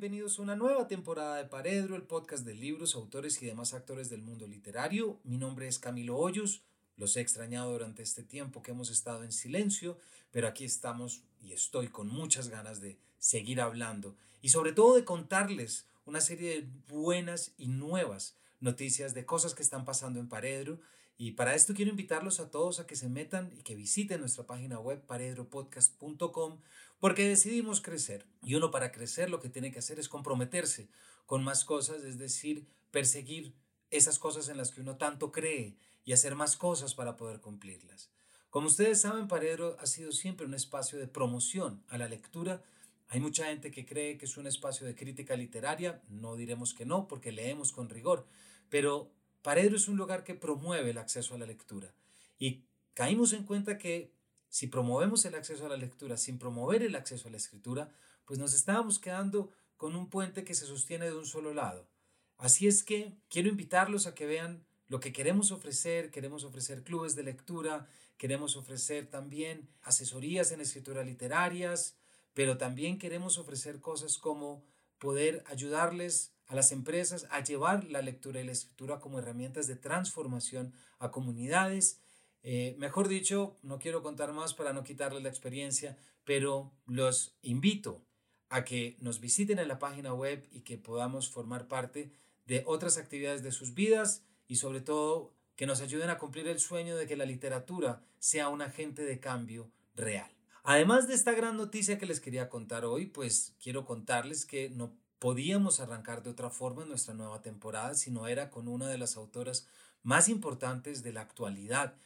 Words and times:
bienvenidos 0.00 0.38
a 0.38 0.42
una 0.42 0.54
nueva 0.54 0.86
temporada 0.86 1.34
de 1.38 1.44
Paredro, 1.44 1.96
el 1.96 2.04
podcast 2.04 2.44
de 2.44 2.54
libros, 2.54 2.94
autores 2.94 3.42
y 3.42 3.46
demás 3.46 3.74
actores 3.74 4.08
del 4.08 4.22
mundo 4.22 4.46
literario. 4.46 5.18
Mi 5.24 5.38
nombre 5.38 5.66
es 5.66 5.80
Camilo 5.80 6.16
Hoyos, 6.16 6.62
los 6.96 7.16
he 7.16 7.20
extrañado 7.20 7.72
durante 7.72 8.04
este 8.04 8.22
tiempo 8.22 8.62
que 8.62 8.70
hemos 8.70 8.90
estado 8.90 9.24
en 9.24 9.32
silencio, 9.32 9.98
pero 10.30 10.46
aquí 10.46 10.64
estamos 10.64 11.22
y 11.42 11.52
estoy 11.52 11.88
con 11.88 12.06
muchas 12.06 12.48
ganas 12.48 12.80
de 12.80 12.96
seguir 13.18 13.60
hablando 13.60 14.14
y 14.40 14.50
sobre 14.50 14.72
todo 14.72 14.94
de 14.94 15.04
contarles 15.04 15.84
una 16.06 16.20
serie 16.20 16.62
de 16.62 16.68
buenas 16.86 17.50
y 17.58 17.66
nuevas 17.66 18.36
noticias 18.60 19.14
de 19.14 19.26
cosas 19.26 19.52
que 19.52 19.64
están 19.64 19.84
pasando 19.84 20.20
en 20.20 20.28
Paredro. 20.28 20.78
Y 21.20 21.32
para 21.32 21.56
esto 21.56 21.74
quiero 21.74 21.90
invitarlos 21.90 22.38
a 22.38 22.52
todos 22.52 22.78
a 22.78 22.86
que 22.86 22.94
se 22.94 23.08
metan 23.08 23.50
y 23.58 23.62
que 23.62 23.74
visiten 23.74 24.20
nuestra 24.20 24.46
página 24.46 24.78
web 24.78 25.04
paredropodcast.com 25.04 26.58
porque 27.00 27.28
decidimos 27.28 27.80
crecer. 27.80 28.26
Y 28.42 28.54
uno 28.54 28.70
para 28.70 28.92
crecer 28.92 29.30
lo 29.30 29.40
que 29.40 29.48
tiene 29.48 29.70
que 29.70 29.78
hacer 29.78 29.98
es 29.98 30.08
comprometerse 30.08 30.88
con 31.26 31.44
más 31.44 31.64
cosas, 31.64 32.04
es 32.04 32.18
decir, 32.18 32.66
perseguir 32.90 33.54
esas 33.90 34.18
cosas 34.18 34.48
en 34.48 34.56
las 34.56 34.72
que 34.72 34.80
uno 34.80 34.96
tanto 34.96 35.32
cree 35.32 35.76
y 36.04 36.12
hacer 36.12 36.34
más 36.34 36.56
cosas 36.56 36.94
para 36.94 37.16
poder 37.16 37.40
cumplirlas. 37.40 38.10
Como 38.50 38.68
ustedes 38.68 39.00
saben, 39.02 39.28
Paredro 39.28 39.76
ha 39.78 39.86
sido 39.86 40.10
siempre 40.10 40.46
un 40.46 40.54
espacio 40.54 40.98
de 40.98 41.06
promoción 41.06 41.84
a 41.88 41.98
la 41.98 42.08
lectura. 42.08 42.62
Hay 43.08 43.20
mucha 43.20 43.46
gente 43.46 43.70
que 43.70 43.84
cree 43.84 44.16
que 44.16 44.24
es 44.24 44.36
un 44.36 44.46
espacio 44.46 44.86
de 44.86 44.94
crítica 44.94 45.36
literaria, 45.36 46.02
no 46.08 46.34
diremos 46.36 46.72
que 46.72 46.86
no, 46.86 47.08
porque 47.08 47.30
leemos 47.30 47.72
con 47.72 47.90
rigor, 47.90 48.26
pero 48.70 49.10
Paredro 49.42 49.76
es 49.76 49.88
un 49.88 49.96
lugar 49.96 50.24
que 50.24 50.34
promueve 50.34 50.90
el 50.90 50.98
acceso 50.98 51.34
a 51.34 51.38
la 51.38 51.46
lectura. 51.46 51.94
Y 52.38 52.64
caímos 52.94 53.32
en 53.32 53.44
cuenta 53.44 53.78
que 53.78 54.12
si 54.48 54.66
promovemos 54.66 55.24
el 55.24 55.34
acceso 55.34 55.66
a 55.66 55.68
la 55.68 55.76
lectura 55.76 56.16
sin 56.16 56.38
promover 56.38 56.82
el 56.82 56.94
acceso 56.94 57.28
a 57.28 57.30
la 57.30 57.36
escritura, 57.36 57.90
pues 58.24 58.38
nos 58.38 58.54
estábamos 58.54 58.98
quedando 58.98 59.50
con 59.76 59.94
un 59.96 60.10
puente 60.10 60.44
que 60.44 60.54
se 60.54 60.66
sostiene 60.66 61.06
de 61.06 61.16
un 61.16 61.26
solo 61.26 61.54
lado. 61.54 61.88
Así 62.36 62.66
es 62.66 62.82
que 62.82 63.16
quiero 63.28 63.48
invitarlos 63.48 64.06
a 64.06 64.14
que 64.14 64.26
vean 64.26 64.64
lo 64.88 65.00
que 65.00 65.12
queremos 65.12 65.50
ofrecer. 65.52 66.10
Queremos 66.10 66.44
ofrecer 66.44 66.82
clubes 66.82 67.14
de 67.14 67.22
lectura, 67.22 67.86
queremos 68.16 68.56
ofrecer 68.56 69.06
también 69.06 69.68
asesorías 69.82 70.50
en 70.52 70.60
escritura 70.60 71.04
literarias, 71.04 71.96
pero 72.34 72.58
también 72.58 72.98
queremos 72.98 73.38
ofrecer 73.38 73.80
cosas 73.80 74.18
como 74.18 74.64
poder 74.98 75.44
ayudarles 75.46 76.32
a 76.46 76.54
las 76.54 76.72
empresas 76.72 77.26
a 77.30 77.42
llevar 77.42 77.84
la 77.84 78.02
lectura 78.02 78.40
y 78.40 78.44
la 78.44 78.52
escritura 78.52 79.00
como 79.00 79.18
herramientas 79.18 79.66
de 79.66 79.76
transformación 79.76 80.72
a 80.98 81.10
comunidades 81.10 82.00
eh, 82.42 82.74
mejor 82.78 83.08
dicho, 83.08 83.56
no 83.62 83.78
quiero 83.78 84.02
contar 84.02 84.32
más 84.32 84.54
para 84.54 84.72
no 84.72 84.84
quitarles 84.84 85.22
la 85.22 85.28
experiencia, 85.28 85.96
pero 86.24 86.72
los 86.86 87.36
invito 87.42 88.02
a 88.48 88.64
que 88.64 88.96
nos 89.00 89.20
visiten 89.20 89.58
en 89.58 89.68
la 89.68 89.78
página 89.78 90.14
web 90.14 90.46
y 90.52 90.60
que 90.60 90.78
podamos 90.78 91.28
formar 91.28 91.68
parte 91.68 92.10
de 92.46 92.62
otras 92.66 92.96
actividades 92.96 93.42
de 93.42 93.52
sus 93.52 93.74
vidas 93.74 94.24
y 94.46 94.56
sobre 94.56 94.80
todo 94.80 95.34
que 95.56 95.66
nos 95.66 95.80
ayuden 95.80 96.08
a 96.08 96.18
cumplir 96.18 96.48
el 96.48 96.60
sueño 96.60 96.96
de 96.96 97.06
que 97.06 97.16
la 97.16 97.26
literatura 97.26 98.00
sea 98.18 98.48
un 98.48 98.62
agente 98.62 99.04
de 99.04 99.20
cambio 99.20 99.70
real. 99.94 100.30
Además 100.62 101.08
de 101.08 101.14
esta 101.14 101.32
gran 101.32 101.56
noticia 101.56 101.98
que 101.98 102.06
les 102.06 102.20
quería 102.20 102.48
contar 102.48 102.84
hoy, 102.84 103.06
pues 103.06 103.54
quiero 103.62 103.84
contarles 103.84 104.46
que 104.46 104.70
no 104.70 104.92
podíamos 105.18 105.80
arrancar 105.80 106.22
de 106.22 106.30
otra 106.30 106.50
forma 106.50 106.84
nuestra 106.84 107.14
nueva 107.14 107.42
temporada 107.42 107.94
si 107.94 108.10
no 108.10 108.28
era 108.28 108.50
con 108.50 108.68
una 108.68 108.88
de 108.88 108.98
las 108.98 109.16
autoras 109.16 109.66
más 110.02 110.28
importantes 110.28 111.02
de 111.02 111.12
la 111.12 111.22
actualidad 111.22 111.96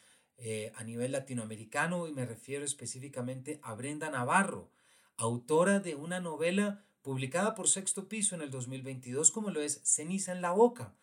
eh, 0.44 0.72
a 0.74 0.82
nivel 0.82 1.12
latinoamericano 1.12 2.08
y 2.08 2.12
me 2.12 2.26
refiero 2.26 2.64
específicamente 2.64 3.60
a 3.62 3.74
Brenda 3.74 4.10
Navarro, 4.10 4.72
autora 5.16 5.78
de 5.78 5.94
una 5.94 6.18
novela 6.18 6.82
publicada 7.00 7.54
por 7.54 7.68
Sexto 7.68 8.08
Piso 8.08 8.34
en 8.34 8.42
el 8.42 8.50
2022 8.50 9.30
como 9.30 9.50
lo 9.50 9.60
es 9.60 9.80
Ceniza 9.84 10.32
en 10.32 10.42
la 10.42 10.50
Boca, 10.50 10.96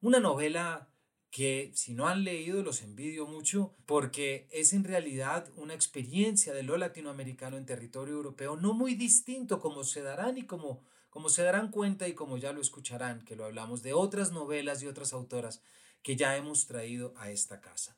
una 0.00 0.18
novela 0.18 0.88
que 1.30 1.72
si 1.74 1.92
no 1.92 2.08
han 2.08 2.24
leído 2.24 2.62
los 2.62 2.80
envidio 2.80 3.26
mucho 3.26 3.74
porque 3.84 4.48
es 4.50 4.72
en 4.72 4.84
realidad 4.84 5.46
una 5.56 5.74
experiencia 5.74 6.54
de 6.54 6.62
lo 6.62 6.78
latinoamericano 6.78 7.58
en 7.58 7.66
territorio 7.66 8.14
europeo 8.14 8.56
no 8.56 8.72
muy 8.72 8.94
distinto 8.94 9.60
como 9.60 9.84
se 9.84 10.00
darán 10.00 10.38
y 10.38 10.46
como, 10.46 10.82
como 11.10 11.28
se 11.28 11.42
darán 11.42 11.70
cuenta 11.70 12.08
y 12.08 12.14
como 12.14 12.38
ya 12.38 12.54
lo 12.54 12.62
escucharán 12.62 13.26
que 13.26 13.36
lo 13.36 13.44
hablamos 13.44 13.82
de 13.82 13.92
otras 13.92 14.32
novelas 14.32 14.82
y 14.82 14.86
otras 14.86 15.12
autoras 15.12 15.60
que 16.02 16.16
ya 16.16 16.34
hemos 16.34 16.66
traído 16.66 17.12
a 17.18 17.30
esta 17.30 17.60
casa. 17.60 17.94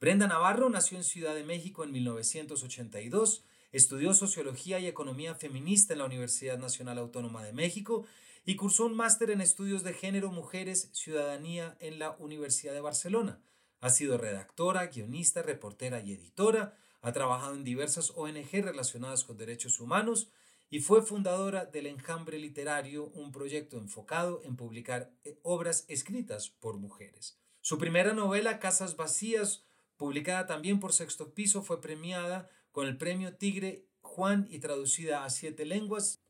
Brenda 0.00 0.28
Navarro 0.28 0.70
nació 0.70 0.96
en 0.96 1.02
Ciudad 1.02 1.34
de 1.34 1.42
México 1.42 1.82
en 1.82 1.90
1982, 1.90 3.44
estudió 3.72 4.14
Sociología 4.14 4.78
y 4.78 4.86
Economía 4.86 5.34
Feminista 5.34 5.92
en 5.92 5.98
la 5.98 6.04
Universidad 6.04 6.56
Nacional 6.56 6.98
Autónoma 6.98 7.42
de 7.42 7.52
México 7.52 8.06
y 8.44 8.54
cursó 8.54 8.86
un 8.86 8.94
máster 8.94 9.30
en 9.30 9.40
Estudios 9.40 9.82
de 9.82 9.94
Género, 9.94 10.30
Mujeres, 10.30 10.90
Ciudadanía 10.92 11.76
en 11.80 11.98
la 11.98 12.12
Universidad 12.20 12.74
de 12.74 12.80
Barcelona. 12.80 13.40
Ha 13.80 13.90
sido 13.90 14.18
redactora, 14.18 14.86
guionista, 14.86 15.42
reportera 15.42 16.00
y 16.00 16.12
editora, 16.12 16.76
ha 17.02 17.10
trabajado 17.10 17.54
en 17.54 17.64
diversas 17.64 18.12
ONG 18.14 18.52
relacionadas 18.52 19.24
con 19.24 19.36
derechos 19.36 19.80
humanos 19.80 20.30
y 20.70 20.78
fue 20.78 21.02
fundadora 21.02 21.64
del 21.64 21.86
Enjambre 21.86 22.38
Literario, 22.38 23.06
un 23.14 23.32
proyecto 23.32 23.78
enfocado 23.78 24.42
en 24.44 24.54
publicar 24.54 25.10
eh, 25.24 25.40
obras 25.42 25.86
escritas 25.88 26.50
por 26.50 26.76
mujeres. 26.76 27.36
Su 27.62 27.78
primera 27.78 28.12
novela, 28.12 28.60
Casas 28.60 28.94
Vacías, 28.94 29.64
publicada 29.98 30.46
también 30.46 30.80
por 30.80 30.94
Sexto 30.94 31.34
Piso, 31.34 31.62
fue 31.62 31.82
premiada 31.82 32.48
con 32.72 32.86
el 32.86 32.96
premio 32.96 33.36
Tigre 33.36 33.84
Juan 34.00 34.46
y 34.48 34.60
traducida 34.60 35.24
a 35.24 35.30
siete 35.30 35.66
lenguas. 35.66 36.22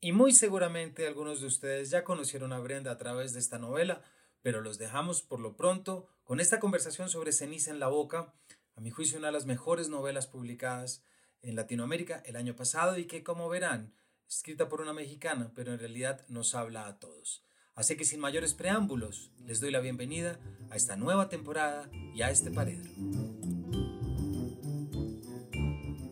Y 0.00 0.12
muy 0.12 0.32
seguramente 0.32 1.06
algunos 1.06 1.40
de 1.40 1.48
ustedes 1.48 1.90
ya 1.90 2.04
conocieron 2.04 2.52
a 2.52 2.60
Brenda 2.60 2.92
a 2.92 2.98
través 2.98 3.34
de 3.34 3.40
esta 3.40 3.58
novela, 3.58 4.02
pero 4.40 4.60
los 4.60 4.78
dejamos 4.78 5.20
por 5.20 5.40
lo 5.40 5.56
pronto 5.56 6.08
con 6.22 6.40
esta 6.40 6.60
conversación 6.60 7.10
sobre 7.10 7.32
Ceniza 7.32 7.72
en 7.72 7.80
la 7.80 7.88
Boca, 7.88 8.32
a 8.76 8.80
mi 8.80 8.90
juicio 8.90 9.18
una 9.18 9.26
de 9.28 9.32
las 9.32 9.46
mejores 9.46 9.88
novelas 9.88 10.28
publicadas 10.28 11.02
en 11.42 11.56
Latinoamérica 11.56 12.22
el 12.24 12.36
año 12.36 12.54
pasado 12.54 12.96
y 12.96 13.06
que 13.06 13.24
como 13.24 13.48
verán, 13.48 13.92
escrita 14.28 14.68
por 14.68 14.80
una 14.80 14.92
mexicana, 14.92 15.50
pero 15.56 15.72
en 15.72 15.80
realidad 15.80 16.24
nos 16.28 16.54
habla 16.54 16.86
a 16.86 17.00
todos. 17.00 17.47
Así 17.78 17.96
que 17.96 18.04
sin 18.04 18.18
mayores 18.18 18.54
preámbulos, 18.54 19.30
les 19.46 19.60
doy 19.60 19.70
la 19.70 19.78
bienvenida 19.78 20.40
a 20.68 20.74
esta 20.74 20.96
nueva 20.96 21.28
temporada 21.28 21.88
y 22.12 22.22
a 22.22 22.30
este 22.32 22.50
Paredro. 22.50 22.90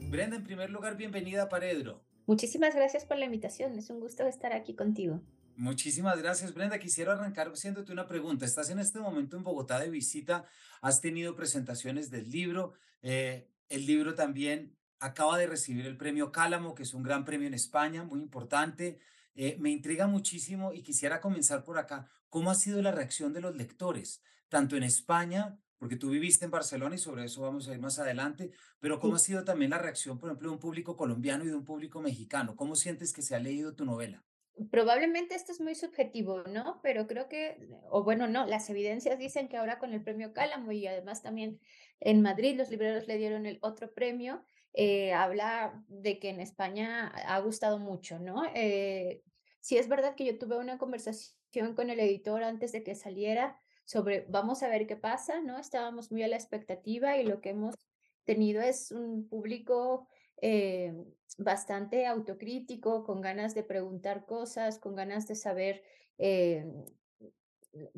Brenda, 0.09 0.37
en 0.37 0.45
primer 0.45 0.71
lugar, 0.71 0.97
bienvenida 0.97 1.43
a 1.43 1.49
Paredro. 1.49 2.05
Muchísimas 2.27 2.77
gracias 2.77 3.05
por 3.05 3.19
la 3.19 3.25
invitación, 3.25 3.77
es 3.77 3.91
un 3.91 3.99
gusto 3.99 4.25
estar 4.29 4.53
aquí 4.53 4.77
contigo. 4.77 5.21
Muchísimas 5.57 6.17
gracias, 6.23 6.55
Brenda. 6.55 6.79
Quisiera 6.79 7.15
arrancar 7.15 7.49
haciéndote 7.49 7.91
una 7.91 8.07
pregunta. 8.07 8.45
Estás 8.45 8.71
en 8.71 8.79
este 8.79 9.01
momento 9.01 9.37
en 9.37 9.43
Bogotá 9.43 9.81
de 9.81 9.91
visita, 9.91 10.45
has 10.83 11.01
tenido 11.01 11.35
presentaciones 11.35 12.13
del 12.13 12.31
libro. 12.31 12.75
Eh, 13.03 13.51
el 13.69 13.87
libro 13.87 14.15
también 14.15 14.79
acaba 15.01 15.37
de 15.37 15.49
recibir 15.49 15.87
el 15.87 15.97
premio 15.97 16.31
Cálamo, 16.31 16.77
que 16.77 16.85
es 16.85 16.95
un 16.95 17.03
gran 17.03 17.25
premio 17.25 17.49
en 17.49 17.55
España, 17.55 18.05
muy 18.05 18.21
importante. 18.21 19.01
Eh, 19.37 19.57
me 19.61 19.71
intriga 19.71 20.07
muchísimo 20.07 20.73
y 20.73 20.83
quisiera 20.83 21.21
comenzar 21.21 21.63
por 21.63 21.79
acá. 21.79 22.09
¿Cómo 22.29 22.51
ha 22.51 22.55
sido 22.55 22.83
la 22.83 22.91
reacción 22.91 23.33
de 23.33 23.43
los 23.43 23.55
lectores, 23.55 24.23
tanto 24.49 24.77
en 24.77 24.83
España, 24.83 25.59
porque 25.79 25.97
tú 25.97 26.11
viviste 26.11 26.47
en 26.47 26.51
Barcelona 26.51 26.95
y 26.95 26.99
sobre 26.99 27.25
eso 27.25 27.43
vamos 27.43 27.69
a 27.69 27.75
ir 27.75 27.81
más 27.81 27.99
adelante, 27.99 28.51
pero 28.81 28.99
cómo 28.99 29.17
ha 29.17 29.19
sido 29.19 29.45
también 29.45 29.71
la 29.71 29.79
reacción, 29.79 30.19
por 30.19 30.31
ejemplo, 30.31 30.49
de 30.49 30.55
un 30.55 30.61
público 30.61 30.97
colombiano 30.97 31.45
y 31.45 31.49
de 31.49 31.55
un 31.55 31.65
público 31.65 32.01
mexicano? 32.01 32.57
¿Cómo 32.57 32.77
sientes 32.77 33.13
que 33.13 33.23
se 33.23 33.35
ha 33.35 33.39
leído 33.39 33.75
tu 33.75 33.85
novela? 33.85 34.25
Probablemente 34.71 35.35
esto 35.35 35.53
es 35.53 35.61
muy 35.61 35.75
subjetivo, 35.75 36.45
¿no? 36.45 36.81
Pero 36.83 37.07
creo 37.07 37.29
que, 37.29 37.69
o 37.91 38.03
bueno, 38.05 38.27
no, 38.27 38.47
las 38.47 38.71
evidencias 38.71 39.19
dicen 39.19 39.49
que 39.49 39.59
ahora 39.59 39.79
con 39.79 39.93
el 39.93 40.03
premio 40.03 40.33
Cálamo 40.33 40.73
y 40.73 40.87
además 40.87 41.23
también 41.23 41.61
en 42.01 42.23
Madrid 42.23 42.57
los 42.57 42.71
libreros 42.71 43.07
le 43.07 43.19
dieron 43.19 43.45
el 43.45 43.59
otro 43.61 43.93
premio, 43.93 44.43
eh, 44.73 45.13
habla 45.13 45.85
de 45.89 46.19
que 46.19 46.31
en 46.31 46.41
España 46.41 47.09
ha 47.09 47.39
gustado 47.41 47.79
mucho, 47.79 48.19
¿no? 48.19 48.45
Eh, 48.55 49.23
sí 49.67 49.77
es 49.77 49.89
verdad 49.89 50.15
que 50.15 50.25
yo 50.25 50.39
tuve 50.39 50.59
una 50.59 50.79
conversación 50.79 51.75
con 51.75 51.91
el 51.91 51.99
editor 51.99 52.45
antes 52.45 52.71
de 52.71 52.85
que 52.85 52.95
saliera 52.95 53.61
sobre, 53.85 54.25
vamos 54.29 54.63
a 54.63 54.69
ver 54.69 54.87
qué 54.87 54.95
pasa, 54.95 55.41
¿no? 55.41 55.59
Estábamos 55.59 56.13
muy 56.13 56.23
a 56.23 56.29
la 56.29 56.37
expectativa 56.37 57.17
y 57.17 57.25
lo 57.25 57.41
que 57.41 57.51
hemos 57.51 57.75
tenido 58.23 58.63
es 58.63 58.93
un 58.93 59.29
público 59.29 60.07
eh, 60.41 60.95
bastante 61.37 62.07
autocrítico, 62.07 63.03
con 63.03 63.21
ganas 63.21 63.57
de 63.57 63.65
preguntar 63.65 64.25
cosas, 64.25 64.79
con 64.79 64.95
ganas 64.95 65.27
de 65.27 65.35
saber 65.35 65.83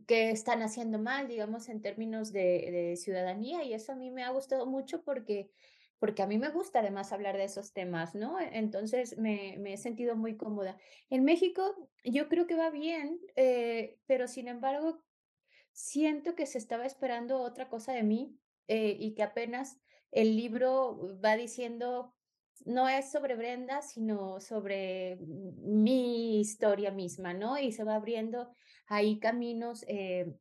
qué 0.07 0.31
están 0.31 0.63
haciendo 0.63 0.99
mal, 0.99 1.29
digamos, 1.29 1.69
en 1.69 1.83
términos 1.83 2.33
de, 2.33 2.95
ciudadanía. 2.97 3.63
Y 3.63 3.75
eso 3.75 3.93
a 3.93 3.97
mí 3.97 4.11
me 4.11 4.25
ha 4.25 4.31
gustado 4.31 4.65
mucho 4.65 5.03
porque 5.03 5.51
porque 5.99 6.23
a 6.23 6.27
mí 6.27 6.39
me 6.39 6.51
gusta 6.51 6.79
además 6.79 7.13
hablar 7.13 7.37
de 7.37 7.45
esos 7.45 7.73
temas, 7.73 8.15
¿no? 8.15 8.39
Entonces 8.41 9.19
me, 9.19 9.55
he 9.73 9.77
sentido 9.77 10.17
muy 10.17 10.37
cómoda. 10.37 10.77
En 11.11 11.25
México 11.25 11.89
yo 12.05 12.29
creo 12.29 12.47
que 12.47 12.55
va 12.57 12.71
bien, 12.71 13.21
eh, 13.37 13.99
pero 14.07 14.29
sin 14.29 14.49
embargo 14.49 15.03
siento 15.73 16.35
que 16.35 16.47
se 16.47 16.59
estaba 16.59 16.87
esperando 16.87 17.41
otra 17.41 17.69
cosa 17.69 17.93
de 17.93 18.03
mí 18.03 18.39
eh, 18.69 18.97
y 18.99 19.15
que 19.15 19.23
apenas 19.23 19.81
el 20.11 20.37
libro 20.37 21.19
va 21.25 21.37
diciendo 21.37 22.15
no 22.65 22.89
es 22.89 23.11
sobre 23.11 23.37
Brenda, 23.37 23.83
sino 23.83 24.41
sobre 24.41 25.17
mi 25.21 26.41
historia 26.41 26.91
misma, 26.91 27.33
¿no? 27.33 27.57
Y 27.59 27.73
se 27.73 27.85
va 27.85 27.95
abriendo 27.95 28.51
ahí 28.87 29.21
caminos 29.21 29.85
eh, 29.87 30.35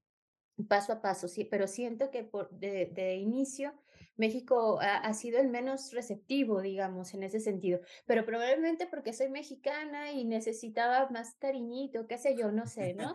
paso 0.68 0.94
a 0.94 1.02
paso, 1.02 1.28
sí, 1.28 1.46
pero 1.46 1.68
siento 1.68 2.10
que 2.10 2.24
por, 2.24 2.50
de, 2.50 2.88
de 2.88 3.16
inicio 3.16 3.74
México 4.18 4.80
ha, 4.82 4.98
ha, 4.98 5.14
sido 5.14 5.40
el 5.40 5.50
menos 5.50 5.94
receptivo, 5.94 6.62
digamos, 6.62 7.14
en 7.14 7.24
ese 7.24 7.40
sentido, 7.40 7.80
pero 8.06 8.26
probablemente 8.26 8.88
porque 8.88 9.14
soy 9.14 9.30
mexicana 9.30 10.12
y 10.12 10.26
necesitaba 10.26 11.10
más 11.10 11.36
cariñito, 11.36 12.08
qué 12.08 12.18
sé 12.18 12.36
yo, 12.36 12.52
no 12.52 12.66
sé, 12.68 12.94
¿no? 12.94 13.14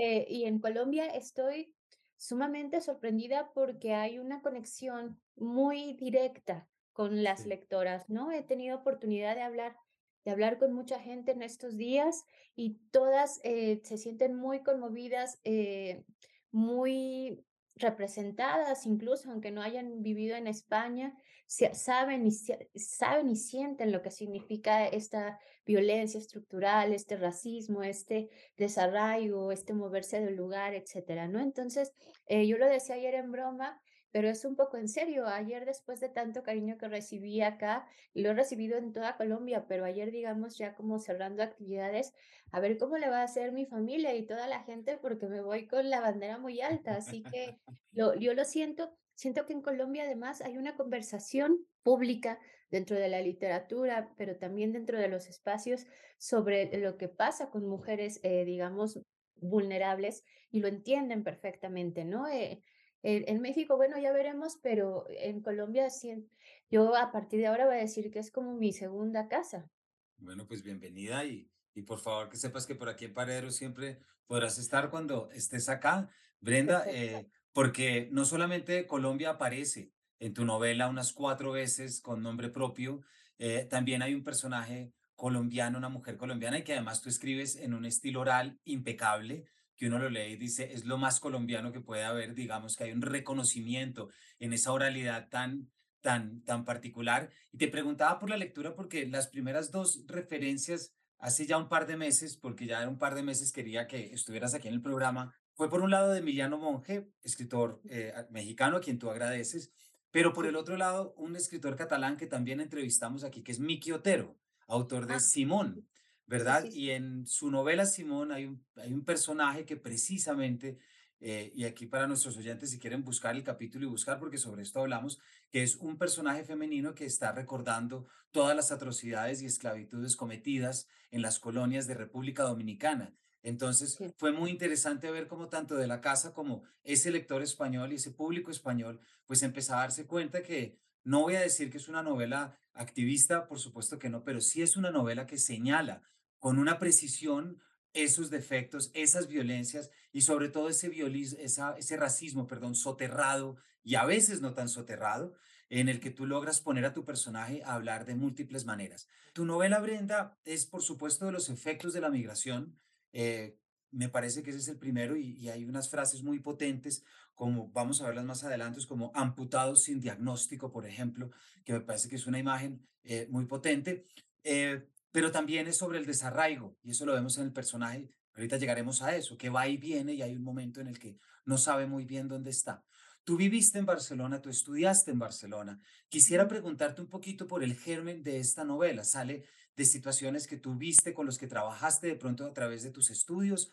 Eh, 0.00 0.26
y 0.28 0.44
en 0.44 0.60
Colombia 0.60 1.06
estoy 1.06 1.74
sumamente 2.16 2.80
sorprendida 2.80 3.50
porque 3.52 3.94
hay 3.94 4.18
una 4.18 4.42
conexión 4.42 5.20
muy 5.34 5.94
directa 5.94 6.68
con 6.92 7.22
las 7.22 7.42
Sí. 7.42 7.48
lectoras, 7.48 8.08
¿no? 8.08 8.30
He 8.30 8.42
tenido 8.42 8.78
oportunidad 8.78 9.34
de 9.34 9.42
hablar, 9.42 9.76
de 10.24 10.30
hablar 10.30 10.58
con 10.58 10.72
mucha 10.72 11.00
gente 11.00 11.32
en 11.32 11.42
estos 11.42 11.76
días 11.76 12.24
y 12.54 12.78
todas 12.90 13.40
eh, 13.44 13.80
se 13.84 13.98
sienten 13.98 14.34
muy 14.34 14.62
conmovidas, 14.62 15.40
eh, 15.44 16.04
muy 16.50 17.44
representadas, 17.78 18.86
incluso 18.86 19.30
aunque 19.30 19.50
no 19.50 19.62
hayan 19.62 20.02
vivido 20.02 20.36
en 20.36 20.46
España, 20.46 21.14
saben 21.46 22.26
y, 22.26 22.30
saben 22.30 23.30
y 23.30 23.36
sienten 23.36 23.90
lo 23.90 24.02
que 24.02 24.10
significa 24.10 24.86
esta 24.86 25.38
violencia 25.64 26.18
estructural, 26.18 26.92
este 26.92 27.16
racismo, 27.16 27.82
este 27.82 28.28
desarraigo, 28.56 29.50
este 29.50 29.72
moverse 29.72 30.20
del 30.20 30.36
lugar, 30.36 30.74
etcétera, 30.74 31.26
¿no? 31.26 31.40
Entonces, 31.40 31.92
eh, 32.26 32.46
yo 32.46 32.58
lo 32.58 32.66
decía 32.66 32.96
ayer 32.96 33.14
en 33.14 33.32
broma, 33.32 33.80
pero 34.10 34.28
es 34.28 34.44
un 34.44 34.56
poco 34.56 34.76
en 34.76 34.88
serio. 34.88 35.26
Ayer, 35.26 35.64
después 35.64 36.00
de 36.00 36.08
tanto 36.08 36.42
cariño 36.42 36.78
que 36.78 36.88
recibí 36.88 37.40
acá, 37.42 37.86
y 38.14 38.22
lo 38.22 38.30
he 38.30 38.34
recibido 38.34 38.78
en 38.78 38.92
toda 38.92 39.16
Colombia, 39.16 39.66
pero 39.68 39.84
ayer, 39.84 40.10
digamos, 40.10 40.56
ya 40.58 40.74
como 40.74 40.98
cerrando 40.98 41.42
actividades, 41.42 42.14
a 42.50 42.60
ver 42.60 42.78
cómo 42.78 42.96
le 42.96 43.10
va 43.10 43.20
a 43.20 43.24
hacer 43.24 43.52
mi 43.52 43.66
familia 43.66 44.14
y 44.14 44.26
toda 44.26 44.46
la 44.46 44.62
gente, 44.64 44.96
porque 44.96 45.26
me 45.26 45.40
voy 45.40 45.66
con 45.66 45.90
la 45.90 46.00
bandera 46.00 46.38
muy 46.38 46.60
alta. 46.60 46.96
Así 46.96 47.22
que 47.22 47.58
lo, 47.92 48.14
yo 48.14 48.34
lo 48.34 48.44
siento. 48.44 48.96
Siento 49.14 49.46
que 49.46 49.52
en 49.52 49.62
Colombia 49.62 50.04
además 50.04 50.40
hay 50.40 50.56
una 50.58 50.76
conversación 50.76 51.66
pública 51.82 52.38
dentro 52.70 52.96
de 52.96 53.08
la 53.08 53.20
literatura, 53.20 54.14
pero 54.16 54.36
también 54.36 54.72
dentro 54.72 54.98
de 54.98 55.08
los 55.08 55.26
espacios 55.26 55.86
sobre 56.18 56.76
lo 56.78 56.96
que 56.96 57.08
pasa 57.08 57.50
con 57.50 57.66
mujeres, 57.66 58.20
eh, 58.22 58.44
digamos, 58.44 59.00
vulnerables 59.36 60.24
y 60.50 60.60
lo 60.60 60.68
entienden 60.68 61.24
perfectamente, 61.24 62.04
¿no? 62.04 62.28
Eh, 62.28 62.62
en, 63.02 63.40
México, 63.40 63.76
bueno, 63.76 63.98
ya 63.98 64.12
veremos, 64.12 64.58
pero 64.62 65.06
en 65.08 65.40
Colombia 65.40 65.88
sí, 65.90 66.28
yo 66.70 66.96
a 66.96 67.12
partir 67.12 67.40
de 67.40 67.46
ahora 67.46 67.66
voy 67.66 67.76
a 67.76 67.80
decir 67.80 68.10
que 68.10 68.18
es 68.18 68.30
como 68.30 68.54
mi 68.56 68.72
segunda 68.72 69.28
casa. 69.28 69.70
Bueno, 70.16 70.46
pues 70.46 70.62
bienvenida 70.62 71.24
y, 71.24 71.50
y 71.74 71.82
por 71.82 72.00
favor 72.00 72.28
que 72.28 72.36
sepas 72.36 72.66
que 72.66 72.74
por 72.74 72.88
aquí 72.88 73.04
en 73.04 73.14
Paredro 73.14 73.50
siempre 73.50 74.00
podrás 74.26 74.58
estar 74.58 74.90
cuando 74.90 75.30
estés 75.32 75.68
acá, 75.68 76.08
Brenda, 76.40 76.84
eh, 76.86 77.28
porque 77.52 78.08
no 78.12 78.24
solamente 78.24 78.86
Colombia 78.86 79.30
aparece 79.30 79.92
en 80.20 80.34
tu 80.34 80.44
novela 80.44 80.88
unas 80.88 81.12
cuatro 81.12 81.52
veces 81.52 82.00
con 82.00 82.22
nombre 82.22 82.50
propio, 82.50 83.02
eh, 83.38 83.66
también 83.70 84.02
hay 84.02 84.14
un 84.14 84.24
personaje 84.24 84.92
colombiano, 85.14 85.78
una 85.78 85.88
mujer 85.88 86.16
colombiana 86.16 86.58
y 86.58 86.62
que 86.62 86.74
además 86.74 87.00
tú 87.00 87.08
escribes 87.08 87.56
en 87.56 87.74
un 87.74 87.84
estilo 87.84 88.20
oral 88.20 88.60
impecable, 88.64 89.46
que 89.78 89.86
uno 89.86 89.98
lo 89.98 90.10
lee 90.10 90.32
y 90.32 90.36
dice 90.36 90.72
es 90.72 90.84
lo 90.84 90.98
más 90.98 91.20
colombiano 91.20 91.72
que 91.72 91.80
puede 91.80 92.04
haber, 92.04 92.34
digamos 92.34 92.76
que 92.76 92.84
hay 92.84 92.92
un 92.92 93.00
reconocimiento 93.00 94.10
en 94.38 94.52
esa 94.52 94.72
oralidad 94.72 95.28
tan 95.30 95.70
tan, 96.00 96.42
tan 96.44 96.64
particular. 96.64 97.30
Y 97.52 97.58
te 97.58 97.68
preguntaba 97.68 98.18
por 98.18 98.30
la 98.30 98.36
lectura 98.36 98.74
porque 98.74 99.06
las 99.06 99.28
primeras 99.28 99.70
dos 99.70 100.04
referencias 100.06 100.92
hace 101.18 101.46
ya 101.46 101.58
un 101.58 101.68
par 101.68 101.86
de 101.86 101.96
meses, 101.96 102.36
porque 102.36 102.66
ya 102.66 102.78
era 102.78 102.88
un 102.88 102.98
par 102.98 103.14
de 103.14 103.22
meses 103.22 103.52
quería 103.52 103.86
que 103.86 104.12
estuvieras 104.12 104.54
aquí 104.54 104.68
en 104.68 104.74
el 104.74 104.82
programa, 104.82 105.34
fue 105.54 105.68
por 105.68 105.82
un 105.82 105.90
lado 105.90 106.12
de 106.12 106.20
Emiliano 106.20 106.58
Monge, 106.58 107.08
escritor 107.22 107.80
eh, 107.90 108.14
mexicano 108.30 108.76
a 108.76 108.80
quien 108.80 108.98
tú 108.98 109.10
agradeces, 109.10 109.72
pero 110.12 110.32
por 110.32 110.46
el 110.46 110.54
otro 110.54 110.76
lado 110.76 111.14
un 111.16 111.34
escritor 111.34 111.74
catalán 111.74 112.16
que 112.16 112.28
también 112.28 112.60
entrevistamos 112.60 113.24
aquí, 113.24 113.42
que 113.42 113.52
es 113.52 113.58
Miki 113.58 113.90
Otero, 113.90 114.38
autor 114.68 115.06
de 115.06 115.14
Ah, 115.14 115.20
Simón, 115.20 115.88
¿verdad? 116.28 116.64
sí, 116.64 116.70
sí. 116.70 116.80
Y 116.80 116.90
en 116.90 117.26
su 117.26 117.50
novela 117.50 117.86
Simón 117.86 118.30
hay 118.30 118.44
un, 118.44 118.64
hay 118.76 118.92
un 118.92 119.04
personaje 119.04 119.64
que 119.64 119.76
precisamente, 119.76 120.78
eh, 121.20 121.50
y 121.54 121.64
aquí 121.64 121.86
para 121.86 122.06
nuestros 122.06 122.36
oyentes, 122.36 122.70
si 122.70 122.78
quieren 122.78 123.02
buscar 123.02 123.34
el 123.34 123.42
capítulo 123.42 123.86
y 123.86 123.88
buscar, 123.88 124.20
porque 124.20 124.38
sobre 124.38 124.62
esto 124.62 124.80
hablamos, 124.80 125.18
que 125.50 125.62
es 125.62 125.76
un 125.76 125.96
personaje 125.98 126.44
femenino 126.44 126.94
que 126.94 127.06
está 127.06 127.32
recordando 127.32 128.06
todas 128.30 128.54
las 128.54 128.70
atrocidades 128.70 129.42
y 129.42 129.46
esclavitudes 129.46 130.14
cometidas 130.14 130.86
en 131.10 131.22
las 131.22 131.38
colonias 131.38 131.86
de 131.86 131.94
República 131.94 132.44
Dominicana. 132.44 133.14
Entonces, 133.42 133.94
sí. 133.94 134.12
fue 134.18 134.32
muy 134.32 134.50
interesante 134.50 135.10
ver 135.10 135.26
cómo 135.26 135.48
tanto 135.48 135.76
de 135.76 135.86
la 135.86 136.00
casa 136.00 136.34
como 136.34 136.64
ese 136.84 137.10
lector 137.10 137.40
español 137.42 137.92
y 137.92 137.96
ese 137.96 138.10
público 138.10 138.50
español, 138.50 139.00
pues 139.26 139.42
empezaba 139.42 139.80
a 139.80 139.84
darse 139.84 140.06
cuenta 140.06 140.42
que 140.42 140.78
no 141.04 141.22
voy 141.22 141.36
a 141.36 141.40
decir 141.40 141.70
que 141.70 141.78
es 141.78 141.88
una 141.88 142.02
novela 142.02 142.58
activista, 142.74 143.46
por 143.46 143.58
supuesto 143.58 143.98
que 143.98 144.10
no, 144.10 144.24
pero 144.24 144.40
sí 144.40 144.60
es 144.60 144.76
una 144.76 144.90
novela 144.90 145.26
que 145.26 145.38
señala 145.38 146.02
con 146.38 146.58
una 146.58 146.78
precisión 146.78 147.60
esos 147.92 148.30
defectos, 148.30 148.90
esas 148.94 149.28
violencias 149.28 149.90
y 150.12 150.22
sobre 150.22 150.48
todo 150.48 150.68
ese, 150.68 150.88
violis, 150.88 151.32
esa, 151.34 151.76
ese 151.76 151.96
racismo, 151.96 152.46
perdón, 152.46 152.74
soterrado 152.74 153.56
y 153.82 153.94
a 153.94 154.04
veces 154.04 154.40
no 154.40 154.54
tan 154.54 154.68
soterrado, 154.68 155.34
en 155.70 155.88
el 155.88 156.00
que 156.00 156.10
tú 156.10 156.26
logras 156.26 156.60
poner 156.60 156.84
a 156.84 156.94
tu 156.94 157.04
personaje 157.04 157.62
a 157.64 157.74
hablar 157.74 158.06
de 158.06 158.14
múltiples 158.14 158.64
maneras. 158.64 159.08
Tu 159.32 159.44
novela, 159.44 159.80
Brenda, 159.80 160.38
es 160.44 160.66
por 160.66 160.82
supuesto 160.82 161.26
de 161.26 161.32
los 161.32 161.50
efectos 161.50 161.92
de 161.92 162.00
la 162.00 162.10
migración. 162.10 162.78
eh, 163.12 163.58
me 163.90 164.08
parece 164.08 164.42
que 164.42 164.50
ese 164.50 164.58
es 164.58 164.68
el 164.68 164.78
primero 164.78 165.16
y, 165.16 165.36
y 165.38 165.48
hay 165.48 165.64
unas 165.64 165.88
frases 165.88 166.22
muy 166.22 166.40
potentes, 166.40 167.04
como 167.34 167.68
vamos 167.70 168.00
a 168.00 168.06
verlas 168.06 168.24
más 168.24 168.44
adelante, 168.44 168.80
como 168.86 169.10
amputados 169.14 169.84
sin 169.84 170.00
diagnóstico, 170.00 170.70
por 170.70 170.86
ejemplo, 170.86 171.30
que 171.64 171.72
me 171.72 171.80
parece 171.80 172.08
que 172.08 172.16
es 172.16 172.26
una 172.26 172.38
imagen 172.38 172.86
eh, 173.04 173.26
muy 173.30 173.46
potente. 173.46 174.04
Eh, 174.44 174.86
pero 175.12 175.30
también 175.30 175.66
es 175.66 175.76
sobre 175.76 175.98
el 175.98 176.06
desarraigo, 176.06 176.76
y 176.82 176.90
eso 176.90 177.06
lo 177.06 177.14
vemos 177.14 177.38
en 177.38 177.44
el 177.44 177.52
personaje. 177.52 178.10
Ahorita 178.34 178.56
llegaremos 178.56 179.02
a 179.02 179.16
eso, 179.16 179.36
que 179.36 179.50
va 179.50 179.66
y 179.66 179.76
viene 179.76 180.14
y 180.14 180.22
hay 180.22 180.36
un 180.36 180.44
momento 180.44 180.80
en 180.80 180.86
el 180.86 180.98
que 180.98 181.16
no 181.44 181.58
sabe 181.58 181.86
muy 181.86 182.04
bien 182.04 182.28
dónde 182.28 182.50
está. 182.50 182.84
Tú 183.24 183.36
viviste 183.36 183.78
en 183.78 183.84
Barcelona, 183.84 184.40
tú 184.40 184.48
estudiaste 184.48 185.10
en 185.10 185.18
Barcelona. 185.18 185.80
Quisiera 186.08 186.48
preguntarte 186.48 187.02
un 187.02 187.08
poquito 187.08 187.46
por 187.46 187.62
el 187.62 187.74
germen 187.74 188.22
de 188.22 188.38
esta 188.38 188.64
novela. 188.64 189.04
¿Sale 189.04 189.44
de 189.76 189.84
situaciones 189.84 190.46
que 190.46 190.56
tú 190.56 190.76
viste, 190.76 191.14
con 191.14 191.26
los 191.26 191.38
que 191.38 191.46
trabajaste 191.46 192.06
de 192.06 192.16
pronto 192.16 192.44
a 192.44 192.52
través 192.52 192.82
de 192.82 192.90
tus 192.90 193.10
estudios, 193.10 193.70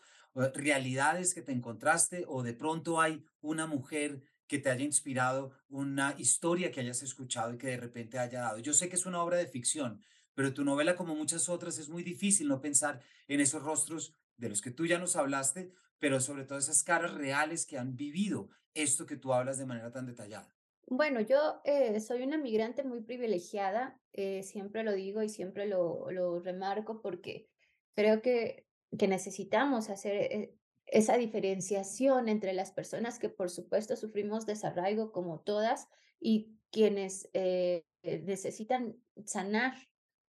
realidades 0.54 1.34
que 1.34 1.42
te 1.42 1.52
encontraste, 1.52 2.24
o 2.28 2.42
de 2.42 2.52
pronto 2.54 3.00
hay 3.00 3.24
una 3.40 3.66
mujer 3.66 4.22
que 4.46 4.58
te 4.58 4.70
haya 4.70 4.84
inspirado, 4.84 5.52
una 5.68 6.14
historia 6.18 6.70
que 6.70 6.80
hayas 6.80 7.02
escuchado 7.02 7.54
y 7.54 7.58
que 7.58 7.68
de 7.68 7.78
repente 7.78 8.18
haya 8.18 8.42
dado? 8.42 8.58
Yo 8.58 8.72
sé 8.72 8.88
que 8.88 8.96
es 8.96 9.06
una 9.06 9.22
obra 9.22 9.36
de 9.38 9.46
ficción, 9.46 10.00
pero 10.36 10.54
tu 10.54 10.62
novela, 10.64 10.94
como 10.94 11.16
muchas 11.16 11.48
otras, 11.48 11.78
es 11.78 11.88
muy 11.88 12.04
difícil 12.04 12.46
no 12.46 12.60
pensar 12.60 13.00
en 13.26 13.40
esos 13.40 13.62
rostros 13.62 14.14
de 14.36 14.50
los 14.50 14.60
que 14.60 14.70
tú 14.70 14.86
ya 14.86 14.98
nos 14.98 15.16
hablaste, 15.16 15.72
pero 15.98 16.20
sobre 16.20 16.44
todo 16.44 16.58
esas 16.58 16.84
caras 16.84 17.14
reales 17.14 17.66
que 17.66 17.78
han 17.78 17.96
vivido 17.96 18.50
esto 18.74 19.06
que 19.06 19.16
tú 19.16 19.32
hablas 19.32 19.58
de 19.58 19.66
manera 19.66 19.90
tan 19.90 20.06
detallada. 20.06 20.54
Bueno, 20.88 21.20
yo 21.20 21.60
eh, 21.64 21.98
soy 22.00 22.22
una 22.22 22.36
migrante 22.36 22.84
muy 22.84 23.00
privilegiada, 23.00 23.98
eh, 24.12 24.42
siempre 24.44 24.84
lo 24.84 24.92
digo 24.92 25.22
y 25.22 25.28
siempre 25.28 25.66
lo, 25.66 26.10
lo 26.10 26.38
remarco 26.38 27.00
porque 27.00 27.48
creo 27.94 28.20
que, 28.22 28.68
que 28.96 29.08
necesitamos 29.08 29.88
hacer 29.88 30.14
eh, 30.14 30.54
esa 30.84 31.16
diferenciación 31.16 32.28
entre 32.28 32.52
las 32.52 32.70
personas 32.70 33.18
que 33.18 33.30
por 33.30 33.50
supuesto 33.50 33.96
sufrimos 33.96 34.46
desarraigo 34.46 35.10
como 35.10 35.40
todas 35.40 35.88
y 36.20 36.56
quienes 36.70 37.28
eh, 37.32 37.84
necesitan 38.02 38.96
sanar 39.24 39.74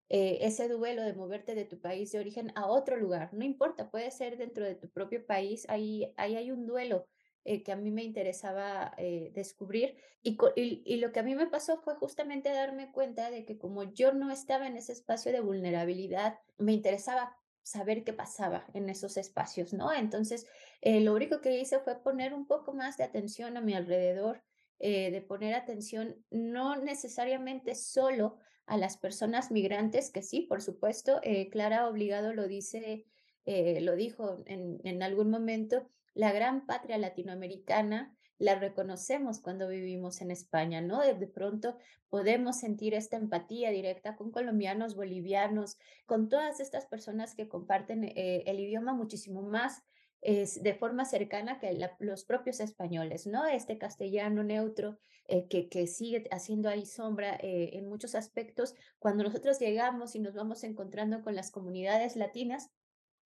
eh, 0.09 0.39
ese 0.41 0.69
duelo 0.69 1.01
de 1.03 1.13
moverte 1.13 1.53
de 1.53 1.65
tu 1.65 1.79
país 1.79 2.11
de 2.11 2.19
origen 2.19 2.53
a 2.55 2.67
otro 2.67 2.95
lugar. 2.95 3.33
No 3.33 3.43
importa, 3.43 3.91
puede 3.91 4.09
ser 4.11 4.37
dentro 4.37 4.63
de 4.63 4.75
tu 4.75 4.89
propio 4.89 5.25
país, 5.25 5.65
ahí, 5.69 6.13
ahí 6.15 6.35
hay 6.35 6.51
un 6.51 6.65
duelo 6.65 7.07
eh, 7.43 7.63
que 7.63 7.71
a 7.71 7.75
mí 7.75 7.91
me 7.91 8.03
interesaba 8.03 8.93
eh, 8.97 9.31
descubrir 9.33 9.95
y, 10.21 10.37
y, 10.55 10.97
lo 10.97 11.13
que 11.13 11.19
a 11.19 11.23
mí 11.23 11.33
me 11.35 11.47
pasó 11.47 11.77
fue 11.77 11.95
justamente 11.95 12.49
darme 12.49 12.91
cuenta 12.91 13.31
de 13.31 13.45
que 13.45 13.57
como 13.57 13.83
yo 13.83 14.13
no 14.13 14.31
estaba 14.31 14.67
en 14.67 14.75
ese 14.75 14.91
espacio 14.91 15.31
de 15.31 15.39
vulnerabilidad, 15.39 16.39
me 16.57 16.73
interesaba 16.73 17.37
saber 17.63 18.03
qué 18.03 18.11
pasaba 18.11 18.65
en 18.73 18.89
esos 18.89 19.15
espacios, 19.15 19.73
¿no? 19.73 19.93
Entonces, 19.93 20.45
eh, 20.81 20.99
lo 20.99 21.13
único 21.13 21.39
que 21.39 21.57
hice 21.57 21.79
fue 21.79 22.01
poner 22.01 22.33
un 22.33 22.47
poco 22.47 22.73
más 22.73 22.97
de 22.97 23.05
atención 23.05 23.55
a 23.55 23.61
mi 23.61 23.73
alrededor, 23.73 24.43
de 24.79 25.25
poner 25.27 25.55
atención 25.55 26.23
no 26.29 26.75
necesariamente 26.75 27.73
solo 27.73 28.37
a 28.67 28.77
las 28.77 28.97
personas 28.97 29.50
migrantes, 29.50 30.12
que 30.12 30.21
sí, 30.21 30.41
por 30.41 30.62
supuesto, 30.62 31.19
eh, 31.24 31.50
Clara 31.50 31.88
Obligado 31.89 32.33
lo 32.33 32.47
dice, 32.47 33.05
eh, 33.45 33.81
lo 33.81 33.95
dijo 33.95 34.43
en, 34.45 34.79
en 34.83 35.01
algún 35.01 35.29
momento, 35.29 35.89
la 36.13 36.31
gran 36.31 36.65
patria 36.65 36.97
latinoamericana 36.97 38.13
la 38.39 38.55
reconocemos 38.55 39.39
cuando 39.39 39.67
vivimos 39.67 40.21
en 40.21 40.31
España, 40.31 40.81
¿no? 40.81 41.01
De, 41.01 41.15
de 41.15 41.27
pronto 41.27 41.77
podemos 42.09 42.59
sentir 42.59 42.93
esta 42.93 43.17
empatía 43.17 43.71
directa 43.71 44.15
con 44.15 44.31
colombianos, 44.31 44.95
bolivianos, 44.95 45.77
con 46.05 46.29
todas 46.29 46.59
estas 46.59 46.86
personas 46.86 47.36
que 47.36 47.47
comparten 47.47 48.03
eh, 48.03 48.43
el 48.45 48.59
idioma 48.59 48.93
muchísimo 48.93 49.41
más 49.41 49.83
es 50.21 50.62
de 50.63 50.74
forma 50.74 51.05
cercana 51.05 51.59
que 51.59 51.77
los 52.00 52.25
propios 52.25 52.59
españoles, 52.59 53.27
¿no? 53.27 53.45
Este 53.45 53.77
castellano 53.77 54.43
neutro 54.43 54.97
eh, 55.27 55.47
que, 55.47 55.69
que, 55.69 55.88
sigue 55.88 56.27
haciendo 56.31 56.69
ahí 56.69 56.86
sombra 56.86 57.36
eh, 57.36 57.71
en 57.74 57.88
muchos 57.88 58.15
aspectos. 58.15 58.75
Cuando 59.00 59.24
nosotros 59.24 59.59
llegamos 59.59 60.15
y 60.15 60.19
nos 60.19 60.33
vamos 60.33 60.63
encontrando 60.63 61.21
con 61.21 61.36
las 61.36 61.51
comunidades 61.51 62.15
latinas, 62.15 62.71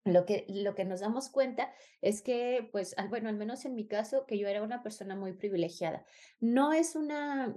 lo 0.04 0.24
que, 0.24 0.46
lo 0.48 0.74
que 0.74 0.84
nos 0.84 1.00
damos 1.00 1.28
cuenta 1.28 1.72
es 2.00 2.22
que, 2.22 2.68
pues, 2.72 2.96
al, 2.96 3.08
bueno, 3.08 3.28
al 3.28 3.36
menos 3.36 3.64
en 3.64 3.74
mi 3.74 3.86
caso, 3.86 4.24
que 4.26 4.38
yo 4.38 4.48
era 4.48 4.62
una 4.62 4.82
persona 4.82 5.14
muy 5.14 5.34
privilegiada. 5.34 6.04
No 6.40 6.72
es 6.72 6.96
una, 6.96 7.54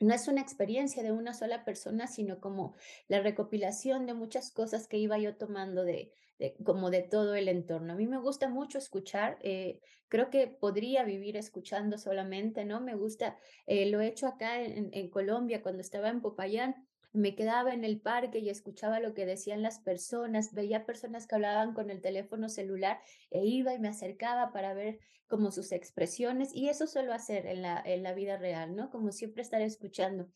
no 0.00 0.14
es 0.14 0.26
una 0.28 0.40
experiencia 0.40 1.02
de 1.02 1.12
una 1.12 1.34
sola 1.34 1.64
persona, 1.64 2.06
sino 2.06 2.40
como 2.40 2.74
la 3.08 3.20
recopilación 3.20 4.06
de 4.06 4.14
muchas 4.14 4.50
cosas 4.50 4.88
que 4.88 4.96
iba 4.96 5.18
yo 5.18 5.36
tomando 5.36 5.84
de, 5.84 6.12
de 6.42 6.54
como 6.64 6.90
de 6.90 7.02
todo 7.02 7.34
el 7.36 7.48
entorno. 7.48 7.92
A 7.92 7.96
mí 7.96 8.06
me 8.06 8.18
gusta 8.18 8.48
mucho 8.48 8.78
escuchar, 8.78 9.38
eh, 9.42 9.80
creo 10.08 10.28
que 10.28 10.48
podría 10.48 11.04
vivir 11.04 11.36
escuchando 11.36 11.98
solamente, 11.98 12.64
¿no? 12.64 12.80
Me 12.80 12.94
gusta, 12.96 13.38
eh, 13.66 13.86
lo 13.90 14.00
he 14.00 14.08
hecho 14.08 14.26
acá 14.26 14.60
en, 14.60 14.90
en 14.92 15.08
Colombia 15.08 15.62
cuando 15.62 15.80
estaba 15.80 16.08
en 16.08 16.20
Popayán 16.20 16.86
me 17.12 17.34
quedaba 17.34 17.74
en 17.74 17.84
el 17.84 18.00
parque 18.00 18.38
y 18.38 18.48
escuchaba 18.48 19.00
lo 19.00 19.14
que 19.14 19.26
decían 19.26 19.62
las 19.62 19.80
personas, 19.80 20.54
veía 20.54 20.86
personas 20.86 21.26
que 21.26 21.34
hablaban 21.34 21.74
con 21.74 21.90
el 21.90 22.00
teléfono 22.00 22.48
celular 22.48 23.00
e 23.30 23.44
iba 23.44 23.74
y 23.74 23.78
me 23.78 23.88
acercaba 23.88 24.52
para 24.52 24.74
ver 24.74 24.98
como 25.26 25.50
sus 25.50 25.72
expresiones 25.72 26.54
y 26.54 26.68
eso 26.68 26.86
suelo 26.86 27.12
hacer 27.12 27.46
en 27.46 27.62
la, 27.62 27.82
en 27.84 28.02
la 28.02 28.12
vida 28.12 28.36
real, 28.36 28.76
¿no? 28.76 28.90
Como 28.90 29.12
siempre 29.12 29.42
estar 29.42 29.62
escuchando. 29.62 30.30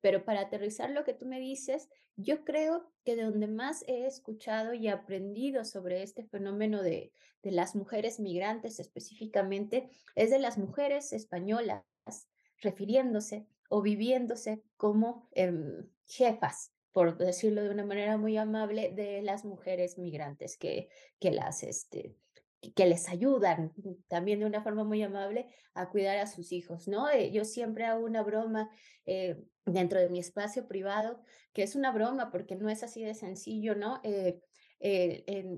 Pero 0.00 0.24
para 0.24 0.42
aterrizar 0.42 0.90
lo 0.90 1.04
que 1.04 1.14
tú 1.14 1.26
me 1.26 1.40
dices, 1.40 1.88
yo 2.16 2.44
creo 2.44 2.92
que 3.04 3.16
de 3.16 3.22
donde 3.22 3.46
más 3.46 3.82
he 3.88 4.06
escuchado 4.06 4.74
y 4.74 4.88
aprendido 4.88 5.64
sobre 5.64 6.02
este 6.02 6.24
fenómeno 6.24 6.82
de, 6.82 7.12
de 7.42 7.50
las 7.50 7.74
mujeres 7.74 8.20
migrantes 8.20 8.78
específicamente 8.78 9.88
es 10.14 10.30
de 10.30 10.38
las 10.38 10.58
mujeres 10.58 11.12
españolas 11.12 11.82
refiriéndose 12.60 13.46
o 13.74 13.80
viviéndose 13.80 14.62
como 14.76 15.30
eh, 15.34 15.50
jefas, 16.06 16.74
por 16.92 17.16
decirlo 17.16 17.62
de 17.62 17.70
una 17.70 17.86
manera 17.86 18.18
muy 18.18 18.36
amable, 18.36 18.92
de 18.94 19.22
las 19.22 19.46
mujeres 19.46 19.96
migrantes 19.96 20.58
que, 20.58 20.90
que 21.18 21.30
las, 21.30 21.62
este, 21.62 22.14
que 22.76 22.84
les 22.84 23.08
ayudan 23.08 23.72
también 24.08 24.40
de 24.40 24.44
una 24.44 24.62
forma 24.62 24.84
muy 24.84 25.02
amable 25.02 25.46
a 25.72 25.88
cuidar 25.88 26.18
a 26.18 26.26
sus 26.26 26.52
hijos, 26.52 26.86
¿no? 26.86 27.08
Eh, 27.08 27.32
yo 27.32 27.46
siempre 27.46 27.86
hago 27.86 28.04
una 28.04 28.22
broma 28.22 28.68
eh, 29.06 29.42
dentro 29.64 29.98
de 30.00 30.10
mi 30.10 30.18
espacio 30.18 30.68
privado, 30.68 31.22
que 31.54 31.62
es 31.62 31.74
una 31.74 31.92
broma 31.92 32.30
porque 32.30 32.56
no 32.56 32.68
es 32.68 32.82
así 32.82 33.02
de 33.02 33.14
sencillo, 33.14 33.74
¿no? 33.74 34.02
Eh, 34.04 34.42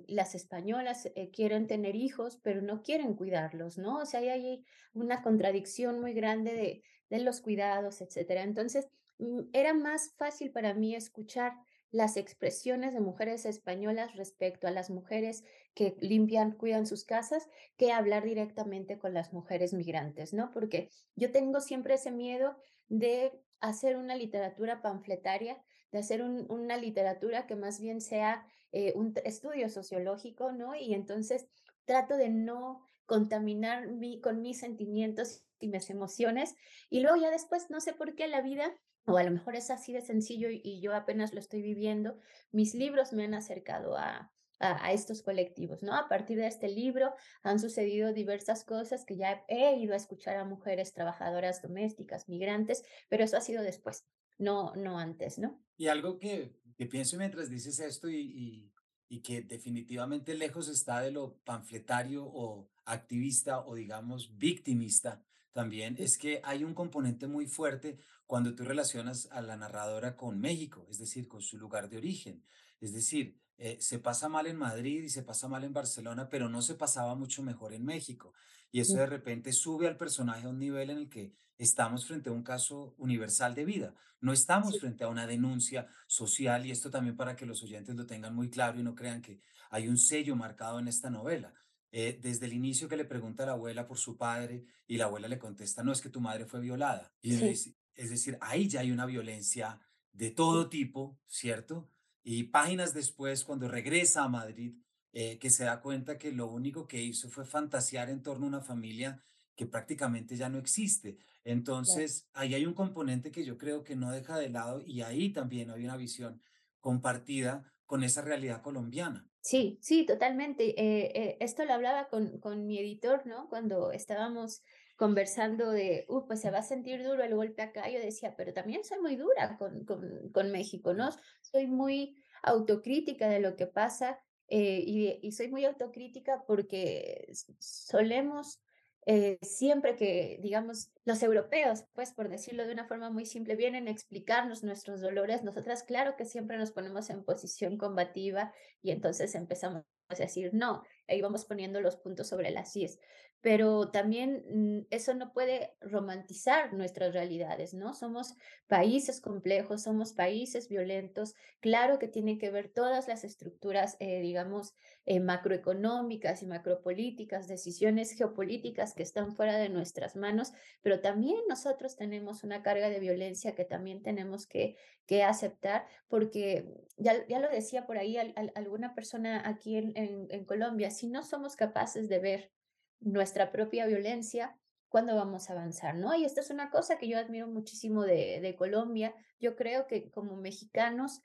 las 0.07 0.35
españolas 0.35 1.11
quieren 1.33 1.67
tener 1.67 1.97
hijos, 1.97 2.39
pero 2.43 2.61
no 2.61 2.83
quieren 2.83 3.15
cuidarlos, 3.15 3.79
¿no? 3.79 4.01
O 4.01 4.05
sea, 4.05 4.21
hay 4.21 4.29
ahí 4.29 4.65
una 4.93 5.23
contradicción 5.23 5.99
muy 5.99 6.13
grande 6.13 6.53
de, 6.53 6.83
de 7.11 7.21
los 7.21 7.41
cuidados, 7.41 8.01
etcétera. 8.01 8.43
Entonces, 8.43 8.89
mm, 9.19 9.43
era 9.53 9.75
más 9.75 10.15
fácil 10.17 10.51
para 10.51 10.75
mí 10.75 10.95
escuchar 10.95 11.55
las 11.91 12.17
expresiones 12.17 12.93
de 12.93 13.01
mujeres 13.01 13.47
españolas 13.47 14.17
respecto 14.17 14.67
a 14.67 14.73
las 14.73 14.91
mujeres 14.91 15.45
que 15.75 15.97
limpian, 16.01 16.53
cuidan 16.53 16.87
sus 16.87 17.05
casas, 17.05 17.49
que 17.77 17.93
hablar 17.93 18.25
directamente 18.25 18.99
con 18.99 19.15
las 19.15 19.33
mujeres 19.33 19.73
migrantes, 19.73 20.33
¿no? 20.33 20.51
Porque 20.51 20.91
yo 21.15 21.31
tengo 21.31 21.61
siempre 21.61 21.95
ese 21.95 22.11
miedo 22.11 22.57
de 22.89 23.33
hacer 23.61 23.97
una 23.97 24.17
literatura 24.17 24.83
panfletaria, 24.83 25.63
de 25.93 25.99
hacer 25.99 26.21
un, 26.23 26.51
una 26.51 26.77
literatura 26.77 27.47
que 27.47 27.55
más 27.55 27.81
bien 27.81 28.01
sea 28.01 28.45
eh, 28.73 28.93
un 28.97 29.15
estudio 29.25 29.69
sociológico, 29.69 30.51
¿no? 30.51 30.75
Y 30.75 30.95
entonces 30.95 31.47
trato 31.85 32.17
de 32.17 32.29
no 32.29 32.83
contaminar 33.07 33.87
mi, 33.87 34.21
con 34.21 34.43
mis 34.43 34.59
sentimientos 34.59 35.44
y 35.61 35.69
mis 35.69 35.91
emociones. 35.91 36.55
Y 36.91 37.01
luego 37.01 37.17
ya 37.17 37.31
después, 37.31 37.71
no 37.71 37.81
sé 37.81 37.93
por 37.93 38.15
qué 38.15 38.27
la 38.29 38.43
vida, 38.43 38.73
o 39.07 39.17
a 39.17 39.23
lo 39.23 39.31
mejor 39.31 39.57
es 39.57 39.71
así 39.71 39.93
de 39.93 40.01
sencillo 40.01 40.51
y, 40.51 40.61
y 40.65 40.81
yo 40.81 40.95
apenas 40.95 41.33
lo 41.33 41.41
estoy 41.41 41.63
viviendo, 41.63 42.19
mis 42.53 42.75
libros 42.75 43.13
me 43.13 43.25
han 43.25 43.35
acercado 43.35 43.97
a, 43.97 44.33
a, 44.61 44.87
a, 44.87 44.93
estos 44.93 45.23
colectivos, 45.23 45.83
¿no? 45.83 45.95
A 45.95 46.09
partir 46.09 46.39
de 46.39 46.47
este 46.47 46.69
libro 46.69 47.13
han 47.43 47.59
sucedido 47.59 48.13
diversas 48.13 48.65
cosas 48.65 49.05
que 49.05 49.17
ya 49.17 49.45
he 49.49 49.77
ido 49.77 49.95
a 49.95 49.99
escuchar 49.99 50.37
a 50.37 50.45
mujeres 50.45 50.93
trabajadoras 50.93 51.61
domésticas, 51.61 52.29
migrantes, 52.29 52.83
pero 53.09 53.25
eso 53.25 53.37
ha 53.37 53.41
sido 53.41 53.63
después, 53.63 54.07
no, 54.39 54.75
no 54.75 54.99
antes, 54.99 55.39
¿no? 55.39 55.61
Y 55.77 55.89
algo 55.89 56.19
que, 56.19 56.57
que 56.77 56.87
pienso 56.87 57.19
mientras 57.19 57.51
dices 57.51 57.79
esto 57.81 58.09
y, 58.09 58.21
y, 58.21 58.73
y 59.09 59.21
que 59.21 59.43
definitivamente 59.43 60.35
lejos 60.35 60.69
está 60.69 61.01
de 61.01 61.11
lo 61.11 61.37
panfletario 61.45 62.25
o 62.25 62.71
activista 62.85 63.61
o 63.65 63.75
digamos 63.75 64.37
victimista, 64.37 65.23
también 65.55 65.95
es 65.99 66.19
que 66.19 66.41
hay 66.43 66.65
un 66.65 66.75
componente 66.75 67.29
muy 67.29 67.47
fuerte 67.47 67.97
cuando 68.27 68.55
tú 68.55 68.65
relacionas 68.65 69.29
a 69.31 69.41
la 69.41 69.57
narradora 69.57 70.17
con 70.17 70.41
México, 70.41 70.85
es 70.91 70.99
decir, 70.99 71.29
con 71.29 71.41
su 71.43 71.57
lugar 71.59 71.89
de 71.89 71.97
origen. 71.97 72.43
Es 72.81 72.93
decir, 72.93 73.39
eh, 73.57 73.77
se 73.81 74.01
pasa 74.01 74.29
mal 74.29 74.49
en 74.49 74.57
Madrid 74.57 75.05
y 75.05 75.09
se 75.09 75.23
pasa 75.23 75.47
mal 75.47 75.63
en 75.63 75.73
Barcelona, 75.73 76.29
pero 76.29 76.49
no 76.49 76.61
se 76.61 76.75
pasaba 76.75 77.15
mucho 77.15 77.45
mejor 77.45 77.73
en 77.73 77.85
México. 77.85 78.33
Y 78.73 78.81
eso 78.81 78.97
de 78.97 79.07
repente 79.07 79.53
sube 79.53 79.87
al 79.87 79.97
personaje 79.97 80.47
a 80.47 80.51
un 80.51 80.59
nivel 80.59 80.91
en 80.91 80.99
el 80.99 81.09
que 81.09 81.33
estamos 81.57 82.05
frente 82.05 82.31
a 82.31 82.33
un 82.33 82.43
caso 82.43 82.97
universal 82.99 83.55
de 83.55 83.65
vida. 83.65 83.95
No 84.21 84.33
estamos 84.33 84.81
frente 84.81 85.05
a 85.05 85.09
una 85.09 85.29
denuncia 85.29 85.87
social 86.09 86.67
y 86.67 86.73
esto 86.73 86.91
también 86.91 87.17
para 87.17 87.37
que 87.37 87.47
los 87.47 87.63
oyentes 87.63 87.95
lo 87.95 88.07
tengan 88.07 88.35
muy 88.35 88.51
claro 88.51 88.81
y 88.81 88.83
no 88.83 88.97
crean 88.97 89.23
que 89.23 89.41
hay 89.71 89.87
un 89.87 89.99
sello 89.99 90.35
marcado 90.35 90.81
en 90.81 90.89
esta 90.89 91.11
novela. 91.11 91.55
Eh, 91.97 92.19
desde 92.21 92.47
el 92.47 92.53
inicio 92.55 92.89
que 92.89 92.97
le 92.97 93.05
pregunta 93.05 93.45
a 93.45 93.47
la 93.47 93.53
abuela 93.53 93.87
por 93.87 93.99
su 93.99 94.17
padre 94.17 94.65
y 94.89 94.97
la 94.97 95.05
abuela 95.05 95.29
le 95.29 95.39
contesta, 95.39 95.85
no 95.85 95.93
es 95.93 96.01
que 96.01 96.09
tu 96.09 96.21
madre 96.21 96.45
fue 96.45 96.59
violada. 96.59 97.15
Y 97.23 97.37
sí, 97.37 97.77
es 97.95 98.11
decir, 98.11 98.37
ahí 98.41 98.67
ya 98.67 98.81
hay 98.81 98.91
una 98.91 99.07
violencia 99.07 99.79
de 100.11 100.33
todo 100.33 100.69
tipo, 100.69 101.17
¿cierto? 101.29 101.89
Y 102.25 102.43
páginas 102.45 102.95
después, 102.95 103.45
cuando 103.45 103.69
regresa 103.69 104.25
a 104.25 104.29
Madrid, 104.29 104.75
eh, 105.13 105.39
que 105.39 105.51
se 105.51 105.63
da 105.63 105.81
cuenta 105.81 106.19
que 106.19 106.33
lo 106.33 106.49
único 106.49 106.89
que 106.89 107.01
hizo 107.01 107.29
fue 107.29 107.45
fantasear 107.45 108.11
en 108.11 108.25
torno 108.25 108.47
a 108.47 108.49
una 108.49 108.61
familia 108.61 109.23
que 109.55 109.67
prácticamente 109.67 110.37
ya 110.37 110.49
no 110.49 110.59
existe. 110.59 111.15
claro. 111.15 111.31
Entonces, 111.45 112.27
ahí 112.33 112.55
hay 112.55 112.67
un 112.67 112.75
componente 112.75 113.31
que 113.31 113.45
yo 113.45 113.57
creo 113.57 113.85
que 113.85 113.95
no 113.95 114.11
deja 114.11 114.37
de 114.37 114.49
lado 114.49 114.83
y 114.85 115.03
ahí 115.03 115.31
también 115.31 115.71
hay 115.71 115.85
una 115.85 115.97
visión 115.97 116.43
compartida 116.81 117.73
con 117.87 118.03
esa 118.03 118.21
realidad 118.21 118.63
colombiana. 118.63 119.31
Sí, 119.45 119.79
sí, 119.83 120.07
totalmente. 120.07 120.71
Eh, 120.81 121.13
eh, 121.15 121.37
esto 121.41 121.67
lo 121.67 121.75
hablaba 121.75 122.09
con, 122.09 122.39
con 122.41 122.67
mi 122.67 122.79
editor, 122.79 123.27
¿no? 123.27 123.47
Cuando 123.51 123.93
estábamos 123.93 124.63
conversando 124.97 125.71
de, 125.71 126.07
uh, 126.09 126.27
pues 126.27 126.41
se 126.41 126.51
va 126.51 126.59
a 126.59 126.63
sentir 126.63 127.05
duro 127.05 127.23
el 127.23 127.35
golpe 127.35 127.61
acá. 127.61 127.91
Yo 127.91 127.99
decía, 128.01 128.37
pero 128.37 128.55
también 128.55 128.85
soy 128.85 129.01
muy 129.01 129.17
dura 129.17 129.59
con, 129.59 129.85
con, 129.85 130.31
con 130.33 130.51
México, 130.51 130.95
¿no? 130.95 131.11
Soy 131.43 131.67
muy 131.67 132.25
autocrítica 132.43 133.29
de 133.29 133.41
lo 133.41 133.55
que 133.55 133.67
pasa 133.67 134.23
eh, 134.49 134.83
y, 134.87 135.19
y 135.23 135.33
soy 135.33 135.49
muy 135.49 135.67
autocrítica 135.67 136.45
porque 136.47 137.31
solemos, 137.59 138.63
eh, 139.07 139.39
siempre 139.43 139.97
que, 139.97 140.39
digamos, 140.41 140.91
los 141.05 141.23
europeos, 141.23 141.85
pues 141.93 142.13
por 142.13 142.29
decirlo 142.29 142.67
de 142.67 142.73
una 142.73 142.87
forma 142.87 143.11
muy 143.11 143.27
simple, 143.27 143.57
vienen 143.57 143.89
a 143.89 143.91
explicarnos 143.91 144.63
nuestros 144.63 145.01
dolores, 145.01 145.43
nosotras, 145.43 145.83
claro 145.83 146.17
que 146.17 146.25
siempre 146.25 146.57
nos 146.57 146.73
ponemos 146.73 147.11
en 147.11 147.25
posición 147.25 147.77
combativa 147.77 148.53
y 148.83 148.91
entonces 148.93 149.35
empezamos 149.35 149.85
a 150.09 150.15
decir, 150.15 150.51
no, 150.55 150.83
ahí 151.09 151.21
vamos 151.21 151.45
poniendo 151.45 151.81
los 151.81 151.97
puntos 151.97 152.29
sobre 152.29 152.51
las 152.51 152.75
IES. 152.77 152.99
Pero 153.41 153.91
también 153.91 154.43
mm, 154.49 154.87
eso 154.89 155.13
no 155.13 155.35
puede 155.35 155.77
romantizar 155.83 156.73
nuestras 156.73 157.13
realidades, 157.13 157.75
¿no? 157.75 157.93
Somos 157.93 158.35
países 158.69 159.21
complejos, 159.21 159.83
somos 159.83 160.15
países 160.15 160.69
violentos. 160.69 161.35
Claro 161.61 161.99
que 161.99 162.09
tienen 162.09 162.39
que 162.39 162.51
ver 162.51 162.71
todas 162.71 163.07
las 163.07 163.23
estructuras, 163.23 163.99
eh, 164.01 164.23
digamos, 164.23 164.75
eh, 165.07 165.21
macroeconómicas 165.21 166.43
y 166.43 166.47
macropolíticas, 166.47 167.49
decisiones 167.49 168.13
geopolíticas 168.13 168.95
que 168.95 169.03
están 169.03 169.33
fuera 169.35 169.57
de 169.59 169.69
nuestras 169.69 170.17
manos, 170.17 170.53
pero 170.83 171.01
también 171.01 171.41
nosotros 171.49 171.97
tenemos 171.97 172.43
una 172.45 172.63
carga 172.63 172.89
de 172.89 173.01
violencia 173.01 173.55
que 173.55 173.65
también 173.65 174.03
tenemos 174.03 174.47
que, 174.47 174.77
que 175.07 175.23
aceptar 175.23 175.87
porque 176.09 176.67
ya, 176.97 177.27
ya 177.27 177.39
lo 177.41 177.49
decía 177.51 177.87
por 177.87 177.99
ahí 177.99 178.17
al- 178.17 178.33
al- 178.37 178.53
alguna 178.55 178.95
persona 178.95 179.43
aquí 179.49 179.77
en, 179.77 179.93
en- 179.97 180.27
en 180.31 180.45
Colombia, 180.45 180.91
si 180.91 181.09
no 181.09 181.23
somos 181.23 181.57
capaces 181.57 182.09
de 182.09 182.19
ver 182.19 182.53
nuestra 183.01 183.51
propia 183.53 183.87
violencia, 183.87 184.59
¿cuándo 184.89 185.15
vamos 185.17 185.51
a 185.51 185.53
avanzar? 185.53 185.97
¿no? 185.97 186.15
Y 186.15 186.25
esta 186.25 186.41
es 186.41 186.51
una 186.51 186.71
cosa 186.71 186.99
que 186.99 187.09
yo 187.09 187.19
admiro 187.19 187.47
muchísimo 187.49 188.05
de, 188.05 188.41
de 188.41 188.55
Colombia. 188.57 189.15
Yo 189.41 189.57
creo 189.57 189.87
que 189.87 190.11
como 190.11 190.37
mexicanos 190.37 191.23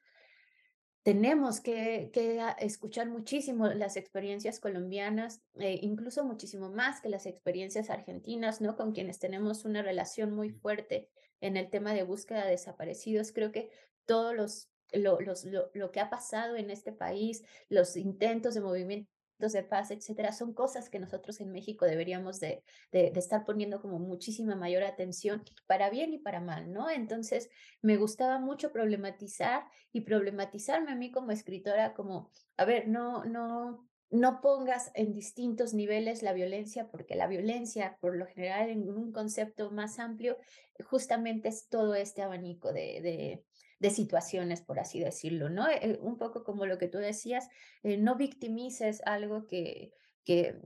tenemos 1.10 1.60
que, 1.60 2.12
que 2.14 2.40
escuchar 2.60 3.10
muchísimo 3.10 3.66
las 3.70 3.98
experiencias 3.98 4.60
colombianas, 4.60 5.42
eh, 5.56 5.80
incluso 5.82 6.24
muchísimo 6.24 6.70
más 6.70 7.02
que 7.02 7.10
las 7.10 7.26
experiencias 7.26 7.90
argentinas, 7.90 8.62
¿no? 8.62 8.76
Con 8.76 8.92
quienes 8.92 9.18
tenemos 9.18 9.66
una 9.66 9.82
relación 9.82 10.36
muy 10.36 10.52
fuerte 10.52 11.10
en 11.42 11.58
el 11.58 11.72
tema 11.72 11.96
de 11.96 12.04
búsqueda 12.04 12.46
de 12.46 12.52
desaparecidos. 12.52 13.32
Creo 13.32 13.52
que 13.52 13.72
todos 14.06 14.36
los, 14.36 14.70
lo, 14.94 15.20
los, 15.20 15.46
lo, 15.46 15.72
lo 15.74 15.92
que 15.92 16.00
ha 16.00 16.12
pasado 16.12 16.56
en 16.58 16.70
este 16.70 16.92
país, 16.92 17.44
los 17.70 17.98
intentos 17.98 18.54
de 18.54 18.62
movimiento 18.62 19.10
de 19.48 19.64
paz, 19.64 19.90
etcétera, 19.92 20.34
son 20.34 20.54
cosas 20.54 20.90
que 20.90 21.00
nosotros 21.00 21.40
en 21.40 21.52
México 21.52 21.86
deberíamos 21.86 22.40
de, 22.40 22.62
de, 22.92 23.12
estar 23.16 23.46
poniendo 23.46 23.82
como 23.82 23.98
muchísima 23.98 24.56
mayor 24.56 24.84
atención 24.84 25.44
para 25.66 25.90
bien 25.90 26.14
y 26.14 26.18
para 26.18 26.42
mal, 26.42 26.72
¿no? 26.72 26.90
Entonces, 26.90 27.50
me 27.82 27.96
gustaba 27.96 28.40
mucho 28.40 28.72
problematizar 28.72 29.64
y 29.94 30.02
problematizarme 30.02 30.92
a 30.92 30.96
mí 30.96 31.12
como 31.12 31.32
escritora, 31.32 31.94
como, 31.94 32.30
a 32.58 32.66
ver, 32.66 32.90
no, 32.90 33.24
no, 33.24 33.88
no 34.10 34.42
pongas 34.42 34.92
en 34.94 35.14
distintos 35.14 35.74
niveles 35.74 36.22
la 36.22 36.34
violencia, 36.34 36.90
porque 36.92 37.16
la 37.16 37.28
violencia, 37.28 37.98
por 38.02 38.18
lo 38.18 38.26
general, 38.26 38.70
en 38.70 38.90
un 38.90 39.14
concepto 39.14 39.72
más 39.72 40.00
amplio, 40.00 40.38
justamente 40.84 41.48
es 41.48 41.70
todo 41.70 41.96
este 41.96 42.22
abanico 42.22 42.74
de 42.74 43.44
de 43.80 43.90
situaciones, 43.90 44.62
por 44.62 44.80
así 44.80 45.00
decirlo, 45.00 45.50
¿no? 45.50 45.68
Eh, 45.70 45.98
un 46.02 46.18
poco 46.18 46.44
como 46.44 46.66
lo 46.66 46.78
que 46.78 46.88
tú 46.88 46.98
decías, 46.98 47.48
eh, 47.84 47.98
no 47.98 48.16
victimices 48.16 49.02
algo 49.06 49.48
que, 49.48 49.94
que, 50.24 50.60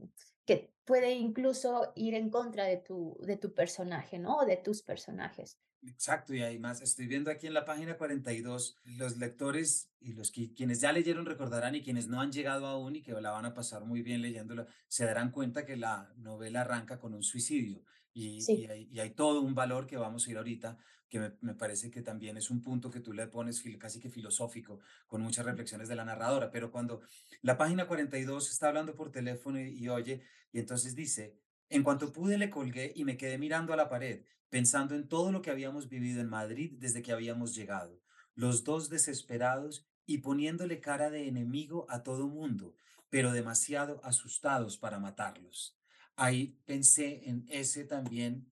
que 0.46 0.74
puede 0.84 1.13
incluso 1.13 1.93
ir 1.96 2.15
en 2.15 2.29
contra 2.29 2.65
de 2.65 2.77
tu, 2.77 3.17
de 3.22 3.38
tu 3.38 3.53
personaje, 3.53 4.20
¿no? 4.20 4.38
O 4.38 4.46
de 4.46 4.58
tus 4.58 4.82
personajes. 4.82 5.60
Exacto, 5.86 6.34
y 6.34 6.41
además 6.41 6.82
estoy 6.82 7.08
viendo 7.08 7.29
aquí 7.29 7.46
en 7.46 7.53
la 7.53 7.65
página 7.65 7.98
42, 7.98 8.77
los 8.84 9.17
lectores 9.17 9.91
y 10.00 10.13
los 10.13 10.32
que, 10.32 10.53
quienes 10.53 10.79
ya 10.79 10.93
leyeron 10.93 11.25
recordarán 11.25 11.75
y 11.75 11.84
quienes 11.84 12.08
no 12.08 12.22
han 12.22 12.32
llegado 12.32 12.67
aún 12.67 12.96
y 12.96 13.01
que 13.01 13.12
la 13.12 13.32
van 13.32 13.46
a 13.46 13.53
pasar 13.53 13.84
muy 13.84 14.01
bien 14.01 14.22
leyéndola, 14.22 14.65
se 14.88 15.05
darán 15.05 15.32
cuenta 15.32 15.65
que 15.65 15.75
la 15.75 16.13
novela 16.15 16.62
arranca 16.62 17.00
con 17.00 17.13
un 17.13 17.24
suicidio 17.24 17.84
y, 18.13 18.38
y, 18.38 18.41
Sí, 18.41 18.65
hay, 18.67 18.88
y 18.91 19.00
hay 19.01 19.10
todo 19.12 19.41
un 19.41 19.55
valor 19.55 19.86
que 19.86 19.98
vamos 19.98 20.25
a 20.25 20.32
ir 20.32 20.38
ahorita, 20.38 20.77
que 21.13 21.20
me, 21.20 21.32
me 21.41 21.53
parece 21.53 21.91
que 21.91 22.01
también 22.01 22.38
es 22.38 22.50
un 22.50 22.63
punto 22.63 22.89
que 22.89 23.00
tú 23.00 23.13
le 23.13 23.27
pones 23.27 23.63
casi 23.77 24.00
que 24.00 24.10
filosófico, 24.10 24.79
con 25.05 25.22
muchas 25.22 25.46
reflexiones 25.46 25.88
de 25.88 25.96
la 25.96 26.05
narradora, 26.05 26.50
pero 26.50 26.72
cuando 26.72 27.01
la 27.43 27.55
página 27.55 27.86
42 27.86 28.50
está 28.50 28.70
hablando 28.70 28.96
por 28.96 29.12
teléfono 29.12 29.60
y, 29.60 29.77
y 29.77 29.89
oye, 29.89 30.24
y 30.51 30.58
entonces 30.58 30.96
dice, 30.96 31.38
en 31.70 31.84
cuanto 31.84 32.12
pude 32.12 32.39
le 32.39 32.50
colgué 32.50 32.93
y 32.96 33.05
me 33.05 33.15
quedé 33.15 33.38
mirando 33.38 33.74
a 33.74 33.75
la 33.75 33.89
pared 33.89 34.24
pensando 34.50 34.96
en 34.96 35.08
todo 35.08 35.32
lo 35.32 35.43
que 35.43 35.51
habíamos 35.51 35.88
vivido 35.88 36.20
en 36.20 36.29
Madrid 36.29 36.74
desde 36.79 37.03
que 37.03 37.12
habíamos 37.12 37.53
llegado, 37.53 38.01
los 38.34 38.63
dos 38.63 38.89
desesperados 38.89 39.86
y 40.08 40.17
poniéndole 40.17 40.82
cara 40.82 41.12
de 41.12 41.27
enemigo 41.27 41.86
a 41.89 42.01
todo 42.01 42.27
mundo, 42.27 42.75
pero 43.12 43.32
demasiado 43.32 44.01
asustados 44.03 44.79
para 44.79 44.98
matarlos. 44.98 45.77
Ahí 46.15 46.58
pensé 46.65 47.29
en 47.29 47.46
ese 47.50 47.84
también 47.84 48.51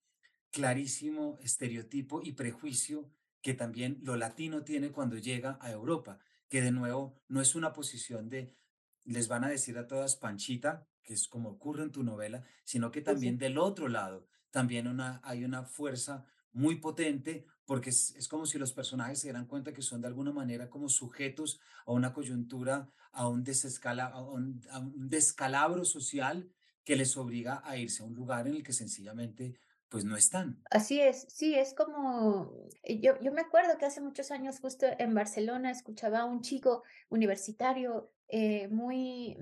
clarísimo 0.52 1.38
estereotipo 1.42 2.22
y 2.24 2.34
prejuicio 2.34 3.10
que 3.42 3.54
también 3.54 4.00
lo 4.04 4.16
latino 4.16 4.64
tiene 4.64 4.92
cuando 4.92 5.18
llega 5.18 5.58
a 5.62 5.72
Europa, 5.72 6.20
que 6.48 6.62
de 6.62 6.72
nuevo 6.72 7.16
no 7.28 7.42
es 7.42 7.56
una 7.56 7.74
posición 7.74 8.30
de 8.30 8.56
les 9.04 9.28
van 9.28 9.44
a 9.44 9.50
decir 9.50 9.78
a 9.78 9.88
todas 9.88 10.16
Panchita, 10.16 10.88
que 11.02 11.16
es 11.16 11.28
como 11.28 11.50
ocurre 11.50 11.84
en 11.84 11.92
tu 11.92 12.04
novela, 12.04 12.44
sino 12.64 12.92
que 12.92 13.02
también 13.02 13.36
sí. 13.36 13.40
del 13.40 13.58
otro 13.58 13.88
lado 13.88 14.28
también 14.52 14.88
una, 14.88 15.22
hay 15.24 15.44
una 15.44 15.64
fuerza 15.64 16.26
muy 16.52 16.76
potente 16.76 17.46
porque 17.66 17.90
es, 17.90 18.14
es 18.16 18.28
como 18.28 18.46
si 18.46 18.60
los 18.60 18.74
personajes 18.74 19.20
se 19.20 19.28
dieran 19.28 19.48
cuenta 19.48 19.74
que 19.74 19.82
son 19.82 20.02
de 20.02 20.08
alguna 20.08 20.34
manera 20.34 20.70
como 20.70 20.90
sujetos 20.90 21.60
a 21.86 21.94
una 21.94 22.14
coyuntura, 22.14 22.90
a 23.14 23.28
un, 23.28 23.44
desescala, 23.44 24.08
a 24.08 24.22
un, 24.22 24.62
a 24.70 24.80
un 24.80 25.10
descalabro 25.10 25.86
social 25.86 26.52
que 26.84 26.98
les 26.98 27.16
obliga 27.16 27.62
a 27.64 27.78
irse 27.78 28.04
a 28.04 28.06
un 28.06 28.14
lugar 28.14 28.48
en 28.48 28.56
el 28.56 28.64
que 28.64 28.74
sencillamente 28.74 29.56
pues 29.92 30.06
no 30.06 30.16
están. 30.16 30.64
Así 30.72 31.02
es, 31.02 31.26
sí, 31.28 31.54
es 31.54 31.74
como, 31.74 32.50
eh, 32.82 33.02
yo, 33.02 33.20
yo 33.20 33.34
me 33.34 33.42
acuerdo 33.42 33.78
que 33.78 33.86
hace 33.86 34.00
muchos 34.00 34.32
años 34.32 34.62
justo 34.62 34.88
en 34.98 35.14
Barcelona 35.14 35.70
escuchaba 35.70 36.20
a 36.20 36.26
un 36.26 36.42
chico 36.42 36.84
universitario 37.10 38.10
eh, 38.30 38.70
muy, 38.70 39.38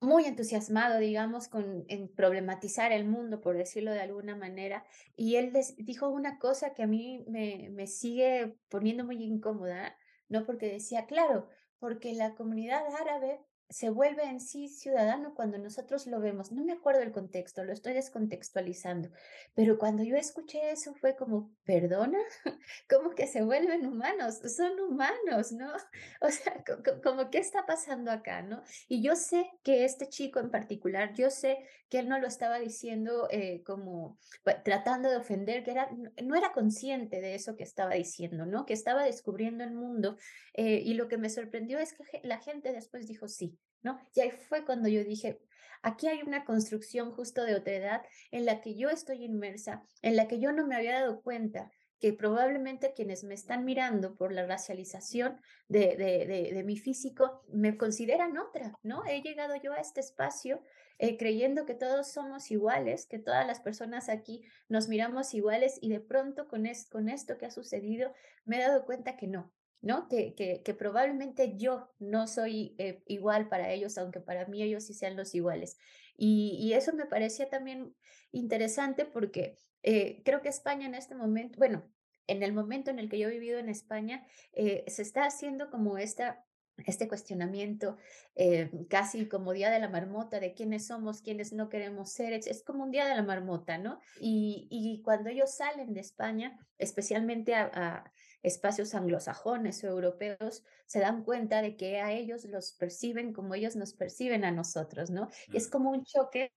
muy 0.00 0.24
entusiasmado, 0.24 0.98
digamos, 0.98 1.46
con 1.46 1.84
en 1.86 2.12
problematizar 2.12 2.90
el 2.90 3.04
mundo, 3.04 3.40
por 3.40 3.56
decirlo 3.56 3.92
de 3.92 4.00
alguna 4.00 4.34
manera, 4.34 4.84
y 5.14 5.36
él 5.36 5.52
dijo 5.78 6.08
una 6.08 6.40
cosa 6.40 6.74
que 6.74 6.82
a 6.82 6.88
mí 6.88 7.24
me, 7.28 7.68
me 7.70 7.86
sigue 7.86 8.56
poniendo 8.68 9.04
muy 9.04 9.22
incómoda, 9.22 9.96
¿no? 10.28 10.44
Porque 10.44 10.66
decía, 10.66 11.06
claro, 11.06 11.48
porque 11.78 12.12
la 12.12 12.34
comunidad 12.34 12.82
árabe 13.00 13.40
se 13.72 13.90
vuelve 13.90 14.24
en 14.24 14.40
sí 14.40 14.68
ciudadano 14.68 15.34
cuando 15.34 15.58
nosotros 15.58 16.06
lo 16.06 16.20
vemos. 16.20 16.52
No 16.52 16.64
me 16.64 16.72
acuerdo 16.72 17.02
el 17.02 17.12
contexto, 17.12 17.64
lo 17.64 17.72
estoy 17.72 17.94
descontextualizando 17.94 19.10
pero 19.54 19.78
cuando 19.78 20.02
yo 20.02 20.16
escuché 20.16 20.70
eso 20.72 20.94
fue 20.94 21.16
como, 21.16 21.54
¿perdona? 21.64 22.18
¿Cómo 22.88 23.10
que 23.14 23.26
se 23.26 23.42
vuelven 23.42 23.86
humanos? 23.86 24.40
Son 24.56 24.78
humanos, 24.80 25.52
¿no? 25.52 25.72
O 26.20 26.30
sea, 26.30 26.62
co- 26.64 26.82
co- 26.84 27.00
como, 27.02 27.30
¿qué 27.30 27.38
está 27.38 27.66
pasando 27.66 28.10
acá, 28.10 28.42
no? 28.42 28.62
Y 28.88 29.02
yo 29.02 29.16
sé 29.16 29.50
que 29.62 29.84
este 29.84 30.08
chico 30.08 30.40
en 30.40 30.50
particular, 30.50 31.12
yo 31.14 31.30
sé 31.30 31.58
que 31.88 31.98
él 31.98 32.08
no 32.08 32.18
lo 32.18 32.26
estaba 32.26 32.58
diciendo 32.58 33.28
eh, 33.30 33.62
como 33.64 34.18
pa- 34.44 34.62
tratando 34.62 35.10
de 35.10 35.16
ofender, 35.16 35.62
que 35.64 35.72
era, 35.72 35.90
no 36.22 36.34
era 36.36 36.52
consciente 36.52 37.20
de 37.20 37.34
eso 37.34 37.56
que 37.56 37.64
estaba 37.64 37.94
diciendo, 37.94 38.46
¿no? 38.46 38.66
Que 38.66 38.74
estaba 38.74 39.04
descubriendo 39.04 39.64
el 39.64 39.72
mundo. 39.72 40.16
eh, 40.54 40.82
y 40.84 40.94
lo 40.94 41.08
que 41.08 41.18
me 41.18 41.30
sorprendió 41.30 41.78
es 41.78 41.92
que 41.94 42.20
la 42.22 42.38
gente 42.38 42.72
después 42.72 43.06
dijo 43.06 43.28
sí, 43.28 43.58
¿no? 43.82 44.00
Y 44.14 44.20
ahí 44.20 44.30
fue 44.30 44.64
cuando 44.64 44.88
yo 44.88 45.04
dije, 45.04 45.40
aquí 45.82 46.06
hay 46.08 46.22
una 46.22 46.44
construcción 46.44 47.12
justo 47.12 47.44
de 47.44 47.54
otredad 47.54 48.02
en 48.30 48.46
la 48.46 48.60
que 48.60 48.76
yo 48.76 48.90
estoy 48.90 49.24
inmersa, 49.24 49.82
en 50.02 50.16
la 50.16 50.28
que 50.28 50.38
yo 50.38 50.52
no 50.52 50.66
me 50.66 50.76
había 50.76 51.00
dado 51.00 51.22
cuenta 51.22 51.70
que 51.98 52.12
probablemente 52.12 52.94
quienes 52.94 53.22
me 53.22 53.34
están 53.34 53.64
mirando 53.64 54.16
por 54.16 54.32
la 54.32 54.44
racialización 54.44 55.40
de, 55.68 55.96
de, 55.96 56.26
de, 56.26 56.52
de 56.52 56.64
mi 56.64 56.76
físico 56.76 57.44
me 57.52 57.76
consideran 57.76 58.36
otra, 58.38 58.74
¿no? 58.82 59.04
He 59.06 59.22
llegado 59.22 59.54
yo 59.62 59.72
a 59.72 59.76
este 59.80 60.00
espacio 60.00 60.60
eh, 60.98 61.16
creyendo 61.16 61.64
que 61.64 61.74
todos 61.74 62.12
somos 62.12 62.50
iguales, 62.50 63.06
que 63.06 63.18
todas 63.18 63.46
las 63.46 63.60
personas 63.60 64.08
aquí 64.08 64.44
nos 64.68 64.88
miramos 64.88 65.32
iguales 65.34 65.78
y 65.80 65.90
de 65.90 66.00
pronto 66.00 66.48
con, 66.48 66.66
es, 66.66 66.88
con 66.88 67.08
esto 67.08 67.38
que 67.38 67.46
ha 67.46 67.50
sucedido 67.50 68.12
me 68.44 68.56
he 68.56 68.60
dado 68.60 68.84
cuenta 68.84 69.16
que 69.16 69.28
no. 69.28 69.52
¿No? 69.82 70.08
Que, 70.08 70.34
que, 70.34 70.62
que 70.62 70.74
probablemente 70.74 71.56
yo 71.56 71.90
no 71.98 72.26
soy 72.26 72.74
eh, 72.78 73.02
igual 73.06 73.48
para 73.48 73.70
ellos, 73.72 73.98
aunque 73.98 74.20
para 74.20 74.46
mí 74.46 74.62
ellos 74.62 74.84
sí 74.84 74.94
sean 74.94 75.16
los 75.16 75.34
iguales. 75.34 75.76
Y, 76.16 76.56
y 76.60 76.72
eso 76.74 76.92
me 76.94 77.06
parecía 77.06 77.50
también 77.50 77.94
interesante 78.30 79.04
porque 79.04 79.56
eh, 79.82 80.22
creo 80.24 80.40
que 80.40 80.48
España 80.48 80.86
en 80.86 80.94
este 80.94 81.14
momento, 81.14 81.58
bueno, 81.58 81.84
en 82.26 82.42
el 82.42 82.52
momento 82.52 82.90
en 82.90 82.98
el 82.98 83.08
que 83.08 83.18
yo 83.18 83.28
he 83.28 83.32
vivido 83.32 83.58
en 83.58 83.68
España, 83.68 84.24
eh, 84.52 84.84
se 84.86 85.02
está 85.02 85.24
haciendo 85.24 85.70
como 85.70 85.98
esta, 85.98 86.44
este 86.86 87.08
cuestionamiento, 87.08 87.96
eh, 88.36 88.70
casi 88.88 89.26
como 89.28 89.52
día 89.52 89.70
de 89.70 89.80
la 89.80 89.88
marmota, 89.88 90.38
de 90.38 90.54
quiénes 90.54 90.86
somos, 90.86 91.20
quiénes 91.20 91.52
no 91.52 91.68
queremos 91.68 92.12
ser, 92.12 92.32
es, 92.32 92.62
como 92.64 92.84
un 92.84 92.90
día 92.90 93.06
de 93.06 93.16
la 93.16 93.22
marmota, 93.22 93.78
¿no? 93.78 94.00
Y, 94.20 94.68
y 94.70 95.02
cuando 95.02 95.30
ellos 95.30 95.54
salen 95.54 95.92
de 95.92 96.00
España, 96.00 96.58
especialmente 96.78 97.54
a, 97.54 97.70
a 97.74 98.12
espacios 98.42 98.94
anglosajones 98.94 99.82
o 99.84 99.88
europeos, 99.88 100.64
se 100.86 101.00
dan 101.00 101.24
cuenta 101.24 101.62
de 101.62 101.76
que 101.76 102.00
a 102.00 102.12
ellos 102.12 102.44
los 102.44 102.72
perciben 102.72 103.32
como 103.32 103.54
ellos 103.54 103.76
nos 103.76 103.94
perciben 103.94 104.44
a 104.44 104.50
nosotros, 104.50 105.10
¿no? 105.10 105.28
Y 105.48 105.56
es 105.56 105.68
como 105.68 105.90
un 105.90 106.04
choque 106.04 106.52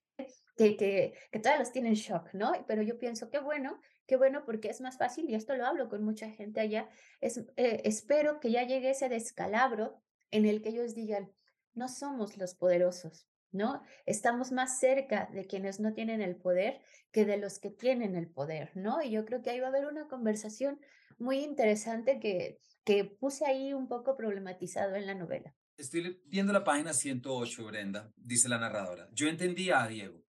que, 0.55 0.77
que, 0.77 1.13
que 1.31 1.39
todas 1.39 1.59
las 1.59 1.71
tienen 1.71 1.93
shock, 1.93 2.33
¿no? 2.33 2.53
Pero 2.67 2.81
yo 2.81 2.97
pienso, 2.97 3.29
qué 3.29 3.39
bueno, 3.39 3.79
qué 4.07 4.15
bueno 4.15 4.45
porque 4.45 4.69
es 4.69 4.81
más 4.81 4.97
fácil, 4.97 5.29
y 5.29 5.35
esto 5.35 5.55
lo 5.55 5.65
hablo 5.65 5.89
con 5.89 6.03
mucha 6.03 6.29
gente 6.29 6.59
allá, 6.59 6.89
es, 7.21 7.37
eh, 7.57 7.81
espero 7.83 8.39
que 8.39 8.51
ya 8.51 8.63
llegue 8.63 8.91
ese 8.91 9.09
descalabro 9.09 10.01
en 10.31 10.45
el 10.45 10.61
que 10.61 10.69
ellos 10.69 10.95
digan, 10.95 11.31
no 11.73 11.89
somos 11.89 12.37
los 12.37 12.55
poderosos, 12.55 13.27
¿no? 13.51 13.81
Estamos 14.05 14.51
más 14.51 14.79
cerca 14.79 15.29
de 15.31 15.45
quienes 15.45 15.79
no 15.79 15.93
tienen 15.93 16.21
el 16.21 16.35
poder 16.35 16.81
que 17.11 17.25
de 17.25 17.37
los 17.37 17.59
que 17.59 17.69
tienen 17.69 18.15
el 18.15 18.29
poder, 18.29 18.71
¿no? 18.75 19.01
Y 19.01 19.11
yo 19.11 19.25
creo 19.25 19.41
que 19.41 19.49
ahí 19.49 19.59
va 19.59 19.67
a 19.67 19.69
haber 19.69 19.85
una 19.85 20.07
conversación 20.07 20.79
muy 21.17 21.39
interesante 21.39 22.19
que, 22.19 22.59
que 22.83 23.05
puse 23.05 23.45
ahí 23.45 23.73
un 23.73 23.87
poco 23.87 24.15
problematizado 24.15 24.95
en 24.95 25.07
la 25.07 25.15
novela. 25.15 25.55
Estoy 25.77 26.21
viendo 26.25 26.53
la 26.53 26.63
página 26.63 26.93
108, 26.93 27.65
Brenda, 27.65 28.13
dice 28.15 28.47
la 28.47 28.57
narradora. 28.57 29.09
Yo 29.11 29.27
entendía 29.27 29.83
a 29.83 29.87
Diego. 29.87 30.23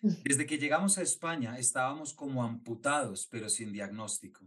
Desde 0.24 0.46
que 0.46 0.58
llegamos 0.58 0.98
a 0.98 1.02
España 1.02 1.58
estábamos 1.58 2.14
como 2.14 2.44
amputados, 2.44 3.26
pero 3.30 3.48
sin 3.48 3.72
diagnóstico. 3.72 4.46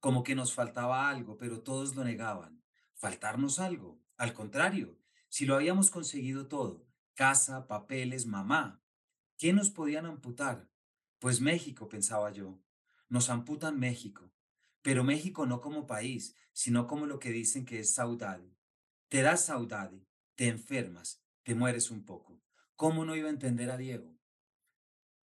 Como 0.00 0.22
que 0.22 0.34
nos 0.34 0.52
faltaba 0.52 1.08
algo, 1.08 1.36
pero 1.36 1.62
todos 1.62 1.94
lo 1.94 2.04
negaban. 2.04 2.62
¿Faltarnos 2.94 3.58
algo? 3.58 4.00
Al 4.16 4.32
contrario, 4.32 4.98
si 5.28 5.46
lo 5.46 5.54
habíamos 5.54 5.90
conseguido 5.90 6.48
todo, 6.48 6.86
casa, 7.14 7.66
papeles, 7.66 8.26
mamá, 8.26 8.82
¿qué 9.38 9.52
nos 9.52 9.70
podían 9.70 10.06
amputar? 10.06 10.68
Pues 11.18 11.40
México, 11.40 11.88
pensaba 11.88 12.32
yo. 12.32 12.60
Nos 13.08 13.30
amputan 13.30 13.78
México, 13.78 14.30
pero 14.84 15.02
México 15.02 15.46
no 15.46 15.62
como 15.62 15.86
país, 15.86 16.36
sino 16.52 16.86
como 16.86 17.06
lo 17.06 17.18
que 17.18 17.30
dicen 17.30 17.64
que 17.64 17.80
es 17.80 17.94
saudade. 17.94 18.54
te 19.08 19.22
das 19.22 19.46
saudade, 19.46 20.06
te 20.34 20.48
enfermas, 20.48 21.22
te 21.42 21.54
mueres 21.54 21.90
un 21.90 22.04
poco. 22.04 22.42
¿Cómo 22.76 23.06
no 23.06 23.16
iba 23.16 23.28
a 23.28 23.32
entender 23.32 23.70
a 23.70 23.78
Diego? 23.78 24.14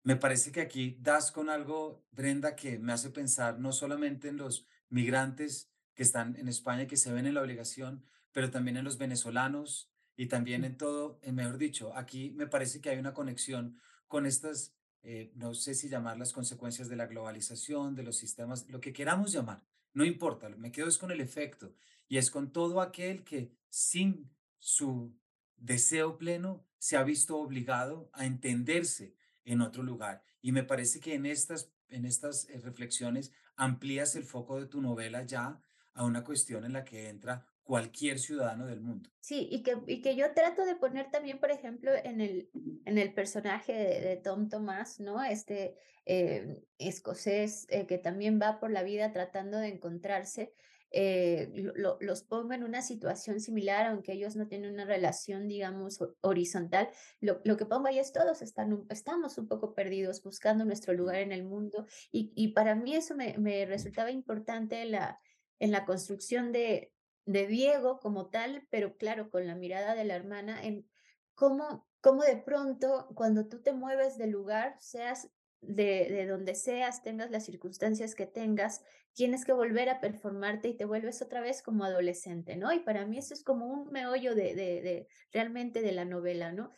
Me 0.05 0.17
parece 0.17 0.53
que 0.53 0.62
aquí 0.62 0.97
das 1.01 1.31
con 1.31 1.51
algo, 1.51 2.03
Brenda, 2.12 2.57
que 2.57 2.79
me 2.79 2.95
hace 2.95 3.11
pensar 3.11 3.59
no 3.59 3.73
solamente 3.73 4.29
en 4.29 4.38
los 4.38 4.67
migrantes 4.88 5.71
que 5.95 6.03
están 6.03 6.35
en 6.37 6.49
España 6.49 6.85
y 6.85 6.87
que 6.87 6.97
se 6.97 7.12
ven 7.12 7.27
en 7.27 7.35
la 7.35 7.43
obligación, 7.43 8.07
pero 8.33 8.51
también 8.51 8.79
en 8.79 8.85
los 8.85 8.97
venezolanos 8.97 9.93
y 10.17 10.29
también 10.29 10.65
en 10.65 10.79
todo, 10.79 11.19
eh, 11.21 11.33
mejor 11.33 11.59
dicho, 11.59 11.95
aquí 11.95 12.31
me 12.31 12.47
parece 12.47 12.81
que 12.81 12.88
hay 12.88 12.99
una 12.99 13.12
conexión 13.12 13.79
con 14.09 14.25
estas, 14.25 14.75
eh, 15.03 15.33
no 15.35 15.55
sé 15.55 15.75
si 15.75 15.88
llamar 15.88 16.19
las 16.19 16.33
consecuencias 16.33 16.88
de 16.88 16.97
la 16.97 17.07
globalización, 17.07 17.95
de 17.95 18.05
los 18.05 18.17
sistemas, 18.17 18.69
lo 18.69 18.81
que 18.81 18.93
queramos 18.93 19.33
llamar, 19.33 19.65
no 19.95 20.05
importa, 20.05 20.49
me 20.49 20.73
quedo 20.73 20.88
es 20.88 20.99
con 20.99 21.11
el 21.11 21.21
efecto 21.21 21.75
y 22.09 22.19
es 22.19 22.31
con 22.31 22.53
todo 22.53 22.81
aquel 22.81 23.25
que 23.25 23.53
sin 23.69 24.31
su 24.59 25.15
deseo 25.57 26.19
pleno 26.19 26.65
se 26.79 26.97
ha 26.97 27.03
visto 27.03 27.37
obligado 27.38 28.11
a 28.12 28.27
entenderse 28.27 29.15
en 29.45 29.61
otro 29.61 29.83
lugar. 29.83 30.23
Y 30.41 30.53
me 30.53 30.65
parece 30.65 31.01
que 31.01 31.15
en 31.15 31.27
estas, 31.27 31.73
en 31.88 32.05
estas 32.05 32.49
eh, 32.49 32.59
reflexiones 32.59 33.33
amplías 33.57 34.17
el 34.17 34.25
foco 34.25 34.61
de 34.61 34.67
tu 34.67 34.81
novela 34.81 35.23
ya 35.23 35.61
a 35.95 36.05
una 36.05 36.25
cuestión 36.25 36.65
en 36.65 36.73
la 36.73 36.85
que 36.85 37.09
entra 37.09 37.47
cualquier 37.62 38.18
ciudadano 38.18 38.66
del 38.66 38.81
mundo. 38.81 39.11
Sí, 39.20 39.48
y 39.51 39.62
que, 39.62 39.77
y 39.87 40.01
que 40.01 40.16
yo 40.16 40.33
trato 40.35 40.64
de 40.64 40.77
poner 40.77 41.11
también, 41.11 41.38
por 41.38 41.51
ejemplo, 41.51 41.92
en 42.05 42.20
el, 42.20 42.51
en 42.85 42.98
el 42.98 43.14
personaje 43.14 43.72
de, 43.72 44.16
Tom 44.16 44.48
Tomás, 44.48 45.01
¿no? 45.01 45.22
Este 45.22 45.77
eh, 46.07 46.64
escocés 46.79 47.66
eh, 47.70 47.87
que 47.87 47.98
también 47.98 48.40
va 48.40 48.59
por 48.59 48.70
la 48.70 48.83
vida 48.83 49.12
tratando 49.12 49.59
de 49.59 49.68
encontrarse 49.68 50.53
eh, 50.92 51.51
los 51.75 52.22
pongo 52.22 52.53
en 52.53 52.64
una 52.64 52.83
situación 52.83 53.40
similar, 53.40 53.87
aunque 53.87 54.12
ellos 54.12 54.37
no 54.37 54.46
tienen 54.46 54.75
una 54.75 54.85
relación, 54.85 55.48
digamos, 55.48 55.98
horizontal. 56.20 56.88
Lo, 57.20 57.40
lo 57.44 57.57
que 57.57 57.64
pongo 57.64 57.88
ahí 57.88 57.98
es 57.98 58.12
todos 58.12 58.42
están, 58.42 58.85
estamos 58.90 59.38
un 59.38 59.48
poco 59.48 59.75
perdidos 59.75 60.22
buscando 60.22 60.64
nuestro 60.64 60.92
lugar 60.92 61.16
en 61.16 61.33
el 61.33 61.44
mundo 61.44 61.87
y, 62.11 62.33
y 62.35 62.48
para 62.48 62.75
mí 62.75 62.94
eso 62.94 63.14
me, 63.16 63.38
me 63.38 63.64
resultaba 63.64 64.11
importante 64.11 64.83
en 64.83 64.92
la, 64.92 65.18
en 65.59 65.70
la 65.70 65.87
construcción 65.87 66.53
de, 66.53 66.92
de 67.25 67.47
Diego 67.47 68.01
como 68.01 68.31
tal, 68.31 68.67
pero 68.71 68.97
claro, 68.97 69.31
con 69.31 69.47
la 69.47 69.55
mirada 69.55 69.95
de 69.95 70.05
la 70.05 70.17
hermana 70.17 70.63
en 70.65 70.89
cómo, 71.35 71.87
cómo 72.01 72.23
de 72.23 72.37
pronto 72.37 73.09
cuando 73.15 73.49
tú 73.49 73.63
te 73.63 73.73
mueves 73.73 74.19
del 74.19 74.31
lugar, 74.31 74.77
seas 74.81 75.31
de, 75.61 76.09
de, 76.11 76.27
donde 76.27 76.55
seas, 76.55 77.03
tengas 77.03 77.31
las 77.31 77.45
circunstancias 77.45 78.15
que 78.15 78.27
tengas, 78.27 78.83
tienes 79.15 79.45
que 79.45 79.53
volver 79.53 79.89
a 79.89 80.01
performarte 80.01 80.69
y 80.69 80.77
te 80.77 80.85
vuelves 80.85 81.23
otra 81.23 81.41
vez 81.41 81.63
como 81.63 81.85
adolescente, 81.85 82.57
¿no? 82.57 82.73
Y 82.73 82.81
para 82.81 83.07
mí 83.07 83.19
eso 83.19 83.33
es 83.33 83.45
como 83.45 83.67
un 83.67 83.91
meollo 83.93 84.35
de, 84.35 84.55
de, 84.55 84.83
de 84.83 85.09
realmente 85.33 85.81
de 85.81 85.93
la 85.93 86.05
novela, 86.05 86.53
¿no? 86.53 86.73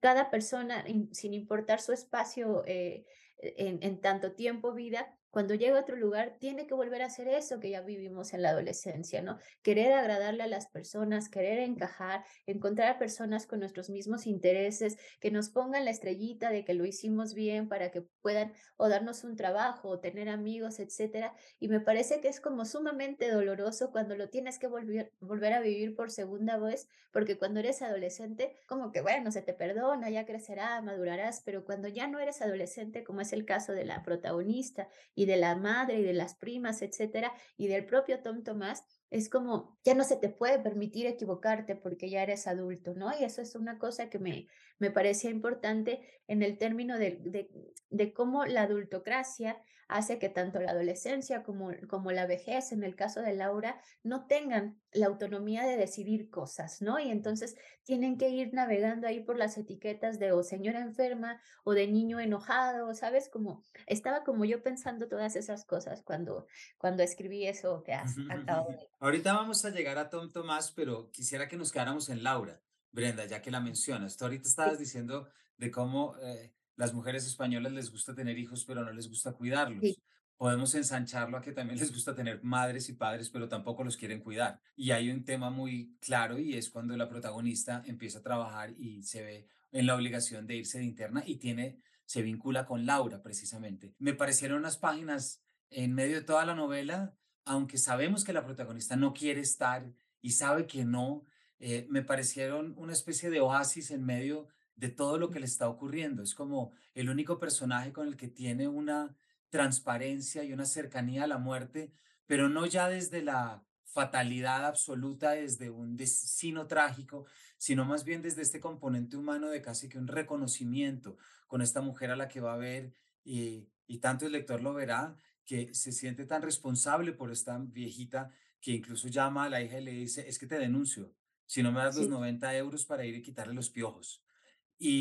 Cada 0.00 0.30
persona, 0.30 0.84
sin 1.12 1.34
importar 1.34 1.80
su 1.80 1.92
espacio 1.92 2.64
eh, 2.66 3.04
en, 3.38 3.82
en 3.82 4.00
tanto 4.00 4.32
tiempo, 4.32 4.72
vida, 4.72 5.18
cuando 5.32 5.54
llega 5.54 5.78
a 5.78 5.80
otro 5.80 5.96
lugar, 5.96 6.36
tiene 6.38 6.66
que 6.66 6.74
volver 6.74 7.00
a 7.00 7.06
hacer 7.06 7.26
eso 7.26 7.58
que 7.58 7.70
ya 7.70 7.80
vivimos 7.80 8.34
en 8.34 8.42
la 8.42 8.50
adolescencia, 8.50 9.22
¿no? 9.22 9.38
Querer 9.62 9.94
agradarle 9.94 10.42
a 10.42 10.46
las 10.46 10.66
personas, 10.66 11.30
querer 11.30 11.58
encajar, 11.58 12.22
encontrar 12.44 12.98
personas 12.98 13.46
con 13.46 13.60
nuestros 13.60 13.88
mismos 13.88 14.26
intereses, 14.26 14.98
que 15.20 15.30
nos 15.30 15.48
pongan 15.48 15.86
la 15.86 15.90
estrellita 15.90 16.50
de 16.50 16.66
que 16.66 16.74
lo 16.74 16.84
hicimos 16.84 17.32
bien 17.32 17.70
para 17.70 17.90
que 17.90 18.02
puedan 18.20 18.52
o 18.76 18.90
darnos 18.90 19.24
un 19.24 19.34
trabajo 19.34 19.88
o 19.88 20.00
tener 20.00 20.28
amigos, 20.28 20.78
etcétera. 20.78 21.34
Y 21.58 21.68
me 21.68 21.80
parece 21.80 22.20
que 22.20 22.28
es 22.28 22.38
como 22.38 22.66
sumamente 22.66 23.30
doloroso 23.30 23.90
cuando 23.90 24.16
lo 24.16 24.28
tienes 24.28 24.58
que 24.58 24.66
volver, 24.66 25.12
volver 25.20 25.54
a 25.54 25.60
vivir 25.60 25.96
por 25.96 26.10
segunda 26.10 26.58
vez, 26.58 26.88
porque 27.10 27.38
cuando 27.38 27.60
eres 27.60 27.80
adolescente, 27.80 28.54
como 28.66 28.92
que 28.92 29.00
bueno, 29.00 29.32
se 29.32 29.40
te 29.40 29.54
perdona, 29.54 30.10
ya 30.10 30.26
crecerá, 30.26 30.82
madurarás, 30.82 31.40
pero 31.42 31.64
cuando 31.64 31.88
ya 31.88 32.06
no 32.06 32.18
eres 32.18 32.42
adolescente, 32.42 33.02
como 33.02 33.22
es 33.22 33.32
el 33.32 33.46
caso 33.46 33.72
de 33.72 33.86
la 33.86 34.02
protagonista, 34.02 34.88
y 35.14 35.21
de 35.26 35.36
la 35.36 35.56
madre 35.56 36.00
y 36.00 36.02
de 36.02 36.12
las 36.12 36.34
primas, 36.34 36.82
etcétera, 36.82 37.32
y 37.56 37.68
del 37.68 37.84
propio 37.86 38.20
Tom 38.20 38.42
Tomás, 38.42 38.84
es 39.10 39.28
como, 39.28 39.78
ya 39.84 39.94
no 39.94 40.04
se 40.04 40.16
te 40.16 40.30
puede 40.30 40.58
permitir 40.58 41.06
equivocarte 41.06 41.76
porque 41.76 42.08
ya 42.08 42.22
eres 42.22 42.46
adulto, 42.46 42.94
¿no? 42.94 43.10
Y 43.18 43.24
eso 43.24 43.42
es 43.42 43.54
una 43.54 43.78
cosa 43.78 44.08
que 44.08 44.18
me, 44.18 44.48
me 44.78 44.90
parecía 44.90 45.30
importante 45.30 46.00
en 46.28 46.42
el 46.42 46.56
término 46.56 46.98
de, 46.98 47.18
de, 47.22 47.50
de 47.90 48.12
cómo 48.14 48.46
la 48.46 48.62
adultocracia 48.62 49.62
hace 49.96 50.18
que 50.18 50.28
tanto 50.28 50.60
la 50.60 50.72
adolescencia 50.72 51.42
como, 51.42 51.70
como 51.88 52.12
la 52.12 52.26
vejez, 52.26 52.72
en 52.72 52.82
el 52.82 52.96
caso 52.96 53.20
de 53.20 53.34
Laura, 53.34 53.80
no 54.02 54.26
tengan 54.26 54.80
la 54.92 55.06
autonomía 55.06 55.64
de 55.64 55.76
decidir 55.76 56.30
cosas, 56.30 56.82
¿no? 56.82 56.98
Y 56.98 57.10
entonces 57.10 57.56
tienen 57.84 58.18
que 58.18 58.28
ir 58.28 58.52
navegando 58.54 59.06
ahí 59.06 59.20
por 59.20 59.36
las 59.36 59.56
etiquetas 59.58 60.18
de 60.18 60.32
o 60.32 60.42
señora 60.42 60.80
enferma 60.80 61.40
o 61.64 61.72
de 61.72 61.86
niño 61.86 62.20
enojado, 62.20 62.94
¿sabes? 62.94 63.28
Como 63.28 63.62
estaba 63.86 64.24
como 64.24 64.44
yo 64.44 64.62
pensando 64.62 65.08
todas 65.08 65.36
esas 65.36 65.64
cosas 65.64 66.02
cuando, 66.02 66.46
cuando 66.78 67.02
escribí 67.02 67.46
eso 67.46 67.82
que 67.82 67.92
has 67.92 68.16
acabado 68.30 68.70
de 68.70 68.88
Ahorita 69.00 69.32
vamos 69.32 69.64
a 69.64 69.70
llegar 69.70 69.98
a 69.98 70.10
Tom 70.10 70.30
Tomás, 70.30 70.72
pero 70.72 71.10
quisiera 71.10 71.48
que 71.48 71.56
nos 71.56 71.72
quedáramos 71.72 72.08
en 72.08 72.22
Laura, 72.22 72.60
Brenda, 72.90 73.24
ya 73.26 73.42
que 73.42 73.50
la 73.50 73.60
mencionas. 73.60 74.16
Tú 74.16 74.24
ahorita 74.24 74.48
estabas 74.48 74.78
diciendo 74.78 75.28
de 75.56 75.70
cómo 75.70 76.16
eh, 76.22 76.52
las 76.76 76.94
mujeres 76.94 77.26
españolas 77.26 77.72
les 77.72 77.90
gusta 77.90 78.14
tener 78.14 78.38
hijos, 78.38 78.64
pero 78.64 78.84
no 78.84 78.92
les 78.92 79.08
gusta 79.08 79.30
Sí, 79.30 79.36
cuidarlos. 79.36 80.00
Podemos 80.36 80.74
ensancharlo 80.74 81.36
a 81.36 81.42
que 81.42 81.52
también 81.52 81.78
les 81.78 81.92
gusta 81.92 82.14
tener 82.14 82.42
madres 82.42 82.88
y 82.88 82.94
padres, 82.94 83.30
pero 83.30 83.48
tampoco 83.48 83.84
los 83.84 83.96
quieren 83.96 84.20
cuidar. 84.20 84.60
Y 84.74 84.90
hay 84.90 85.10
un 85.10 85.24
tema 85.24 85.50
muy 85.50 85.96
claro 86.00 86.38
y 86.38 86.54
es 86.54 86.68
cuando 86.68 86.96
la 86.96 87.08
protagonista 87.08 87.82
empieza 87.86 88.18
a 88.18 88.22
trabajar 88.22 88.70
y 88.76 89.02
se 89.02 89.22
ve 89.22 89.48
en 89.70 89.86
la 89.86 89.94
obligación 89.94 90.46
de 90.46 90.56
irse 90.56 90.78
de 90.78 90.84
interna 90.84 91.22
y 91.24 91.36
tiene, 91.36 91.78
se 92.04 92.22
vincula 92.22 92.66
con 92.66 92.86
Laura 92.86 93.22
precisamente. 93.22 93.94
Me 93.98 94.14
parecieron 94.14 94.58
unas 94.58 94.78
páginas 94.78 95.40
en 95.70 95.94
medio 95.94 96.16
de 96.16 96.22
toda 96.22 96.44
la 96.44 96.54
novela 96.54 97.14
aunque 97.44 97.78
sabemos 97.78 98.24
que 98.24 98.32
la 98.32 98.44
protagonista 98.44 98.96
no 98.96 99.12
quiere 99.12 99.40
estar 99.40 99.90
y 100.20 100.32
sabe 100.32 100.66
que 100.66 100.84
no, 100.84 101.24
eh, 101.58 101.86
me 101.90 102.02
parecieron 102.02 102.74
una 102.76 102.92
especie 102.92 103.30
de 103.30 103.40
oasis 103.40 103.90
en 103.90 104.04
medio 104.04 104.48
de 104.76 104.88
todo 104.88 105.18
lo 105.18 105.30
que 105.30 105.40
le 105.40 105.46
está 105.46 105.68
ocurriendo. 105.68 106.22
Es 106.22 106.34
como 106.34 106.72
el 106.94 107.10
único 107.10 107.38
personaje 107.38 107.92
con 107.92 108.08
el 108.08 108.16
que 108.16 108.28
tiene 108.28 108.68
una 108.68 109.16
transparencia 109.50 110.44
y 110.44 110.52
una 110.52 110.64
cercanía 110.64 111.24
a 111.24 111.26
la 111.26 111.38
muerte, 111.38 111.92
pero 112.26 112.48
no 112.48 112.66
ya 112.66 112.88
desde 112.88 113.22
la 113.22 113.62
fatalidad 113.84 114.64
absoluta, 114.64 115.32
desde 115.32 115.68
un 115.68 115.96
destino 115.96 116.66
trágico, 116.66 117.26
sino 117.58 117.84
más 117.84 118.04
bien 118.04 118.22
desde 118.22 118.42
este 118.42 118.60
componente 118.60 119.16
humano 119.16 119.48
de 119.48 119.60
casi 119.60 119.88
que 119.88 119.98
un 119.98 120.08
reconocimiento 120.08 121.18
con 121.46 121.60
esta 121.60 121.82
mujer 121.82 122.10
a 122.10 122.16
la 122.16 122.28
que 122.28 122.40
va 122.40 122.54
a 122.54 122.56
ver 122.56 122.92
y, 123.22 123.68
y 123.86 123.98
tanto 123.98 124.24
el 124.24 124.32
lector 124.32 124.62
lo 124.62 124.72
verá 124.72 125.14
que 125.44 125.74
se 125.74 125.92
siente 125.92 126.24
tan 126.24 126.40
responsable 126.42 127.12
por 127.12 127.30
esta 127.30 127.58
viejita 127.58 128.30
que 128.60 128.72
incluso 128.72 129.08
llama 129.08 129.44
a 129.44 129.50
la 129.50 129.60
hija 129.60 129.78
y 129.78 129.84
le 129.84 129.92
dice, 129.92 130.26
es 130.26 130.38
que 130.38 130.46
te 130.46 130.58
denuncio, 130.58 131.12
si 131.46 131.62
no 131.62 131.72
me 131.72 131.80
das 131.80 131.96
los 131.96 132.06
sí, 132.06 132.10
90 132.10 132.56
euros 132.56 132.86
para 132.86 133.04
ir 133.04 133.14
y 133.16 133.22
quitarle 133.22 133.52
los 133.52 133.68
piojos. 133.68 134.21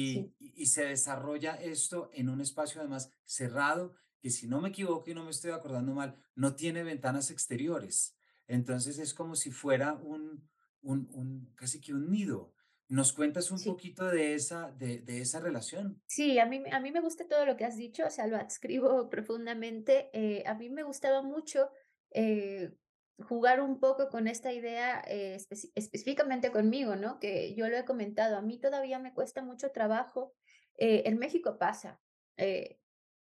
Sí, 0.03 0.31
Y, 0.35 0.35
y 0.39 0.65
se 0.67 0.85
desarrolla 0.85 1.55
esto 1.55 2.09
en 2.13 2.29
un 2.29 2.41
espacio 2.41 2.81
además 2.81 3.11
cerrado, 3.25 3.95
que 4.19 4.29
si 4.29 4.47
no 4.47 4.61
me 4.61 4.69
equivoco 4.69 5.09
y 5.09 5.13
no 5.15 5.23
me 5.23 5.31
estoy 5.31 5.51
acordando 5.51 5.93
mal, 5.93 6.15
no 6.35 6.55
tiene 6.55 6.83
ventanas 6.83 7.31
exteriores. 7.31 8.15
Entonces 8.47 8.99
es 8.99 9.13
como 9.13 9.35
si 9.35 9.49
fuera 9.51 9.93
un, 9.95 10.49
un, 10.81 11.09
un 11.13 11.53
casi 11.55 11.81
que 11.81 11.93
un 11.93 12.11
nido. 12.11 12.53
¿Nos 12.89 13.13
cuentas 13.13 13.49
un 13.51 13.57
sí. 13.57 13.63
poquito 13.63 14.05
de 14.05 14.35
esa, 14.35 14.71
de, 14.71 14.99
de 14.99 15.21
esa 15.21 15.39
relación? 15.39 16.03
Sí, 16.05 16.39
a 16.39 16.45
mí, 16.45 16.61
a 16.71 16.79
mí 16.81 16.91
me 16.91 16.99
gusta 16.99 17.27
todo 17.27 17.45
lo 17.45 17.55
que 17.55 17.63
has 17.65 17.77
dicho, 17.77 18.05
o 18.05 18.09
sea, 18.09 18.27
lo 18.27 18.37
adscribo 18.37 19.09
profundamente. 19.09 20.09
eh, 20.13 20.43
a 20.45 20.55
mí 20.55 20.69
me 20.69 20.83
gustaba 20.83 21.21
mucho 21.21 21.69
eh, 22.11 22.73
jugar 23.21 23.61
un 23.61 23.79
poco 23.79 24.09
con 24.09 24.27
esta 24.27 24.51
idea 24.53 25.01
eh, 25.07 25.37
específicamente 25.75 26.51
conmigo, 26.51 26.95
¿no? 26.95 27.19
Que 27.19 27.53
yo 27.55 27.67
lo 27.69 27.77
he 27.77 27.85
comentado, 27.85 28.37
a 28.37 28.41
mí 28.41 28.59
todavía 28.59 28.99
me 28.99 29.13
cuesta 29.13 29.41
mucho 29.43 29.71
trabajo. 29.71 30.33
eh, 30.77 31.03
en 31.05 31.17
México 31.19 31.57
pasa. 31.57 32.01
eh, 32.37 32.77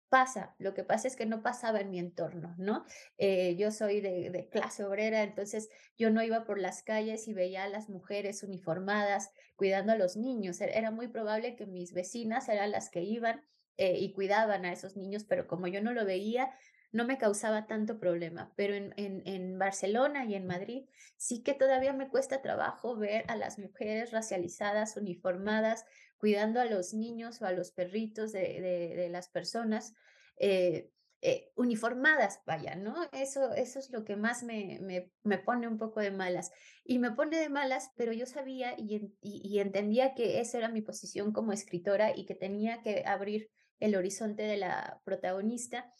Pasa, 0.08 0.54
lo 0.58 0.72
que 0.72 0.84
pasa 0.84 1.08
es 1.08 1.16
que 1.16 1.26
no 1.26 1.42
pasaba 1.42 1.80
en 1.80 1.90
mi 1.90 1.98
entorno, 1.98 2.54
¿no? 2.58 2.84
Eh, 3.18 3.56
yo 3.56 3.72
soy 3.72 4.00
de, 4.00 4.48
clase 4.52 4.84
obrera, 4.84 5.24
entonces 5.24 5.68
yo 5.98 6.10
no 6.10 6.22
iba 6.22 6.44
por 6.44 6.60
las 6.60 6.84
calles 6.84 7.26
y 7.26 7.34
veía 7.34 7.64
a 7.64 7.68
las 7.68 7.88
mujeres 7.88 8.44
uniformadas 8.44 9.30
cuidando 9.56 9.92
a 9.92 9.96
los 9.96 10.16
niños. 10.16 10.60
E- 10.60 10.78
Era 10.78 10.92
muy 10.92 11.08
probable 11.08 11.56
que 11.56 11.66
mis 11.66 11.92
vecinas 11.92 12.48
eran 12.48 12.70
las 12.70 12.88
que 12.88 13.02
iban 13.02 13.44
y 13.78 14.12
cuidaban 14.14 14.64
a 14.64 14.72
esos 14.72 14.96
niños, 14.96 15.24
pero 15.24 15.46
como 15.46 15.66
yo 15.66 15.82
no 15.82 15.92
lo 15.92 16.06
veía, 16.06 16.50
no 16.96 17.04
me 17.04 17.18
causaba 17.18 17.66
tanto 17.66 17.98
problema. 17.98 18.52
Pero 18.56 18.74
en, 18.74 18.94
en, 18.96 19.22
en 19.26 19.58
Barcelona 19.58 20.24
y 20.24 20.34
en 20.34 20.46
Madrid 20.46 20.86
sí 21.16 21.42
que 21.42 21.54
todavía 21.54 21.92
me 21.92 22.08
cuesta 22.08 22.42
trabajo 22.42 22.96
ver 22.96 23.24
a 23.28 23.36
las 23.36 23.58
mujeres 23.58 24.10
racializadas, 24.10 24.96
uniformadas, 24.96 25.84
cuidando 26.18 26.60
a 26.60 26.64
los 26.64 26.94
niños 26.94 27.40
o 27.42 27.46
a 27.46 27.52
los 27.52 27.70
perritos 27.70 28.32
de, 28.32 28.60
de, 28.60 28.96
de 28.96 29.08
las 29.08 29.28
personas. 29.28 29.94
Eh, 30.38 30.90
eh, 31.22 31.50
uniformadas, 31.56 32.40
vaya, 32.46 32.76
¿no? 32.76 32.94
Eso, 33.10 33.52
eso 33.54 33.78
es 33.78 33.90
lo 33.90 34.04
que 34.04 34.16
más 34.16 34.42
me, 34.42 34.78
me, 34.82 35.10
me, 35.24 35.38
pone 35.38 35.66
un 35.66 35.78
poco 35.78 36.00
de 36.00 36.10
malas. 36.10 36.52
Y 36.84 36.98
me 36.98 37.10
pone 37.10 37.38
de 37.38 37.48
malas, 37.48 37.90
pero 37.96 38.12
yo 38.12 38.26
sabía 38.26 38.74
y, 38.78 39.12
y, 39.22 39.58
entendía 39.58 40.14
que 40.14 40.40
esa 40.40 40.58
era 40.58 40.68
mi 40.68 40.82
posición 40.82 41.32
como 41.32 41.52
escritora 41.52 42.14
y 42.14 42.26
que 42.26 42.34
tenía 42.34 42.82
que 42.82 43.02
abrir 43.06 43.50
el 43.80 43.96
horizonte 43.96 44.42
de 44.42 44.58
la 44.58 45.00
protagonista. 45.04 45.90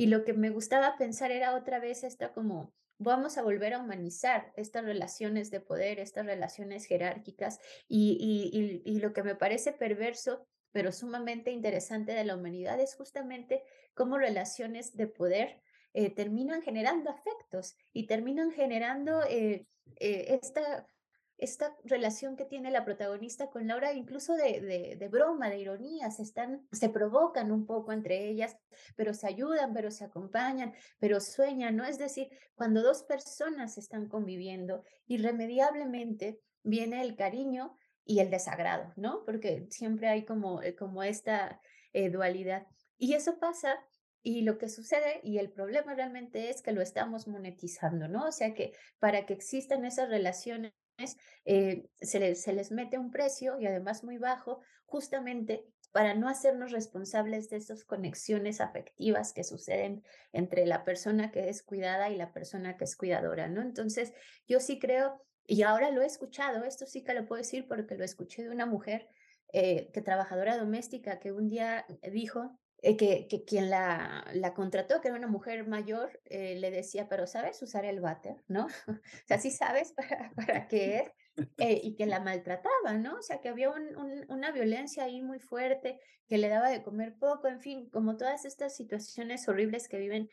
Y 0.00 0.06
lo 0.06 0.24
que 0.24 0.32
me 0.32 0.48
gustaba 0.48 0.96
pensar 0.96 1.30
era 1.30 1.54
otra 1.54 1.78
vez 1.78 2.04
esta 2.04 2.32
como 2.32 2.72
vamos 2.96 3.36
a 3.36 3.42
volver 3.42 3.74
a 3.74 3.80
humanizar 3.80 4.50
estas 4.56 4.82
relaciones 4.82 5.50
de 5.50 5.60
poder, 5.60 5.98
estas 5.98 6.24
relaciones 6.24 6.86
jerárquicas 6.86 7.58
y, 7.86 8.16
y, 8.18 8.90
y, 8.90 9.00
lo 9.00 9.12
que 9.12 9.22
me 9.22 9.34
parece 9.34 9.74
perverso, 9.74 10.46
pero 10.72 10.90
sumamente 10.90 11.50
interesante 11.50 12.12
de 12.12 12.24
la 12.24 12.34
humanidad 12.34 12.80
es 12.80 12.94
justamente 12.94 13.62
cómo 13.92 14.16
relaciones 14.16 14.96
de 14.96 15.06
poder 15.06 15.60
eh, 15.92 16.08
terminan 16.08 16.62
generando 16.62 17.10
afectos 17.10 17.76
y 17.92 18.06
terminan 18.06 18.52
generando 18.52 19.22
eh, 19.24 19.66
eh, 19.96 20.38
esta 20.42 20.86
esta 21.40 21.74
relación 21.84 22.36
que 22.36 22.44
tiene 22.44 22.70
la 22.70 22.84
protagonista 22.84 23.48
con 23.48 23.66
Laura, 23.66 23.94
incluso 23.94 24.34
de, 24.34 24.96
de, 24.98 25.08
broma, 25.08 25.48
de 25.48 25.58
ironía, 25.58 26.10
se, 26.10 26.22
están, 26.22 26.66
se 26.70 26.90
provocan 26.90 27.50
un 27.50 27.66
poco 27.66 27.92
entre 27.92 28.28
ellas, 28.28 28.56
pero 28.94 29.14
se 29.14 29.26
ayudan, 29.26 29.72
pero 29.72 29.90
se 29.90 30.04
acompañan, 30.04 30.74
pero 30.98 31.18
sueñan, 31.18 31.76
¿no? 31.76 31.84
Es 31.84 31.98
decir, 31.98 32.28
cuando 32.54 32.82
dos 32.82 33.02
personas 33.04 33.78
están 33.78 34.08
conviviendo, 34.08 34.84
irremediablemente 35.06 36.40
viene 36.62 37.00
el 37.00 37.16
cariño 37.16 37.74
y 38.04 38.20
el 38.20 38.30
desagrado, 38.30 38.92
¿no? 38.96 39.24
Porque 39.24 39.66
siempre 39.70 40.08
hay 40.08 40.26
como, 40.26 40.62
eh, 40.62 40.76
como 40.76 41.02
esta 41.02 41.60
eh, 41.94 42.10
dualidad. 42.10 42.66
Y 42.98 43.14
eso 43.14 43.38
pasa 43.38 43.78
y 44.22 44.42
lo 44.42 44.58
que 44.58 44.68
sucede 44.68 45.20
y 45.22 45.38
el 45.38 45.50
problema 45.50 45.94
realmente 45.94 46.50
es 46.50 46.60
que 46.60 46.72
lo 46.72 46.82
estamos 46.82 47.26
monetizando, 47.26 48.08
¿no? 48.08 48.26
O 48.26 48.32
sea 48.32 48.52
que 48.52 48.72
para 48.98 49.24
que 49.24 49.32
existan 49.32 49.86
esas 49.86 50.10
relaciones 50.10 50.72
eh, 51.44 51.88
se, 52.00 52.20
les, 52.20 52.42
se 52.42 52.52
les 52.52 52.70
mete 52.70 52.98
un 52.98 53.10
precio 53.10 53.58
y 53.58 53.66
además 53.66 54.04
muy 54.04 54.18
bajo, 54.18 54.60
justamente 54.86 55.64
para 55.92 56.14
no 56.14 56.28
hacernos 56.28 56.72
responsables 56.72 57.50
de 57.50 57.56
esas 57.56 57.84
conexiones 57.84 58.60
afectivas 58.60 59.32
que 59.32 59.44
suceden 59.44 60.04
entre 60.32 60.66
la 60.66 60.84
persona 60.84 61.30
que 61.30 61.48
es 61.48 61.62
cuidada 61.62 62.10
y 62.10 62.16
la 62.16 62.32
persona 62.32 62.76
que 62.76 62.84
es 62.84 62.96
cuidadora, 62.96 63.48
¿no? 63.48 63.60
Entonces, 63.60 64.12
yo 64.46 64.60
sí 64.60 64.78
creo, 64.78 65.20
y 65.46 65.62
ahora 65.62 65.90
lo 65.90 66.02
he 66.02 66.06
escuchado, 66.06 66.64
esto 66.64 66.86
sí 66.86 67.02
que 67.02 67.14
lo 67.14 67.26
puedo 67.26 67.42
decir 67.42 67.66
porque 67.66 67.96
lo 67.96 68.04
escuché 68.04 68.42
de 68.42 68.50
una 68.50 68.66
mujer 68.66 69.08
eh, 69.52 69.90
que 69.92 70.00
trabajadora 70.00 70.56
doméstica 70.56 71.18
que 71.18 71.32
un 71.32 71.48
día 71.48 71.84
dijo 72.12 72.56
eh, 72.82 72.96
que, 72.96 73.28
que, 73.28 73.44
quien 73.44 73.68
la, 73.68 74.24
la, 74.32 74.54
contrató, 74.54 75.00
que 75.00 75.08
era 75.08 75.16
una 75.16 75.26
mujer 75.26 75.66
mayor, 75.66 76.20
eh, 76.24 76.56
le 76.56 76.70
decía, 76.70 77.08
pero 77.08 77.26
¿sabes 77.26 77.60
usar 77.62 77.84
el 77.84 78.00
váter? 78.00 78.42
¿No? 78.48 78.66
o 78.88 79.26
sea, 79.26 79.38
sí 79.38 79.50
sabes 79.50 79.92
para, 79.96 80.32
para 80.34 80.66
qué 80.68 80.96
es. 80.96 81.12
Eh, 81.58 81.80
y 81.82 81.94
que 81.94 82.06
la 82.06 82.20
maltrataba, 82.20 82.94
¿no? 82.94 83.16
O 83.16 83.22
sea, 83.22 83.40
que 83.40 83.48
había 83.48 83.70
un, 83.70 83.96
un, 83.96 84.24
una 84.28 84.50
violencia 84.50 85.04
ahí 85.04 85.22
muy 85.22 85.38
fuerte, 85.38 86.00
que 86.26 86.38
le 86.38 86.48
daba 86.48 86.68
de 86.70 86.82
comer 86.82 87.16
poco, 87.18 87.48
en 87.48 87.60
fin, 87.60 87.88
como 87.90 88.16
todas 88.16 88.44
estas 88.44 88.76
situaciones 88.76 89.48
horribles 89.48 89.88
que 89.88 89.98
viven 89.98 90.30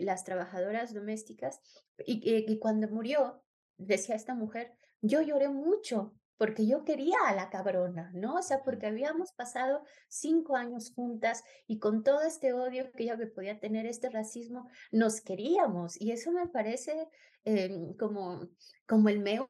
las 0.00 0.24
trabajadoras 0.24 0.94
domésticas. 0.94 1.60
Y, 2.06 2.22
y 2.24 2.58
cuando 2.58 2.88
murió, 2.88 3.42
decía 3.76 4.14
esta 4.14 4.34
mujer, 4.34 4.72
yo 5.02 5.20
lloré 5.20 5.48
mucho 5.48 6.14
porque 6.38 6.66
yo 6.66 6.84
quería 6.84 7.16
a 7.26 7.34
la 7.34 7.50
cabrona, 7.50 8.10
¿no? 8.14 8.36
O 8.36 8.42
sea, 8.42 8.62
porque 8.62 8.86
habíamos 8.86 9.32
pasado 9.32 9.82
cinco 10.08 10.56
años 10.56 10.92
juntas 10.94 11.44
y 11.66 11.80
con 11.80 12.04
todo 12.04 12.22
este 12.22 12.52
odio 12.52 12.90
que 12.92 13.02
ella 13.02 13.16
me 13.16 13.26
podía 13.26 13.58
tener, 13.58 13.86
este 13.86 14.08
racismo, 14.08 14.70
nos 14.92 15.20
queríamos. 15.20 16.00
Y 16.00 16.12
eso 16.12 16.30
me 16.32 16.46
parece 16.46 17.08
em, 17.44 17.92
como, 17.94 18.48
como 18.86 19.08
el 19.08 19.18
meollo 19.18 19.48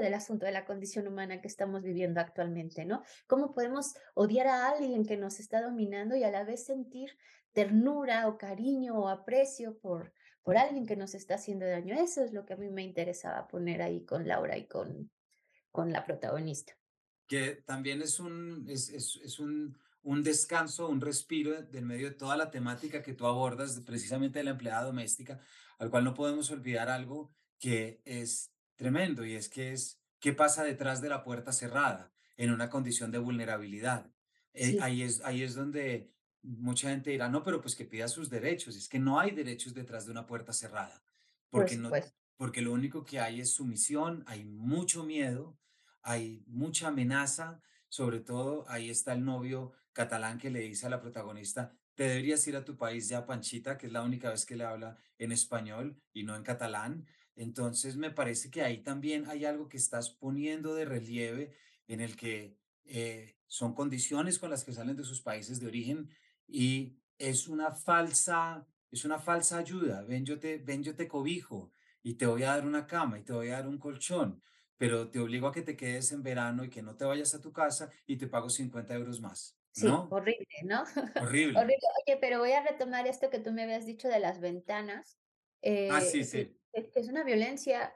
del 0.00 0.14
asunto 0.14 0.46
de 0.46 0.52
la 0.52 0.64
condición 0.64 1.08
humana 1.08 1.40
que 1.40 1.48
estamos 1.48 1.82
viviendo 1.82 2.20
actualmente, 2.20 2.84
¿no? 2.84 3.02
¿Cómo 3.26 3.52
podemos 3.52 3.94
odiar 4.14 4.46
a 4.46 4.68
alguien 4.68 5.04
que 5.04 5.16
nos 5.16 5.40
está 5.40 5.60
dominando 5.60 6.14
y 6.16 6.22
a 6.22 6.30
la 6.30 6.44
vez 6.44 6.64
sentir 6.64 7.16
ternura 7.52 8.28
o 8.28 8.38
cariño 8.38 8.96
o 8.96 9.08
aprecio 9.08 9.78
por, 9.78 10.12
por 10.42 10.56
alguien 10.56 10.86
que 10.86 10.96
nos 10.96 11.14
está 11.14 11.34
haciendo 11.34 11.66
daño? 11.66 11.96
Eso 11.96 12.22
es 12.22 12.32
lo 12.32 12.44
que 12.44 12.54
a 12.54 12.56
mí 12.56 12.70
me 12.70 12.82
interesaba 12.84 13.48
poner 13.48 13.82
ahí 13.82 14.04
con 14.04 14.28
Laura 14.28 14.56
y 14.56 14.66
con, 14.66 15.10
con 15.70 15.92
la 15.92 16.04
protagonista. 16.04 16.76
Que 17.26 17.62
también 17.66 18.02
es 18.02 18.20
un, 18.20 18.66
es, 18.68 18.88
es, 18.88 19.20
es 19.22 19.38
un, 19.38 19.78
un 20.02 20.22
descanso, 20.22 20.88
un 20.88 21.00
respiro 21.00 21.60
del 21.62 21.84
medio 21.84 22.08
de 22.08 22.16
toda 22.16 22.36
la 22.36 22.50
temática 22.50 23.02
que 23.02 23.12
tú 23.12 23.26
abordas, 23.26 23.80
precisamente 23.84 24.38
de 24.38 24.44
la 24.44 24.52
empleada 24.52 24.84
doméstica, 24.84 25.40
al 25.78 25.90
cual 25.90 26.04
no 26.04 26.14
podemos 26.14 26.50
olvidar 26.50 26.88
algo 26.88 27.30
que 27.58 28.00
es 28.04 28.52
tremendo 28.76 29.24
y 29.24 29.34
es 29.34 29.48
que 29.48 29.72
es 29.72 30.00
qué 30.20 30.32
pasa 30.32 30.64
detrás 30.64 31.00
de 31.00 31.08
la 31.08 31.22
puerta 31.22 31.52
cerrada 31.52 32.12
en 32.36 32.52
una 32.52 32.70
condición 32.70 33.10
de 33.10 33.18
vulnerabilidad. 33.18 34.10
Eh, 34.54 34.72
sí. 34.72 34.78
ahí, 34.80 35.02
es, 35.02 35.20
ahí 35.24 35.42
es 35.42 35.54
donde 35.54 36.12
mucha 36.42 36.90
gente 36.90 37.10
dirá, 37.10 37.28
no, 37.28 37.42
pero 37.42 37.60
pues 37.60 37.74
que 37.74 37.84
pida 37.84 38.08
sus 38.08 38.30
derechos. 38.30 38.76
Es 38.76 38.88
que 38.88 38.98
no 38.98 39.18
hay 39.18 39.32
derechos 39.32 39.74
detrás 39.74 40.06
de 40.06 40.12
una 40.12 40.26
puerta 40.26 40.52
cerrada, 40.52 41.02
porque, 41.50 41.76
no, 41.76 41.90
porque 42.38 42.62
lo 42.62 42.72
único 42.72 43.04
que 43.04 43.18
hay 43.18 43.40
es 43.40 43.50
sumisión, 43.50 44.22
hay 44.26 44.44
mucho 44.44 45.02
miedo, 45.02 45.58
hay 46.02 46.44
mucha 46.46 46.88
amenaza, 46.88 47.60
sobre 47.88 48.20
todo 48.20 48.64
ahí 48.68 48.88
está 48.90 49.12
el 49.12 49.24
novio 49.24 49.72
catalán 49.92 50.38
que 50.38 50.48
le 50.48 50.60
dice 50.60 50.86
a 50.86 50.90
la 50.90 51.00
protagonista, 51.00 51.76
te 51.96 52.04
deberías 52.04 52.46
ir 52.46 52.54
a 52.54 52.64
tu 52.64 52.76
país 52.76 53.08
ya, 53.08 53.26
Panchita, 53.26 53.76
que 53.76 53.88
es 53.88 53.92
la 53.92 54.04
única 54.04 54.30
vez 54.30 54.46
que 54.46 54.54
le 54.54 54.62
habla 54.62 54.96
en 55.18 55.32
español 55.32 56.00
y 56.12 56.22
no 56.22 56.36
en 56.36 56.44
catalán. 56.44 57.08
Entonces 57.34 57.96
me 57.96 58.12
parece 58.12 58.52
que 58.52 58.62
ahí 58.62 58.84
también 58.84 59.28
hay 59.28 59.44
algo 59.44 59.68
que 59.68 59.76
estás 59.76 60.10
poniendo 60.10 60.76
de 60.76 60.84
relieve 60.84 61.56
en 61.88 62.00
el 62.00 62.14
que 62.14 62.56
eh, 62.84 63.36
son 63.48 63.74
condiciones 63.74 64.38
con 64.38 64.50
las 64.50 64.62
que 64.62 64.72
salen 64.72 64.96
de 64.96 65.02
sus 65.02 65.20
países 65.22 65.58
de 65.58 65.66
origen 65.66 66.08
y 66.46 67.00
es 67.18 67.48
una 67.48 67.72
falsa, 67.72 68.64
es 68.92 69.04
una 69.04 69.18
falsa 69.18 69.58
ayuda. 69.58 70.04
Ven 70.04 70.24
yo 70.24 70.38
te, 70.38 70.58
ven 70.58 70.84
yo 70.84 70.94
te 70.94 71.08
cobijo 71.08 71.72
y 72.08 72.14
te 72.14 72.26
voy 72.26 72.42
a 72.42 72.54
dar 72.54 72.66
una 72.66 72.86
cama 72.86 73.18
y 73.18 73.22
te 73.22 73.32
voy 73.32 73.48
a 73.48 73.54
dar 73.54 73.68
un 73.68 73.78
colchón 73.78 74.42
pero 74.78 75.10
te 75.10 75.18
obligo 75.18 75.48
a 75.48 75.52
que 75.52 75.62
te 75.62 75.76
quedes 75.76 76.12
en 76.12 76.22
verano 76.22 76.64
y 76.64 76.70
que 76.70 76.82
no 76.82 76.96
te 76.96 77.04
vayas 77.04 77.34
a 77.34 77.40
tu 77.40 77.52
casa 77.52 77.90
y 78.06 78.16
te 78.16 78.28
pago 78.28 78.48
50 78.48 78.94
euros 78.94 79.20
más. 79.20 79.58
¿no? 79.82 80.02
Sí, 80.02 80.08
horrible, 80.10 80.46
¿no? 80.64 80.82
Horrible. 81.20 81.58
horrible. 81.58 81.88
Oye, 82.06 82.16
pero 82.20 82.38
voy 82.38 82.52
a 82.52 82.62
retomar 82.62 83.06
esto 83.06 83.28
que 83.28 83.40
tú 83.40 83.52
me 83.52 83.64
habías 83.64 83.86
dicho 83.86 84.08
de 84.08 84.20
las 84.20 84.40
ventanas. 84.40 85.18
ah, 85.90 86.00
sí, 86.00 86.24
sí. 86.24 86.56
Es, 86.72 86.86
es 86.94 87.08
una 87.08 87.24
violencia 87.24 87.92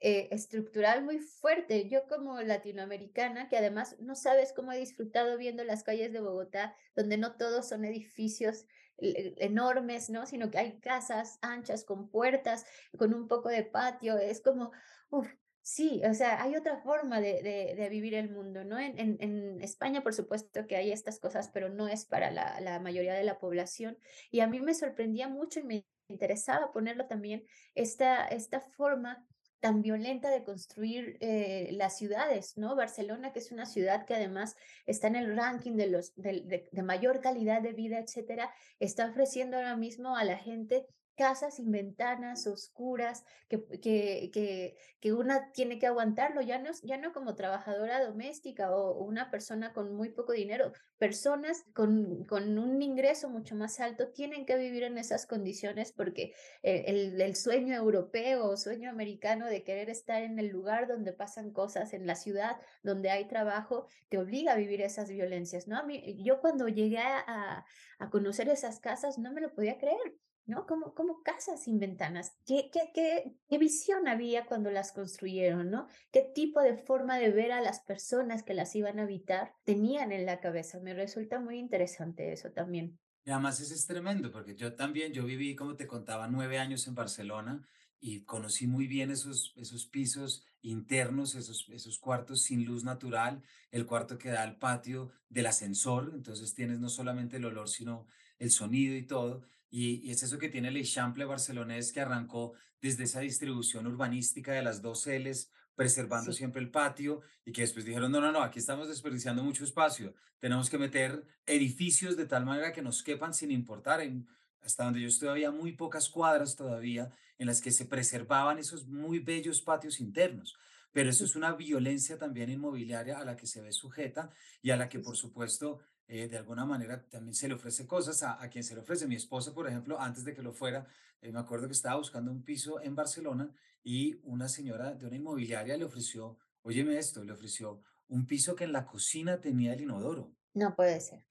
eh, 0.00 0.28
estructural 0.32 1.04
muy 1.04 1.20
fuerte. 1.20 1.88
Yo 1.88 2.06
como 2.08 2.40
latinoamericana, 2.42 3.48
que 3.48 3.56
además 3.56 3.96
no 4.00 4.16
sabes 4.16 4.52
cómo 4.52 4.72
he 4.72 4.78
disfrutado 4.78 5.38
viendo 5.38 5.62
las 5.62 5.84
calles 5.84 6.12
de 6.12 6.20
Bogotá, 6.20 6.76
donde 6.96 7.18
no 7.18 7.36
todos 7.36 7.68
son 7.68 7.84
edificios 7.84 8.66
enormes, 8.98 10.10
¿no? 10.10 10.26
Sino 10.26 10.50
que 10.50 10.58
hay 10.58 10.80
casas 10.80 11.38
anchas 11.42 11.84
con 11.84 12.08
puertas, 12.08 12.66
con 12.98 13.14
un 13.14 13.28
poco 13.28 13.48
de 13.48 13.62
patio. 13.62 14.18
Es 14.18 14.40
como, 14.40 14.72
uff, 15.10 15.28
Sí, 15.68 16.00
o 16.08 16.14
sea, 16.14 16.40
hay 16.44 16.54
otra 16.54 16.76
forma 16.78 17.20
de, 17.20 17.42
de, 17.42 17.74
de 17.74 17.88
vivir 17.88 18.14
el 18.14 18.30
mundo, 18.30 18.62
¿no? 18.62 18.78
En, 18.78 18.96
en, 19.00 19.16
en, 19.18 19.60
España, 19.60 20.00
por 20.00 20.14
supuesto 20.14 20.64
que 20.68 20.76
hay 20.76 20.92
estas 20.92 21.18
cosas, 21.18 21.50
pero 21.52 21.68
no 21.68 21.88
es 21.88 22.04
para 22.06 22.30
la, 22.30 22.60
la, 22.60 22.78
mayoría 22.78 23.14
de 23.14 23.24
la 23.24 23.40
población. 23.40 23.98
Y 24.30 24.40
a 24.40 24.46
mí 24.46 24.60
me 24.60 24.74
sorprendía 24.74 25.26
mucho 25.28 25.58
y 25.58 25.64
me 25.64 25.86
interesaba 26.08 26.70
ponerlo 26.70 27.08
también, 27.08 27.44
esta, 27.74 28.28
esta 28.28 28.60
forma 28.60 29.26
tan 29.60 29.82
violenta 29.82 30.30
de 30.30 30.44
construir 30.44 31.16
eh, 31.20 31.70
las 31.72 31.96
ciudades, 31.96 32.56
¿no? 32.56 32.76
Barcelona, 32.76 33.32
que 33.32 33.38
es 33.38 33.52
una 33.52 33.66
ciudad 33.66 34.04
que 34.04 34.14
además 34.14 34.56
está 34.86 35.08
en 35.08 35.16
el 35.16 35.36
ranking 35.36 35.76
de, 35.76 35.88
los, 35.88 36.14
de, 36.16 36.42
de, 36.42 36.68
de 36.70 36.82
mayor 36.82 37.20
calidad 37.20 37.62
de 37.62 37.72
vida, 37.72 37.98
etcétera, 37.98 38.50
está 38.80 39.08
ofreciendo 39.08 39.56
ahora 39.56 39.76
mismo 39.76 40.16
a 40.16 40.24
la 40.24 40.36
gente 40.36 40.86
casas 41.16 41.56
sin 41.56 41.70
ventanas, 41.70 42.46
oscuras, 42.46 43.24
que, 43.48 43.64
que, 43.80 44.30
que, 44.32 44.76
que, 45.00 45.12
una 45.12 45.50
tiene 45.52 45.78
que 45.78 45.86
aguantarlo, 45.86 46.42
ya 46.42 46.58
no, 46.58 46.70
ya 46.82 46.98
no 46.98 47.12
como 47.12 47.34
trabajadora 47.34 48.04
doméstica 48.04 48.70
o 48.70 49.02
una 49.02 49.30
persona 49.30 49.72
con 49.72 49.94
muy 49.94 50.10
poco 50.10 50.32
dinero, 50.32 50.72
personas 50.98 51.64
con, 51.74 52.24
con 52.26 52.58
un 52.58 52.82
ingreso 52.82 53.28
mucho 53.28 53.54
más 53.54 53.80
alto 53.80 54.08
tienen 54.08 54.46
que 54.46 54.56
vivir 54.56 54.82
en 54.82 54.98
esas 54.98 55.26
condiciones 55.26 55.92
porque 55.92 56.34
el, 56.62 57.20
el 57.20 57.36
sueño 57.36 57.74
europeo 57.74 58.44
o 58.44 58.56
sueño 58.56 58.90
americano 58.90 59.46
de 59.46 59.64
querer 59.64 59.90
estar 59.90 60.22
en 60.22 60.38
el 60.38 60.48
lugar 60.48 60.86
donde 60.86 61.12
pasan 61.12 61.50
cosas, 61.50 61.92
en 61.94 62.06
la 62.06 62.14
ciudad 62.14 62.60
donde 62.82 63.10
hay 63.10 63.26
trabajo, 63.26 63.86
te 64.08 64.18
obliga 64.18 64.52
a 64.52 64.56
vivir 64.56 64.82
esas 64.82 65.08
violencias, 65.08 65.66
¿no? 65.66 65.78
A 65.78 65.82
mí, 65.82 66.22
yo 66.22 66.40
cuando 66.40 66.68
llegué 66.68 66.98
a, 66.98 67.64
a 67.98 68.10
conocer 68.10 68.48
esas 68.48 68.80
casas 68.80 69.18
no 69.18 69.32
me 69.32 69.40
lo 69.40 69.54
podía 69.54 69.78
creer 69.78 70.16
¿no? 70.46 70.66
Como, 70.66 70.94
como 70.94 71.22
casas 71.22 71.64
sin 71.64 71.78
ventanas. 71.78 72.36
¿Qué, 72.46 72.70
qué, 72.72 72.90
qué, 72.94 73.36
¿Qué 73.48 73.58
visión 73.58 74.08
había 74.08 74.46
cuando 74.46 74.70
las 74.70 74.92
construyeron, 74.92 75.70
no? 75.70 75.86
¿Qué 76.12 76.22
tipo 76.34 76.60
de 76.60 76.76
forma 76.76 77.18
de 77.18 77.30
ver 77.30 77.52
a 77.52 77.60
las 77.60 77.80
personas 77.80 78.42
que 78.42 78.54
las 78.54 78.74
iban 78.74 78.98
a 78.98 79.02
habitar 79.02 79.54
tenían 79.64 80.12
en 80.12 80.26
la 80.26 80.40
cabeza? 80.40 80.80
Me 80.80 80.94
resulta 80.94 81.40
muy 81.40 81.58
interesante 81.58 82.32
eso 82.32 82.50
también. 82.52 82.98
Y 83.24 83.30
además 83.30 83.60
ese 83.60 83.74
es 83.74 83.86
tremendo, 83.86 84.30
porque 84.30 84.54
yo 84.54 84.74
también, 84.74 85.12
yo 85.12 85.24
viví, 85.24 85.56
como 85.56 85.74
te 85.74 85.88
contaba, 85.88 86.28
nueve 86.28 86.58
años 86.58 86.86
en 86.86 86.94
Barcelona 86.94 87.66
y 87.98 88.20
conocí 88.22 88.68
muy 88.68 88.86
bien 88.86 89.10
esos, 89.10 89.52
esos 89.56 89.86
pisos 89.86 90.44
internos, 90.62 91.34
esos, 91.34 91.68
esos 91.70 91.98
cuartos 91.98 92.42
sin 92.42 92.64
luz 92.64 92.84
natural, 92.84 93.42
el 93.72 93.84
cuarto 93.84 94.16
que 94.16 94.28
da 94.28 94.42
al 94.42 94.58
patio 94.58 95.10
del 95.28 95.46
ascensor, 95.46 96.12
entonces 96.14 96.54
tienes 96.54 96.78
no 96.78 96.88
solamente 96.88 97.38
el 97.38 97.46
olor, 97.46 97.68
sino 97.68 98.06
el 98.38 98.50
sonido 98.52 98.94
y 98.94 99.06
todo. 99.06 99.42
Y, 99.76 100.00
y 100.08 100.10
es 100.10 100.22
eso 100.22 100.38
que 100.38 100.48
tiene 100.48 100.68
el 100.68 100.76
Eixample 100.78 101.26
barcelonés 101.26 101.92
que 101.92 102.00
arrancó 102.00 102.54
desde 102.80 103.04
esa 103.04 103.20
distribución 103.20 103.86
urbanística 103.86 104.52
de 104.52 104.62
las 104.62 104.80
dos 104.80 105.06
Ls, 105.06 105.50
preservando 105.74 106.32
Sí, 106.32 106.38
siempre 106.38 106.62
el 106.62 106.70
patio 106.70 107.20
y 107.44 107.52
que 107.52 107.60
después 107.60 107.84
dijeron, 107.84 108.10
no, 108.10 108.22
no, 108.22 108.32
no, 108.32 108.40
aquí 108.40 108.58
estamos 108.58 108.88
desperdiciando 108.88 109.44
mucho 109.44 109.64
espacio, 109.64 110.14
tenemos 110.38 110.70
que 110.70 110.78
meter 110.78 111.22
edificios 111.44 112.16
de 112.16 112.24
tal 112.24 112.46
manera 112.46 112.72
que 112.72 112.80
nos 112.80 113.02
quepan 113.02 113.34
sin 113.34 113.50
importar. 113.50 114.00
En, 114.00 114.26
hasta 114.62 114.84
donde 114.84 115.02
yo 115.02 115.08
estoy 115.08 115.28
había 115.28 115.50
muy 115.50 115.72
pocas 115.72 116.08
cuadras 116.08 116.56
todavía 116.56 117.10
en 117.36 117.46
las 117.46 117.60
que 117.60 117.70
se 117.70 117.84
preservaban 117.84 118.58
esos 118.58 118.86
muy 118.86 119.18
bellos 119.18 119.60
patios 119.60 120.00
internos. 120.00 120.56
Pero 120.90 121.10
eso 121.10 121.26
es 121.26 121.36
una 121.36 121.52
violencia 121.52 122.16
también 122.16 122.48
inmobiliaria 122.48 123.18
a 123.18 123.26
la 123.26 123.36
que 123.36 123.46
se 123.46 123.60
ve 123.60 123.72
sujeta 123.72 124.30
y 124.62 124.70
a 124.70 124.76
la 124.78 124.88
que, 124.88 125.00
por 125.00 125.18
supuesto, 125.18 125.80
eh, 126.08 126.28
de 126.28 126.38
alguna 126.38 126.64
manera 126.64 127.08
también 127.08 127.34
se 127.34 127.48
le 127.48 127.54
ofrece 127.54 127.86
cosas 127.86 128.22
a, 128.22 128.42
a 128.42 128.48
quien 128.48 128.64
se 128.64 128.74
le 128.74 128.80
ofrece. 128.82 129.06
Mi 129.06 129.16
esposa, 129.16 129.54
por 129.54 129.68
ejemplo, 129.68 130.00
antes 130.00 130.24
de 130.24 130.34
que 130.34 130.42
lo 130.42 130.52
fuera, 130.52 130.86
eh, 131.20 131.32
me 131.32 131.38
acuerdo 131.40 131.66
que 131.66 131.72
estaba 131.72 131.96
buscando 131.96 132.30
un 132.32 132.44
piso 132.44 132.80
en 132.82 132.94
Barcelona 132.94 133.52
y 133.82 134.20
una 134.24 134.48
señora 134.48 134.94
de 134.94 135.06
una 135.06 135.16
inmobiliaria 135.16 135.76
le 135.76 135.84
ofreció, 135.84 136.38
óyeme 136.62 136.98
esto, 136.98 137.24
le 137.24 137.32
ofreció 137.32 137.82
un 138.08 138.26
piso 138.26 138.54
que 138.56 138.64
en 138.64 138.72
la 138.72 138.86
cocina 138.86 139.40
tenía 139.40 139.72
el 139.74 139.80
inodoro. 139.82 140.36
No 140.54 140.74
puede 140.74 141.00
ser. 141.00 141.24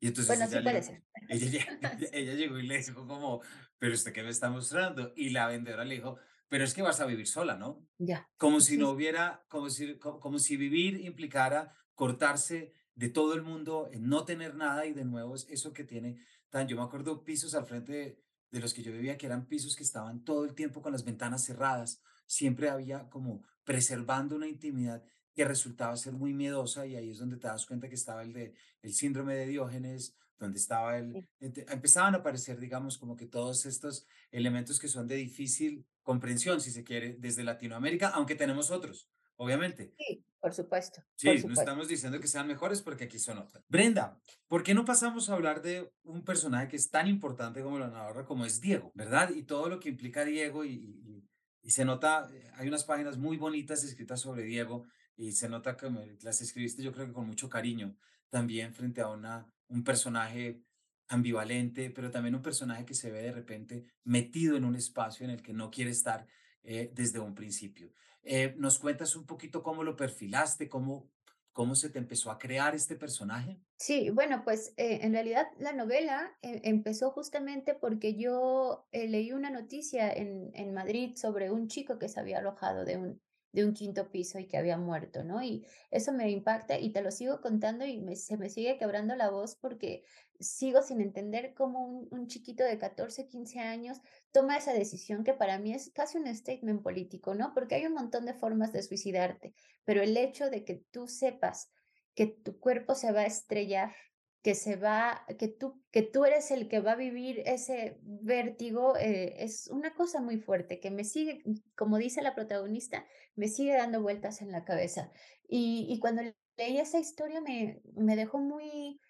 Y 0.00 0.08
entonces 0.08 0.38
Bueno, 0.38 0.48
sí 0.48 0.58
ella 0.58 0.60
puede 0.60 0.82
le 0.82 0.84
ser. 0.84 1.04
ella 1.28 1.46
lle 1.50 1.58
ella 1.80 1.98
Sí, 1.98 2.10
ella 2.12 2.34
llegó 2.34 2.58
y 2.58 2.66
le 2.66 2.78
dijo 2.78 3.06
como: 3.06 3.42
"¿Pero 3.78 3.94
usted 3.94 4.12
qué 4.12 4.22
me 4.22 4.30
está 4.30 4.50
mostrando?". 4.50 5.12
Y 5.16 5.30
la 5.30 5.48
vendedora 5.48 5.84
le 5.84 5.94
dijo: 5.96 6.18
"Pero 6.48 6.64
es 6.64 6.74
que 6.74 6.82
vas 6.82 7.00
a 7.00 7.06
vivir 7.06 7.26
sola, 7.26 7.56
¿no?". 7.56 7.88
ya. 7.98 8.28
Como 8.36 8.60
si 8.60 8.76
Sí, 8.76 8.78
no 8.78 8.90
sí, 8.90 8.90
hubiera 8.90 9.46
como 9.48 9.70
si 9.70 9.98
co 9.98 10.20
como 10.20 10.38
si 10.38 10.56
vivir 10.56 11.00
implicara 11.00 11.72
cortarse 11.94 12.72
de 12.94 13.08
todo 13.08 13.34
el 13.34 13.42
mundo, 13.42 13.88
en 13.92 14.08
no 14.08 14.24
tener 14.24 14.54
nada, 14.54 14.86
y 14.86 14.92
de 14.92 15.04
nuevo 15.04 15.34
es 15.34 15.46
eso 15.50 15.72
que 15.72 15.84
tiene 15.84 16.18
tan 16.50 16.68
yo 16.68 16.76
me 16.76 16.82
acuerdo 16.82 17.24
pisos 17.24 17.54
al 17.54 17.66
frente 17.66 17.92
de 17.92 18.24
de 18.54 18.60
los 18.60 18.72
que 18.72 18.84
yo 18.84 18.92
vivía, 18.92 19.18
que 19.18 19.26
eran 19.26 19.46
pisos 19.46 19.74
que 19.74 19.82
estaban 19.82 20.24
todo 20.24 20.44
el 20.44 20.54
tiempo 20.54 20.80
con 20.80 20.92
las 20.92 21.04
ventanas 21.04 21.44
cerradas. 21.44 22.00
Siempre 22.24 22.70
había 22.70 23.10
como 23.10 23.42
preservando 23.64 24.36
una 24.36 24.46
intimidad 24.46 25.02
que 25.34 25.44
resultaba 25.44 25.96
ser 25.96 26.12
muy 26.12 26.32
miedosa, 26.32 26.86
y 26.86 26.94
ahí 26.94 27.10
es 27.10 27.18
donde 27.18 27.36
te 27.36 27.48
das 27.48 27.66
cuenta 27.66 27.88
que 27.88 27.96
estaba 27.96 28.22
el 28.22 28.32
de 28.32 28.54
el 28.82 28.94
síndrome 28.94 29.34
de 29.34 29.48
Diógenes, 29.48 30.14
donde 30.38 30.58
estaba 30.58 30.96
el, 30.96 31.26
sí. 31.40 31.64
empezaban 31.68 32.14
a 32.14 32.18
aparecer, 32.18 32.60
digamos, 32.60 32.96
como 32.96 33.16
que 33.16 33.26
todos 33.26 33.66
estos 33.66 34.06
elementos 34.30 34.78
que 34.78 34.86
son 34.86 35.08
de 35.08 35.16
difícil 35.16 35.84
comprensión, 36.02 36.60
si 36.60 36.70
se 36.70 36.84
quiere, 36.84 37.16
desde 37.18 37.42
Latinoamérica, 37.42 38.10
aunque 38.10 38.36
tenemos 38.36 38.70
otros, 38.70 39.08
obviamente. 39.36 39.94
Sí, 39.98 40.24
por 40.40 40.52
supuesto, 40.54 41.00
por 41.00 41.10
Sí, 41.16 41.28
no 41.28 41.36
supuesto. 41.38 41.60
estamos 41.62 41.88
diciendo 41.88 42.20
que 42.20 42.28
sean 42.28 42.46
mejores 42.46 42.82
porque 42.82 43.04
aquí 43.04 43.18
son 43.18 43.38
otras. 43.38 43.64
Brenda, 43.68 44.20
¿por 44.48 44.62
qué 44.62 44.74
no 44.74 44.84
pasamos 44.84 45.28
a 45.30 45.34
hablar 45.34 45.62
de 45.62 45.90
un 46.02 46.24
personaje 46.24 46.68
que 46.68 46.76
es 46.76 46.90
tan 46.90 47.08
importante 47.08 47.62
como 47.62 47.78
la 47.78 47.88
Navarra, 47.88 48.24
como 48.24 48.44
es 48.44 48.60
Diego, 48.60 48.92
¿verdad? 48.94 49.30
Y 49.30 49.44
todo 49.44 49.68
lo 49.68 49.80
que 49.80 49.88
implica 49.88 50.24
Diego 50.24 50.64
y, 50.64 50.72
y- 50.74 51.28
y 51.62 51.70
se 51.70 51.84
nota, 51.86 52.28
eh, 52.30 52.50
hay 52.56 52.68
unas 52.68 52.84
páginas 52.84 53.16
muy 53.16 53.38
bonitas 53.38 53.82
escritas 53.84 54.20
sobre 54.20 54.42
Diego 54.42 54.86
y 55.16 55.32
se 55.32 55.48
nota 55.48 55.76
que 55.76 55.88
me- 55.88 56.18
las 56.22 56.40
escribiste 56.42 56.82
yo 56.82 56.92
creo 56.92 57.06
que 57.06 57.12
con 57.14 57.26
mucho 57.26 57.48
cariño 57.48 57.96
también 58.28 58.74
frente 58.74 59.00
a 59.00 59.08
una, 59.08 59.46
un 59.68 59.82
personaje 59.82 60.62
ambivalente, 61.08 61.90
pero 61.90 62.10
también 62.10 62.34
un 62.34 62.42
personaje 62.42 62.84
que 62.84 62.94
se 62.94 63.10
ve 63.10 63.22
de 63.22 63.32
repente 63.32 63.86
metido 64.04 64.56
en 64.56 64.64
un 64.64 64.74
espacio 64.74 65.24
en 65.24 65.30
el 65.30 65.42
que 65.42 65.52
no 65.52 65.70
quiere 65.70 65.90
estar 65.90 66.26
eh, 66.62 66.90
desde 66.94 67.18
un 67.20 67.34
principio. 67.34 67.92
Eh, 68.24 68.54
¿nos 68.56 68.78
cuentas 68.78 69.16
un 69.16 69.26
poquito 69.26 69.62
cómo 69.62 69.84
lo 69.84 69.96
perfilaste, 69.96 70.68
cómo, 70.68 71.10
cómo 71.52 71.74
se 71.74 71.90
te 71.90 71.98
empezó 71.98 72.30
a 72.30 72.38
crear 72.38 72.74
este 72.74 72.96
personaje? 72.96 73.60
Sí, 73.78 74.10
bueno, 74.10 74.42
pues, 74.44 74.72
eh, 74.76 75.00
en 75.02 75.12
realidad 75.12 75.46
la 75.58 75.72
novela, 75.72 76.36
eh, 76.42 76.60
empezó 76.64 77.10
justamente 77.10 77.74
porque 77.74 78.14
yo, 78.14 78.86
leí 78.92 79.32
una 79.32 79.50
noticia 79.50 80.12
en 80.12 80.50
en 80.54 80.72
Madrid 80.72 81.16
sobre 81.16 81.50
un 81.50 81.68
chico 81.68 81.98
que 81.98 82.08
se 82.08 82.20
había 82.20 82.38
arrojado 82.38 82.84
de 82.84 82.96
un 82.96 83.20
de 83.54 83.64
un 83.64 83.72
quinto 83.72 84.10
piso 84.10 84.38
y 84.40 84.46
que 84.46 84.56
había 84.56 84.76
muerto, 84.76 85.22
¿no? 85.22 85.42
Y 85.42 85.64
eso 85.90 86.12
me 86.12 86.28
impacta 86.30 86.78
y 86.78 86.90
te 86.90 87.02
lo 87.02 87.10
sigo 87.12 87.40
contando 87.40 87.86
y 87.86 88.16
se 88.16 88.36
me 88.36 88.50
sigue 88.50 88.76
quebrando 88.78 89.14
la 89.14 89.30
voz 89.30 89.54
porque 89.54 90.02
sigo 90.40 90.82
sin 90.82 91.00
entender 91.00 91.54
cómo 91.54 91.86
un 91.86 92.08
un 92.10 92.26
chiquito 92.26 92.64
de 92.64 92.78
14 92.78 93.28
15 93.28 93.60
años 93.60 94.00
toma 94.32 94.56
esa 94.56 94.72
decisión 94.72 95.22
que 95.22 95.34
para 95.34 95.58
mí 95.58 95.72
es 95.72 95.90
casi 95.90 96.18
un 96.18 96.34
statement 96.34 96.82
político, 96.82 97.34
¿no? 97.34 97.52
Porque 97.54 97.76
hay 97.76 97.86
un 97.86 97.94
montón 97.94 98.24
de 98.26 98.34
formas 98.34 98.72
de 98.72 98.82
suicidarte, 98.82 99.54
pero 99.84 100.02
el 100.02 100.16
hecho 100.16 100.50
de 100.50 100.64
que 100.64 100.82
tú 100.90 101.06
sepas 101.06 101.70
que 102.14 102.26
tu 102.26 102.58
cuerpo 102.58 102.94
se 102.94 103.12
va 103.12 103.20
a 103.20 103.26
estrellar, 103.26 103.94
que 104.44 104.54
se 104.54 104.76
va 104.76 105.26
que 105.40 105.48
tú 105.48 105.82
que 105.92 106.02
tú 106.02 106.24
eres 106.26 106.52
el 106.52 106.68
que 106.68 106.80
va 106.80 106.92
a 106.92 106.96
vivir 106.96 107.42
ese 107.46 107.98
vértigo, 108.02 108.96
eh, 108.98 109.36
es 109.44 109.68
una 109.68 109.94
cosa 109.96 110.20
muy 110.22 110.38
fuerte 110.38 110.80
que 110.80 110.92
me 110.92 111.04
sigue, 111.04 111.42
como 111.76 111.98
dice 111.98 112.22
la 112.22 112.36
protagonista, 112.36 113.06
me 113.36 113.48
sigue 113.48 113.74
dando 113.76 114.02
vueltas 114.02 114.42
en 114.42 114.52
la 114.52 114.64
cabeza. 114.64 115.12
Y 115.48 115.86
y 115.90 115.98
cuando 116.00 116.22
leí 116.58 116.78
esa 116.78 117.00
historia 117.00 117.40
me 117.42 117.82
me 117.96 118.16
dejó 118.16 118.38
muy 118.40 119.00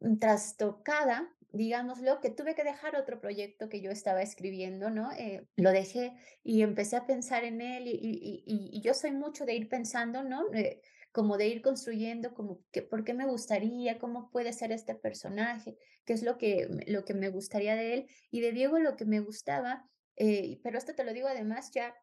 mm, 0.00 0.18
trastocada, 0.18 1.36
digámoslo, 1.52 2.20
que 2.20 2.30
tuve 2.30 2.54
que 2.54 2.64
dejar 2.64 2.96
otro 2.96 3.20
proyecto 3.20 3.68
que 3.68 3.80
yo 3.80 3.90
estaba 3.90 4.22
escribiendo, 4.22 4.90
¿no? 4.90 5.12
Eh, 5.12 5.48
lo 5.56 5.70
dejé 5.70 6.14
y 6.42 6.62
empecé 6.62 6.96
a 6.96 7.06
pensar 7.06 7.44
en 7.44 7.60
él 7.60 7.86
y, 7.88 8.42
y- 8.46 8.80
yo 8.82 8.94
soy 8.94 9.12
mucho 9.12 9.46
de 9.46 9.54
ir 9.54 9.68
pensando, 9.68 10.22
¿no? 10.24 10.52
Eh, 10.54 10.80
como 11.14 11.38
de 11.38 11.46
ir 11.46 11.62
construyendo, 11.62 12.34
como 12.34 12.58
que, 12.72 12.82
¿por 12.82 13.04
qué 13.04 13.14
me 13.14 13.24
gustaría? 13.24 14.00
¿Cómo 14.00 14.32
puede 14.32 14.52
ser 14.52 14.72
este 14.72 14.96
personaje? 14.96 15.76
¿Qué 16.04 16.12
es 16.12 16.24
lo 16.24 16.38
que, 16.38 16.66
lo 16.88 17.04
que 17.04 17.14
me 17.14 17.28
gustaría 17.28 17.76
de 17.76 17.94
él? 17.94 18.06
Y 18.32 18.40
de 18.40 18.50
Diego 18.50 18.80
lo 18.80 18.96
que 18.96 19.04
me 19.04 19.20
gustaba, 19.20 19.88
eh, 20.16 20.58
pero 20.64 20.76
esto 20.76 20.92
te 20.96 21.04
lo 21.04 21.12
digo 21.12 21.28
además 21.28 21.70
ya 21.72 21.94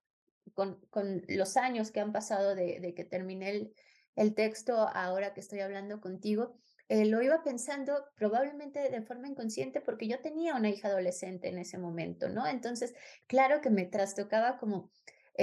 con, 0.54 0.80
con 0.90 1.24
los 1.28 1.58
años 1.58 1.92
que 1.92 2.00
han 2.00 2.14
pasado 2.14 2.56
de, 2.56 2.80
de 2.80 2.94
que 2.94 3.04
terminé 3.04 3.50
el, 3.50 3.74
el 4.16 4.34
texto, 4.34 4.78
ahora 4.78 5.34
que 5.34 5.42
estoy 5.42 5.60
hablando 5.60 6.00
contigo, 6.00 6.56
eh, 6.88 7.06
lo 7.06 7.22
iba 7.22 7.44
pensando 7.44 8.06
probablemente 8.16 8.90
de 8.90 9.02
forma 9.02 9.28
inconsciente 9.28 9.82
porque 9.82 10.08
yo 10.08 10.22
tenía 10.22 10.56
una 10.56 10.70
hija 10.70 10.88
adolescente 10.88 11.50
en 11.50 11.58
ese 11.58 11.78
momento, 11.78 12.30
¿no? 12.30 12.48
Entonces, 12.48 12.94
claro 13.28 13.60
que 13.60 13.70
me 13.70 13.88
trastocaba 13.88 14.58
como, 14.58 14.90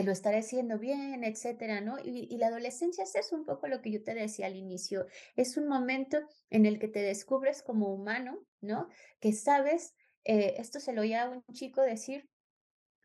lo 0.03 0.13
estaré 0.13 0.39
haciendo 0.39 0.79
bien, 0.79 1.25
etcétera, 1.25 1.81
¿no? 1.81 1.99
Y, 1.99 2.37
la 2.39 2.49
adolescencia 2.49 3.05
es 3.05 3.33
un 3.33 3.45
poco 3.45 3.69
lo 3.69 3.83
que 3.83 3.91
yo 3.91 4.03
te 4.03 4.15
decía 4.15 4.47
al 4.47 4.57
inicio, 4.57 5.07
es 5.37 5.57
un 5.57 5.67
momento 5.67 6.19
en 6.51 6.67
el 6.67 6.79
que 6.79 6.89
te 6.89 7.01
descubres 7.01 7.63
como 7.63 7.93
humano, 7.93 8.39
¿no? 8.61 8.89
Que 9.21 9.33
sabes, 9.33 9.95
eh, 10.25 10.55
esto 10.59 10.81
se 10.81 10.93
lo 10.93 11.03
oía 11.03 11.25
a 11.25 11.31
un 11.31 11.43
chico 11.53 11.83
decir, 11.83 12.29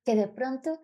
que 0.06 0.16
de 0.16 0.28
pronto 0.28 0.82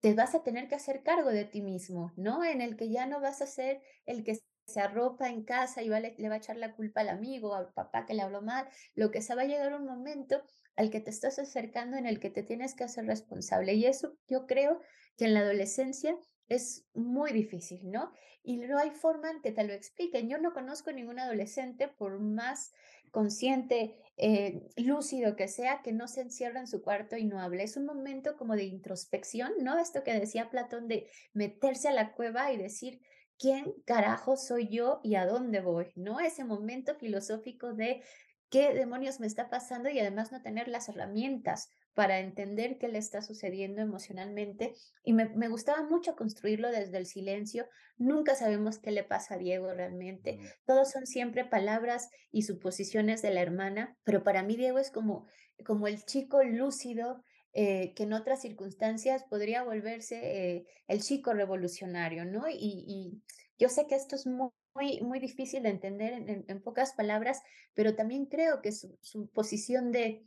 te 0.00 0.14
vas 0.14 0.34
a 0.34 0.42
tener 0.42 0.68
que 0.68 0.74
hacer 0.76 1.02
cargo 1.02 1.30
de 1.30 1.44
ti 1.44 1.62
mismo, 1.62 2.12
¿no? 2.16 2.44
En 2.44 2.60
el 2.60 2.76
que 2.76 2.90
ya 2.90 3.06
no 3.06 3.20
vas 3.20 3.42
a 3.42 3.46
ser 3.46 3.80
el 4.06 4.24
que 4.24 4.38
se 4.66 4.80
arropa 4.80 5.28
en 5.28 5.44
casa 5.44 5.82
y 5.82 5.88
va, 5.88 6.00
le, 6.00 6.14
le 6.16 6.28
va 6.28 6.36
a 6.36 6.38
echar 6.38 6.56
la 6.56 6.74
culpa 6.74 7.02
al 7.02 7.08
amigo, 7.08 7.54
al 7.54 7.72
papá 7.72 8.06
que 8.06 8.14
le 8.14 8.22
habló 8.22 8.40
mal, 8.42 8.66
lo 8.94 9.10
que 9.10 9.20
se 9.20 9.34
va 9.34 9.42
a 9.42 9.46
llegar 9.46 9.74
un 9.74 9.86
momento 9.86 10.42
al 10.76 10.90
que 10.90 11.00
te 11.00 11.10
estás 11.10 11.38
acercando 11.38 11.96
en 11.96 12.06
el 12.06 12.18
que 12.18 12.30
te 12.30 12.42
tienes 12.42 12.74
que 12.74 12.84
hacer 12.84 13.06
responsable. 13.06 13.74
Y 13.74 13.86
eso 13.86 14.16
yo 14.26 14.46
creo 14.46 14.80
que 15.16 15.26
en 15.26 15.34
la 15.34 15.40
adolescencia 15.40 16.16
es 16.48 16.86
muy 16.94 17.32
difícil, 17.32 17.90
¿no? 17.90 18.12
Y 18.42 18.58
no 18.58 18.78
hay 18.78 18.90
forma 18.90 19.30
en 19.30 19.40
que 19.40 19.52
te 19.52 19.64
lo 19.64 19.72
expliquen. 19.72 20.28
Yo 20.28 20.38
no 20.38 20.52
conozco 20.52 20.92
ningún 20.92 21.18
adolescente, 21.18 21.88
por 21.88 22.20
más 22.20 22.72
consciente, 23.10 23.96
eh, 24.16 24.68
lúcido 24.76 25.36
que 25.36 25.48
sea, 25.48 25.82
que 25.82 25.92
no 25.92 26.08
se 26.08 26.20
encierra 26.20 26.60
en 26.60 26.66
su 26.66 26.82
cuarto 26.82 27.16
y 27.16 27.24
no 27.24 27.40
habla. 27.40 27.62
Es 27.62 27.76
un 27.76 27.86
momento 27.86 28.36
como 28.36 28.56
de 28.56 28.64
introspección, 28.64 29.52
¿no? 29.60 29.78
Esto 29.78 30.02
que 30.02 30.12
decía 30.12 30.50
Platón 30.50 30.88
de 30.88 31.08
meterse 31.32 31.88
a 31.88 31.92
la 31.92 32.12
cueva 32.12 32.52
y 32.52 32.56
decir, 32.58 33.00
¿quién 33.38 33.72
carajo 33.84 34.36
soy 34.36 34.68
yo 34.68 35.00
y 35.02 35.14
a 35.14 35.26
dónde 35.26 35.60
voy? 35.60 35.92
¿No? 35.94 36.20
Ese 36.20 36.44
momento 36.44 36.94
filosófico 36.96 37.72
de 37.72 38.02
qué 38.50 38.74
demonios 38.74 39.20
me 39.20 39.26
está 39.26 39.48
pasando 39.48 39.88
y 39.88 39.98
además 39.98 40.32
no 40.32 40.42
tener 40.42 40.68
las 40.68 40.88
herramientas 40.88 41.70
para 41.94 42.18
entender 42.18 42.78
qué 42.78 42.88
le 42.88 42.98
está 42.98 43.22
sucediendo 43.22 43.80
emocionalmente. 43.80 44.74
Y 45.04 45.12
me, 45.12 45.28
me 45.30 45.48
gustaba 45.48 45.82
mucho 45.82 46.16
construirlo 46.16 46.70
desde 46.70 46.98
el 46.98 47.06
silencio. 47.06 47.66
Nunca 47.96 48.34
sabemos 48.34 48.78
qué 48.78 48.90
le 48.90 49.04
pasa 49.04 49.34
a 49.34 49.38
Diego 49.38 49.72
realmente. 49.72 50.38
Todos 50.66 50.90
son 50.90 51.06
siempre 51.06 51.44
palabras 51.44 52.10
y 52.30 52.42
suposiciones 52.42 53.22
de 53.22 53.30
la 53.30 53.42
hermana, 53.42 53.96
pero 54.04 54.24
para 54.24 54.42
mí 54.42 54.56
Diego 54.56 54.78
es 54.78 54.90
como, 54.90 55.26
como 55.64 55.86
el 55.86 56.04
chico 56.04 56.42
lúcido 56.42 57.22
eh, 57.52 57.94
que 57.94 58.02
en 58.02 58.12
otras 58.12 58.42
circunstancias 58.42 59.24
podría 59.30 59.62
volverse 59.62 60.16
eh, 60.56 60.66
el 60.88 61.00
chico 61.02 61.32
revolucionario, 61.32 62.24
¿no? 62.24 62.48
Y, 62.48 62.84
y 62.88 63.22
yo 63.58 63.68
sé 63.68 63.86
que 63.86 63.94
esto 63.94 64.16
es 64.16 64.26
muy 64.26 64.50
muy, 64.74 65.00
muy 65.02 65.20
difícil 65.20 65.62
de 65.62 65.68
entender 65.68 66.12
en, 66.12 66.44
en 66.48 66.62
pocas 66.62 66.94
palabras, 66.94 67.42
pero 67.74 67.94
también 67.94 68.26
creo 68.26 68.60
que 68.60 68.72
su, 68.72 68.98
su 69.02 69.28
posición 69.28 69.92
de 69.92 70.24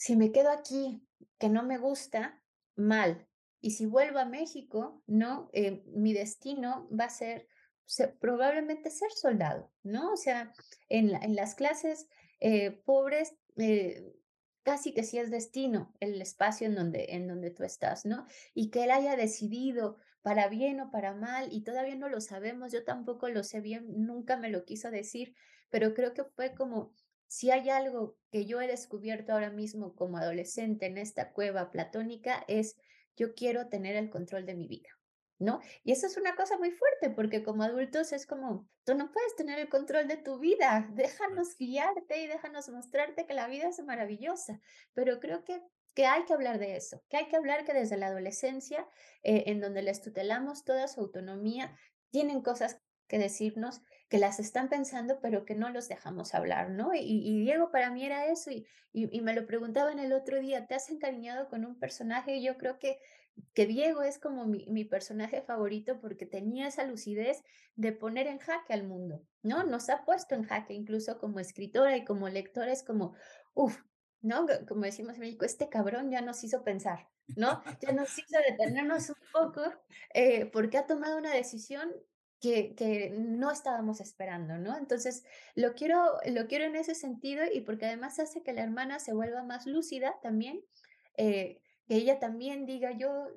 si 0.00 0.16
me 0.16 0.32
quedo 0.32 0.50
aquí, 0.50 1.06
que 1.38 1.50
no 1.50 1.62
me 1.62 1.76
gusta, 1.76 2.42
mal. 2.74 3.28
Y 3.60 3.72
si 3.72 3.84
vuelvo 3.84 4.18
a 4.18 4.24
México, 4.24 5.02
¿no? 5.06 5.50
Eh, 5.52 5.82
mi 5.88 6.14
destino 6.14 6.88
va 6.90 7.04
a 7.04 7.10
ser, 7.10 7.46
probablemente 8.18 8.90
ser 8.90 9.10
soldado, 9.12 9.70
¿no? 9.82 10.14
O 10.14 10.16
sea, 10.16 10.54
en, 10.88 11.12
las 11.36 11.54
clases 11.54 12.08
eh, 12.40 12.70
pobres, 12.86 13.34
eh, 13.58 14.14
casi 14.62 14.94
que 14.94 15.02
sí 15.02 15.18
es 15.18 15.30
destino 15.30 15.92
el 16.00 16.22
espacio 16.22 16.66
en 16.66 16.76
donde, 16.76 17.08
en 17.10 17.28
donde 17.28 17.50
tú 17.50 17.64
estás, 17.64 18.06
¿no? 18.06 18.26
Y 18.54 18.70
que 18.70 18.84
él 18.84 18.92
haya 18.92 19.16
decidido 19.16 19.98
para 20.22 20.48
bien 20.48 20.80
o 20.80 20.90
para 20.90 21.12
mal, 21.12 21.52
y 21.52 21.60
todavía 21.62 21.96
no 21.96 22.08
lo 22.08 22.22
sabemos, 22.22 22.72
yo 22.72 22.84
tampoco 22.84 23.28
lo 23.28 23.44
sé 23.44 23.60
bien, 23.60 23.84
nunca 24.06 24.38
me 24.38 24.48
lo 24.48 24.64
quiso 24.64 24.90
decir, 24.90 25.34
pero 25.68 25.92
creo 25.92 26.14
que 26.14 26.24
fue 26.24 26.54
como 26.54 26.94
si 27.30 27.52
hay 27.52 27.70
algo 27.70 28.16
que 28.32 28.44
yo 28.44 28.60
he 28.60 28.66
descubierto 28.66 29.32
ahora 29.32 29.50
mismo 29.50 29.94
como 29.94 30.18
adolescente 30.18 30.86
en 30.86 30.98
esta 30.98 31.32
cueva 31.32 31.70
platónica 31.70 32.44
es 32.48 32.76
yo 33.16 33.36
quiero 33.36 33.68
tener 33.68 33.94
el 33.94 34.10
control 34.10 34.46
de 34.46 34.56
mi 34.56 34.66
vida, 34.66 34.88
¿no? 35.38 35.60
Y 35.84 35.92
eso 35.92 36.08
es 36.08 36.16
una 36.16 36.34
cosa 36.34 36.58
muy 36.58 36.72
fuerte 36.72 37.08
porque 37.08 37.44
como 37.44 37.62
adultos 37.62 38.12
es 38.12 38.26
como, 38.26 38.68
tú 38.82 38.96
no 38.96 39.12
puedes 39.12 39.36
tener 39.36 39.60
el 39.60 39.68
control 39.68 40.08
de 40.08 40.16
tu 40.16 40.40
vida, 40.40 40.90
déjanos 40.94 41.56
guiarte 41.56 42.20
y 42.20 42.26
déjanos 42.26 42.68
mostrarte 42.68 43.26
que 43.26 43.34
la 43.34 43.46
vida 43.46 43.68
es 43.68 43.80
maravillosa, 43.84 44.60
pero 44.92 45.20
creo 45.20 45.44
que 45.44 45.62
que 45.92 46.06
hay 46.06 46.24
que 46.24 46.32
hablar 46.32 46.60
de 46.60 46.76
eso, 46.76 47.02
que 47.08 47.16
hay 47.16 47.26
que 47.26 47.36
hablar 47.36 47.64
que 47.64 47.72
desde 47.72 47.96
la 47.96 48.06
adolescencia, 48.06 48.86
eh, 49.24 49.44
en 49.46 49.60
donde 49.60 49.82
les 49.82 50.00
tutelamos 50.00 50.64
toda 50.64 50.86
su 50.86 51.00
autonomía, 51.00 51.76
tienen 52.10 52.42
cosas 52.42 52.80
que 53.08 53.18
decirnos, 53.18 53.82
que 54.10 54.18
las 54.18 54.40
están 54.40 54.68
pensando, 54.68 55.20
pero 55.22 55.46
que 55.46 55.54
no 55.54 55.70
los 55.70 55.88
dejamos 55.88 56.34
hablar, 56.34 56.68
¿no? 56.70 56.90
Y, 56.94 57.40
Diego 57.42 57.70
para 57.70 57.90
mí 57.90 58.04
era 58.04 58.26
eso, 58.26 58.50
y, 58.50 58.66
y, 58.92 59.20
me 59.20 59.32
lo 59.32 59.46
preguntaban 59.46 60.00
el 60.00 60.12
otro 60.12 60.40
día, 60.40 60.66
¿te 60.66 60.74
has 60.74 60.90
encariñado 60.90 61.48
con 61.48 61.64
un 61.64 61.78
personaje? 61.78 62.34
Y 62.34 62.42
yo 62.42 62.58
creo 62.58 62.80
que, 62.80 62.98
que 63.54 63.66
Diego 63.66 64.02
es 64.02 64.18
como 64.18 64.46
mi, 64.46 64.66
mi 64.66 64.84
personaje 64.84 65.42
favorito 65.42 66.00
porque 66.00 66.26
tenía 66.26 66.66
esa 66.66 66.84
lucidez 66.84 67.44
de 67.76 67.92
poner 67.92 68.26
en 68.26 68.38
jaque 68.38 68.72
al 68.72 68.82
mundo, 68.82 69.22
¿no? 69.44 69.62
Nos 69.62 69.88
ha 69.88 70.04
puesto 70.04 70.34
en 70.34 70.42
jaque 70.42 70.74
incluso 70.74 71.16
como 71.18 71.38
escritora 71.38 71.96
y 71.96 72.04
como 72.04 72.28
lectora, 72.28 72.72
es 72.72 72.82
como, 72.82 73.14
uff, 73.54 73.78
¿no? 74.22 74.44
Como 74.66 74.82
decimos 74.82 75.14
en 75.14 75.20
México, 75.20 75.44
este 75.44 75.68
cabrón 75.68 76.10
ya 76.10 76.20
nos 76.20 76.42
hizo 76.42 76.64
pensar, 76.64 77.08
¿no? 77.36 77.62
Ya 77.80 77.92
nos 77.92 78.18
hizo 78.18 78.38
detenernos 78.48 79.08
un 79.10 79.16
poco 79.32 79.62
eh, 80.14 80.46
porque 80.46 80.78
ha 80.78 80.86
tomado 80.88 81.16
una 81.16 81.32
decisión 81.32 81.92
que, 82.40 83.12
no 83.18 83.50
estábamos 83.50 84.00
esperando, 84.00 84.58
¿no? 84.58 84.76
Entonces, 84.76 85.24
lo 85.54 85.74
quiero, 85.74 86.18
lo 86.26 86.46
quiero 86.46 86.64
en 86.64 86.76
ese 86.76 86.94
sentido 86.94 87.44
y 87.52 87.60
porque 87.60 87.86
además 87.86 88.18
hace 88.18 88.42
que 88.42 88.52
la 88.52 88.62
hermana 88.62 88.98
se 88.98 89.12
vuelva 89.12 89.42
más 89.42 89.66
lúcida 89.66 90.18
también, 90.22 90.62
eh, 91.16 91.60
que 91.86 91.96
ella 91.96 92.18
también 92.18 92.66
diga, 92.66 92.92
yo 92.92 93.28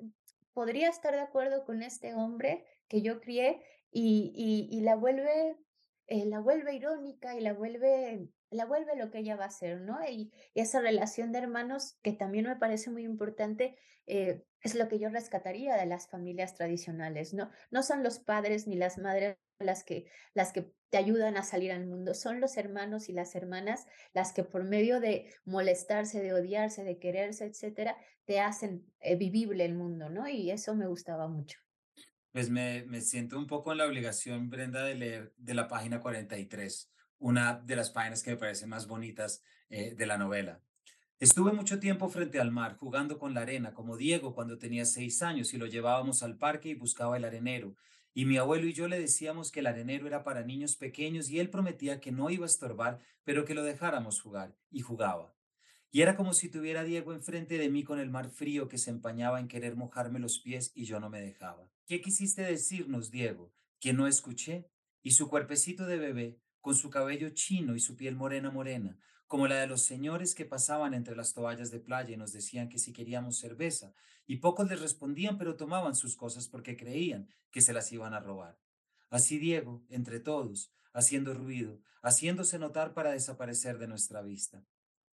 podría 0.54 0.88
estar 0.88 1.14
de 1.14 1.20
acuerdo 1.20 1.64
con 1.64 1.82
este 1.82 2.14
hombre 2.14 2.64
que 2.88 3.02
yo 3.02 3.20
crié 3.20 3.62
y, 3.90 4.80
la 4.82 4.96
vuelve 4.96 5.56
eh, 6.06 6.26
la 6.26 6.40
vuelve 6.40 6.74
irónica 6.74 7.36
y 7.36 7.40
la 7.40 7.52
vuelve, 7.52 8.28
la 8.50 8.66
vuelve 8.66 8.96
lo 8.96 9.10
que 9.10 9.18
ella 9.18 9.36
va 9.36 9.46
a 9.46 9.50
ser, 9.50 9.80
¿no? 9.80 9.98
Y, 10.08 10.32
esa 10.54 10.80
relación 10.80 11.32
de 11.32 11.38
hermanos 11.38 11.98
que 12.02 12.12
también 12.12 12.46
me 12.46 12.56
parece 12.56 12.90
muy 12.90 13.04
importante, 13.04 13.76
eh, 14.06 14.44
es 14.64 14.74
lo 14.74 14.88
que 14.88 14.98
yo 14.98 15.10
rescataría 15.10 15.76
de 15.76 15.86
las 15.86 16.08
familias 16.08 16.54
tradicionales, 16.54 17.34
¿no? 17.34 17.50
No 17.70 17.82
son 17.82 18.02
los 18.02 18.18
padres 18.18 18.66
ni 18.66 18.76
las 18.76 18.98
madres 18.98 19.36
las 19.60 19.84
que, 19.84 20.06
las 20.32 20.52
que 20.52 20.72
te 20.90 20.96
ayudan 20.98 21.36
a 21.36 21.44
salir 21.44 21.70
al 21.70 21.86
mundo, 21.86 22.14
son 22.14 22.40
los 22.40 22.56
hermanos 22.56 23.08
y 23.08 23.12
las 23.12 23.34
hermanas 23.36 23.86
las 24.14 24.32
que 24.32 24.42
por 24.42 24.64
medio 24.64 25.00
de 25.00 25.32
molestarse, 25.44 26.20
de 26.20 26.32
odiarse, 26.32 26.82
de 26.82 26.98
quererse, 26.98 27.44
etcétera, 27.44 27.96
te 28.24 28.40
hacen 28.40 28.84
eh, 29.00 29.16
vivible 29.16 29.64
el 29.64 29.74
mundo, 29.74 30.08
¿no? 30.08 30.26
Y 30.26 30.50
eso 30.50 30.74
me 30.74 30.86
gustaba 30.86 31.28
mucho. 31.28 31.58
Pues 32.32 32.50
me, 32.50 32.84
me 32.86 33.00
siento 33.00 33.38
un 33.38 33.46
poco 33.46 33.70
en 33.72 33.78
la 33.78 33.86
obligación, 33.86 34.50
Brenda, 34.50 34.82
de 34.84 34.94
leer 34.96 35.34
de 35.36 35.54
la 35.54 35.68
página 35.68 36.00
43, 36.00 36.90
una 37.18 37.60
de 37.60 37.76
las 37.76 37.90
páginas 37.90 38.22
que 38.22 38.32
me 38.32 38.36
parecen 38.38 38.70
más 38.70 38.88
bonitas 38.88 39.42
eh, 39.68 39.94
de 39.94 40.06
la 40.06 40.18
novela. 40.18 40.60
Estuve 41.20 41.52
mucho 41.52 41.78
tiempo 41.78 42.08
frente 42.08 42.40
al 42.40 42.50
mar, 42.50 42.76
jugando 42.76 43.20
con 43.20 43.34
la 43.34 43.42
arena, 43.42 43.72
como 43.72 43.96
Diego 43.96 44.34
cuando 44.34 44.58
tenía 44.58 44.84
seis 44.84 45.22
años 45.22 45.54
y 45.54 45.58
lo 45.58 45.66
llevábamos 45.66 46.24
al 46.24 46.36
parque 46.36 46.70
y 46.70 46.74
buscaba 46.74 47.16
el 47.16 47.24
arenero. 47.24 47.76
Y 48.14 48.24
mi 48.24 48.36
abuelo 48.36 48.66
y 48.66 48.72
yo 48.72 48.88
le 48.88 48.98
decíamos 48.98 49.52
que 49.52 49.60
el 49.60 49.68
arenero 49.68 50.08
era 50.08 50.24
para 50.24 50.42
niños 50.42 50.74
pequeños 50.74 51.30
y 51.30 51.38
él 51.38 51.50
prometía 51.50 52.00
que 52.00 52.10
no 52.10 52.30
iba 52.30 52.44
a 52.44 52.46
estorbar, 52.46 52.98
pero 53.22 53.44
que 53.44 53.54
lo 53.54 53.62
dejáramos 53.62 54.20
jugar. 54.20 54.56
Y 54.72 54.80
jugaba. 54.80 55.32
Y 55.92 56.02
era 56.02 56.16
como 56.16 56.32
si 56.32 56.48
tuviera 56.48 56.80
a 56.80 56.84
Diego 56.84 57.12
enfrente 57.12 57.58
de 57.58 57.68
mí 57.70 57.84
con 57.84 58.00
el 58.00 58.10
mar 58.10 58.28
frío 58.28 58.66
que 58.66 58.78
se 58.78 58.90
empañaba 58.90 59.38
en 59.38 59.46
querer 59.46 59.76
mojarme 59.76 60.18
los 60.18 60.40
pies 60.40 60.72
y 60.74 60.84
yo 60.84 60.98
no 60.98 61.10
me 61.10 61.20
dejaba. 61.20 61.70
¿Qué 61.86 62.00
quisiste 62.00 62.42
decirnos, 62.42 63.12
Diego? 63.12 63.52
¿Que 63.78 63.92
no 63.92 64.08
escuché? 64.08 64.68
Y 65.00 65.12
su 65.12 65.28
cuerpecito 65.28 65.86
de 65.86 65.98
bebé, 65.98 66.40
con 66.60 66.74
su 66.74 66.90
cabello 66.90 67.30
chino 67.30 67.76
y 67.76 67.80
su 67.80 67.94
piel 67.94 68.16
morena 68.16 68.50
morena, 68.50 68.98
como 69.34 69.48
la 69.48 69.56
de 69.56 69.66
los 69.66 69.82
señores 69.82 70.32
que 70.32 70.44
pasaban 70.44 70.94
entre 70.94 71.16
las 71.16 71.34
toallas 71.34 71.72
de 71.72 71.80
playa 71.80 72.14
y 72.14 72.16
nos 72.16 72.32
decían 72.32 72.68
que 72.68 72.78
si 72.78 72.92
queríamos 72.92 73.36
cerveza, 73.36 73.92
y 74.28 74.36
pocos 74.36 74.70
les 74.70 74.80
respondían, 74.80 75.38
pero 75.38 75.56
tomaban 75.56 75.96
sus 75.96 76.14
cosas 76.14 76.46
porque 76.46 76.76
creían 76.76 77.28
que 77.50 77.60
se 77.60 77.72
las 77.72 77.90
iban 77.90 78.14
a 78.14 78.20
robar. 78.20 78.60
Así 79.10 79.38
Diego, 79.38 79.82
entre 79.88 80.20
todos, 80.20 80.70
haciendo 80.92 81.34
ruido, 81.34 81.80
haciéndose 82.00 82.60
notar 82.60 82.94
para 82.94 83.10
desaparecer 83.10 83.78
de 83.78 83.88
nuestra 83.88 84.22
vista. 84.22 84.64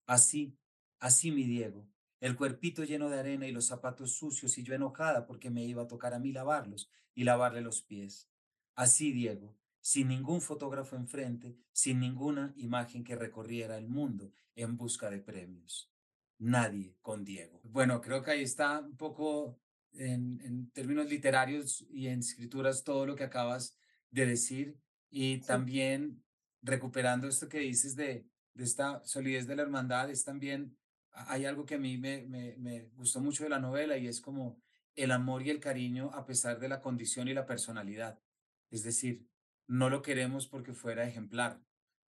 Así, 0.07 0.57
Así 0.99 1.29
mi 1.29 1.43
Diego, 1.43 1.87
el 2.19 2.35
cuerpito 2.35 2.83
lleno 2.83 3.11
de 3.11 3.19
arena 3.19 3.45
y 3.45 3.51
los 3.51 3.67
zapatos 3.67 4.13
sucios 4.13 4.57
y 4.57 4.63
yo 4.63 4.73
enojada 4.73 5.27
porque 5.27 5.51
me 5.51 5.63
iba 5.63 5.83
a 5.83 5.87
tocar 5.87 6.15
a 6.15 6.19
mí 6.19 6.31
lavarlos 6.31 6.89
y 7.13 7.23
lavarle 7.23 7.61
los 7.61 7.83
pies. 7.83 8.27
Así 8.73 9.11
Diego, 9.11 9.55
sin 9.87 10.09
ningún 10.09 10.41
fotógrafo 10.41 10.97
enfrente, 10.97 11.55
sin 11.71 12.01
ninguna 12.01 12.53
imagen 12.57 13.05
que 13.05 13.15
recorriera 13.15 13.77
el 13.77 13.87
mundo 13.87 14.33
en 14.53 14.75
busca 14.75 15.09
de 15.09 15.19
premios. 15.19 15.89
Nadie 16.39 16.97
con 17.01 17.23
Diego. 17.23 17.61
Bueno, 17.63 18.01
creo 18.01 18.21
que 18.21 18.31
ahí 18.31 18.43
está 18.43 18.81
un 18.81 18.97
poco 18.97 19.61
en, 19.93 20.69
términos 20.71 21.09
literarios 21.09 21.85
y 21.89 22.07
en 22.07 22.19
escrituras 22.19 22.83
todo 22.83 23.05
lo 23.05 23.15
que 23.15 23.23
acabas 23.23 23.77
de 24.11 24.25
decir 24.25 24.77
y 25.09 25.37
también 25.37 26.21
recuperando 26.61 27.29
esto 27.29 27.47
que 27.47 27.59
dices 27.59 27.95
de, 27.95 28.27
de 28.55 28.63
esta 28.65 29.01
solidez 29.05 29.47
de 29.47 29.55
la 29.55 29.61
hermandad 29.61 30.09
es 30.09 30.25
también 30.25 30.77
hay 31.13 31.45
algo 31.45 31.65
que 31.65 31.75
a 31.75 31.79
mí 31.79 31.97
me, 31.97 32.25
me, 32.25 32.89
gustó 32.97 33.21
mucho 33.21 33.45
de 33.45 33.51
la 33.51 33.59
novela 33.59 33.97
y 33.97 34.07
es 34.07 34.19
como 34.19 34.61
el 34.95 35.11
amor 35.11 35.43
y 35.43 35.49
el 35.49 35.61
cariño 35.61 36.11
a 36.13 36.25
pesar 36.25 36.59
de 36.59 36.67
la 36.67 36.81
condición 36.81 37.29
y 37.29 37.33
la 37.33 37.45
personalidad. 37.45 38.19
Es 38.69 38.83
decir, 38.83 39.25
no 39.67 39.89
lo 39.89 40.01
queremos 40.01 40.47
porque 40.47 40.73
fuera 40.73 41.07
ejemplar, 41.07 41.61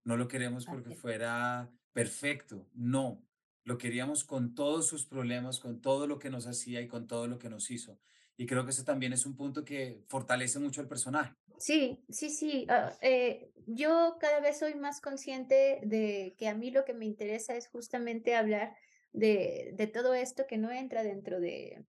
no 0.04 0.16
lo 0.16 0.28
queremos 0.28 0.66
porque 0.66 0.94
fuera 0.94 1.70
perfecto, 1.92 2.68
no, 2.74 3.22
lo 3.64 3.78
queríamos 3.78 4.24
con 4.24 4.54
todos 4.54 4.86
sus 4.86 5.06
problemas, 5.06 5.58
con 5.58 5.80
todo 5.80 6.06
lo 6.06 6.18
que 6.18 6.30
nos 6.30 6.46
hacía 6.46 6.80
y 6.80 6.88
con 6.88 7.06
todo 7.06 7.26
lo 7.26 7.38
que 7.38 7.48
nos 7.48 7.70
hizo. 7.70 7.98
Y 8.36 8.46
creo 8.46 8.64
que 8.64 8.70
ese 8.70 8.84
también 8.84 9.12
es 9.12 9.26
un 9.26 9.34
punto 9.34 9.64
que 9.64 10.04
fortalece 10.08 10.58
mucho 10.58 10.80
el 10.82 10.88
personaje. 10.88 11.34
Sí, 11.58 12.04
sí, 12.10 12.28
sí. 12.28 12.66
Ah, 12.68 12.96
eh, 13.00 13.50
yo 13.66 14.18
cada 14.20 14.40
vez 14.40 14.58
soy 14.58 14.74
más 14.74 15.00
consciente 15.00 15.80
de 15.82 16.34
que 16.38 16.48
a 16.48 16.54
mí 16.54 16.70
lo 16.70 16.84
que 16.84 16.92
me 16.92 17.06
interesa 17.06 17.56
es 17.56 17.68
justamente 17.68 18.34
hablar 18.34 18.76
de, 19.12 19.72
de 19.74 19.86
todo 19.86 20.14
esto 20.14 20.44
que 20.46 20.58
no 20.58 20.70
entra 20.70 21.02
dentro 21.02 21.40
de, 21.40 21.86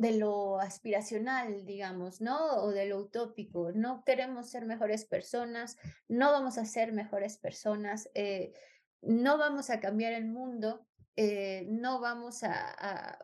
de 0.00 0.16
lo 0.16 0.58
aspiracional, 0.58 1.66
digamos, 1.66 2.22
¿no? 2.22 2.54
O 2.62 2.70
de 2.70 2.86
lo 2.86 2.96
utópico. 2.96 3.70
No 3.72 4.02
queremos 4.02 4.48
ser 4.48 4.64
mejores 4.64 5.04
personas, 5.04 5.76
no 6.08 6.32
vamos 6.32 6.56
a 6.56 6.64
ser 6.64 6.94
mejores 6.94 7.36
personas, 7.36 8.08
eh, 8.14 8.54
no 9.02 9.36
vamos 9.36 9.68
a 9.68 9.78
cambiar 9.78 10.14
el 10.14 10.24
mundo, 10.24 10.86
eh, 11.16 11.66
no 11.68 12.00
vamos 12.00 12.44
a, 12.44 13.18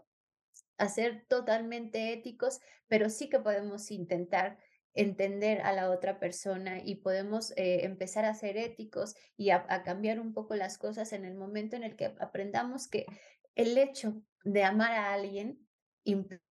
a, 0.76 0.88
ser 0.90 1.24
totalmente 1.28 2.12
éticos, 2.12 2.60
pero 2.88 3.08
sí 3.08 3.30
que 3.30 3.40
podemos 3.40 3.90
intentar 3.90 4.58
entender 4.92 5.62
a 5.62 5.72
la 5.72 5.90
otra 5.90 6.20
persona 6.20 6.82
y 6.84 6.96
podemos 6.96 7.52
eh, 7.52 7.86
empezar 7.86 8.26
a 8.26 8.34
ser 8.34 8.58
éticos 8.58 9.14
y 9.38 9.48
a, 9.48 9.66
cambiar 9.82 10.20
un 10.20 10.34
poco 10.34 10.56
las 10.56 10.76
cosas 10.76 11.14
en 11.14 11.24
el 11.24 11.36
momento 11.36 11.74
en 11.74 11.84
el 11.84 11.96
que 11.96 12.14
aprendamos 12.20 12.86
que 12.86 13.06
el 13.54 13.78
hecho 13.78 14.22
de 14.44 14.62
amar 14.62 14.92
a 14.92 15.14
alguien 15.14 15.66
implica 16.04 16.45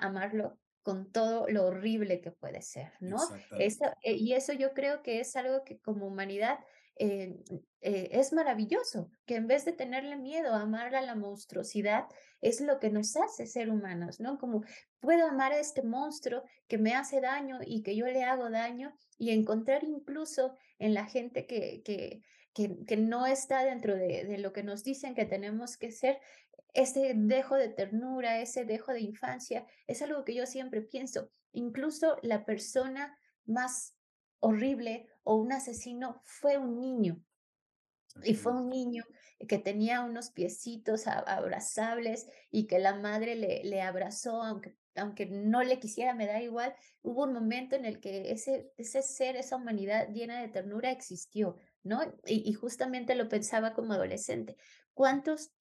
amarlo 0.00 0.58
con 0.82 1.12
todo 1.12 1.46
lo 1.48 1.66
horrible 1.66 2.20
que 2.20 2.30
puede 2.30 2.62
ser, 2.62 2.92
¿no? 3.00 3.18
Eso, 3.58 3.84
eh, 4.02 4.14
y 4.14 4.32
eso 4.32 4.52
yo 4.52 4.72
creo 4.72 5.02
que 5.02 5.20
es 5.20 5.36
algo 5.36 5.62
que 5.64 5.78
como 5.78 6.06
humanidad 6.06 6.58
eh, 6.96 7.38
eh, 7.80 8.08
es 8.12 8.32
maravilloso, 8.32 9.10
que 9.24 9.36
en 9.36 9.46
vez 9.46 9.64
de 9.64 9.72
tenerle 9.72 10.16
miedo, 10.16 10.54
amar 10.54 10.94
a 10.94 11.00
la 11.00 11.14
monstruosidad 11.14 12.04
es 12.42 12.60
lo 12.60 12.78
que 12.78 12.90
nos 12.90 13.16
hace 13.16 13.46
ser 13.46 13.70
humanos, 13.70 14.20
¿no? 14.20 14.38
Como 14.38 14.64
puedo 15.00 15.26
amar 15.26 15.52
a 15.52 15.60
este 15.60 15.82
monstruo 15.82 16.42
que 16.68 16.76
me 16.76 16.94
hace 16.94 17.20
daño 17.20 17.58
y 17.64 17.82
que 17.82 17.96
yo 17.96 18.06
le 18.06 18.24
hago 18.24 18.50
daño 18.50 18.94
y 19.16 19.30
encontrar 19.30 19.84
incluso 19.84 20.56
en 20.78 20.92
la 20.92 21.06
gente 21.06 21.46
que, 21.46 21.82
que, 21.84 22.22
que, 22.54 22.84
que 22.86 22.96
no 22.96 23.26
está 23.26 23.64
dentro 23.64 23.94
de, 23.94 24.24
de 24.24 24.38
lo 24.38 24.52
que 24.52 24.62
nos 24.62 24.82
dicen 24.82 25.14
que 25.14 25.24
tenemos 25.24 25.76
que 25.76 25.92
ser, 25.92 26.20
ese 26.74 27.12
dejo 27.14 27.56
de 27.56 27.68
ternura, 27.68 28.40
ese 28.40 28.64
dejo 28.64 28.92
de 28.92 29.00
infancia, 29.00 29.66
es 29.86 30.02
algo 30.02 30.24
que 30.24 30.34
yo 30.34 30.46
siempre 30.46 30.82
pienso. 30.82 31.30
Incluso 31.52 32.16
la 32.22 32.44
persona 32.44 33.18
más 33.44 33.96
horrible 34.40 35.08
o 35.22 35.36
un 35.36 35.52
asesino 35.52 36.20
fue 36.24 36.58
un 36.58 36.80
niño. 36.80 37.22
Y 38.24 38.34
fue 38.34 38.52
un 38.52 38.68
niño 38.68 39.04
que 39.48 39.58
tenía 39.58 40.02
unos 40.02 40.30
piecitos 40.30 41.06
abrazables 41.06 42.26
y 42.50 42.66
que 42.66 42.78
la 42.78 42.94
madre 42.94 43.36
le, 43.36 43.62
le 43.64 43.82
abrazó, 43.82 44.42
aunque, 44.42 44.76
aunque 44.96 45.26
no 45.26 45.62
le 45.62 45.78
quisiera, 45.78 46.12
me 46.12 46.26
da 46.26 46.42
igual. 46.42 46.74
Hubo 47.02 47.24
un 47.24 47.32
momento 47.32 47.76
en 47.76 47.84
el 47.84 48.00
que 48.00 48.32
ese, 48.32 48.72
ese 48.76 49.02
ser, 49.02 49.36
esa 49.36 49.56
humanidad 49.56 50.08
llena 50.08 50.40
de 50.40 50.48
ternura 50.48 50.90
existió, 50.90 51.56
¿no? 51.82 52.00
Y, 52.26 52.52
justamente 52.54 53.14
lo 53.14 53.28
pensaba 53.28 53.74
como 53.74 53.92
adolescente. 53.94 54.56
¿Cuántos 54.94 55.52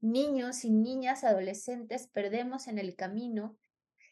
niños 0.00 0.64
y 0.64 0.70
niñas 0.70 1.24
adolescentes 1.24 2.08
perdemos 2.08 2.68
en 2.68 2.78
el 2.78 2.96
camino 2.96 3.58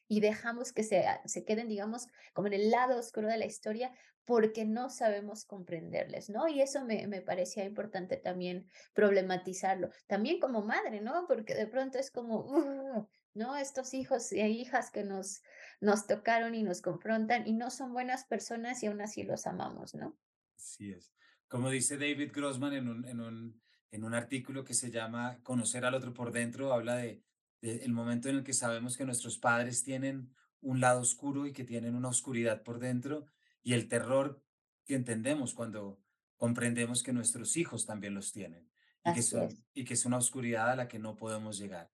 y 0.09 0.21
dejamos 0.21 0.73
que 0.73 0.83
se, 0.85 1.05
se 1.27 1.45
queden, 1.45 1.69
digamos, 1.69 2.07
como 2.33 2.49
en 2.49 2.55
el 2.55 2.71
lado 2.71 2.99
oscuro 2.99 3.29
de 3.29 3.39
la 3.39 3.47
historia 3.47 3.93
porque 4.25 4.65
no 4.65 4.91
sabemos 4.91 5.45
comprenderles, 5.45 6.31
¿no? 6.31 6.49
Y 6.49 6.61
eso 6.61 6.85
me, 6.85 7.07
me 7.07 7.23
parecía 7.23 7.65
importante 7.65 8.17
también 8.17 8.69
problematizarlo. 8.93 9.91
También 10.09 10.41
como 10.41 10.63
madre, 10.63 11.01
¿no? 11.01 11.27
Porque 11.29 11.55
de 11.55 11.67
pronto 11.69 11.99
es 11.99 12.11
como, 12.11 12.41
"Ugh", 12.41 13.09
¿no? 13.35 13.57
Estos 13.57 13.95
hijos 13.95 14.33
e 14.33 14.49
hijas 14.49 14.91
que 14.91 15.05
nos, 15.05 15.43
nos 15.81 16.07
tocaron 16.07 16.55
y 16.57 16.63
nos 16.65 16.83
confrontan 16.83 17.47
y 17.47 17.53
no 17.53 17.71
son 17.71 17.93
buenas 17.93 18.25
personas 18.25 18.83
y 18.83 18.87
aún 18.89 19.01
así 19.01 19.23
los 19.23 19.47
amamos, 19.47 19.95
¿no? 19.95 20.19
Así 20.57 20.93
es. 20.93 21.13
Como 21.49 21.71
dice 21.71 21.97
David 21.97 22.33
Grossman 22.33 22.73
en 22.73 22.89
un, 22.89 23.05
en 23.05 23.21
un, 23.21 23.63
en 23.91 24.05
un 24.05 24.15
artículo 24.15 24.65
que 24.65 24.75
se 24.75 24.91
llama 24.91 25.39
Conocer 25.43 25.85
al 25.85 25.95
otro 25.95 26.13
por 26.13 26.33
dentro, 26.33 26.73
habla 26.73 26.97
de, 26.97 27.23
de 27.61 27.85
el 27.85 27.93
momento 27.93 28.29
en 28.29 28.37
el 28.37 28.45
que 28.45 28.53
sabemos 28.53 28.97
que 28.97 29.05
nuestros 29.05 29.39
padres 29.39 29.83
tienen 29.83 30.35
un 30.61 30.81
lado 30.81 31.01
oscuro 31.01 31.47
y 31.47 31.53
que 31.53 31.65
tienen 31.65 31.95
una 31.95 32.09
oscuridad 32.09 32.63
por 32.63 32.79
dentro 32.79 33.27
y 33.63 33.75
el 33.75 33.89
terror 33.89 34.43
que 34.85 34.95
entendemos 34.95 35.55
cuando 35.55 36.01
comprendemos 36.37 37.03
que 37.03 37.13
nuestros 37.13 37.57
hijos 37.57 37.87
también 37.87 38.15
los 38.15 38.33
tienen 38.33 38.69
y 39.05 39.13
que 39.13 39.23
son 39.23 39.45
es. 39.45 39.63
y 39.75 39.85
que 39.85 39.95
es 39.95 40.05
una 40.05 40.19
oscuridad 40.19 40.71
a 40.71 40.77
la 40.77 40.89
que 40.89 40.99
no 40.99 41.17
podemos 41.17 41.59
llegar. 41.59 41.91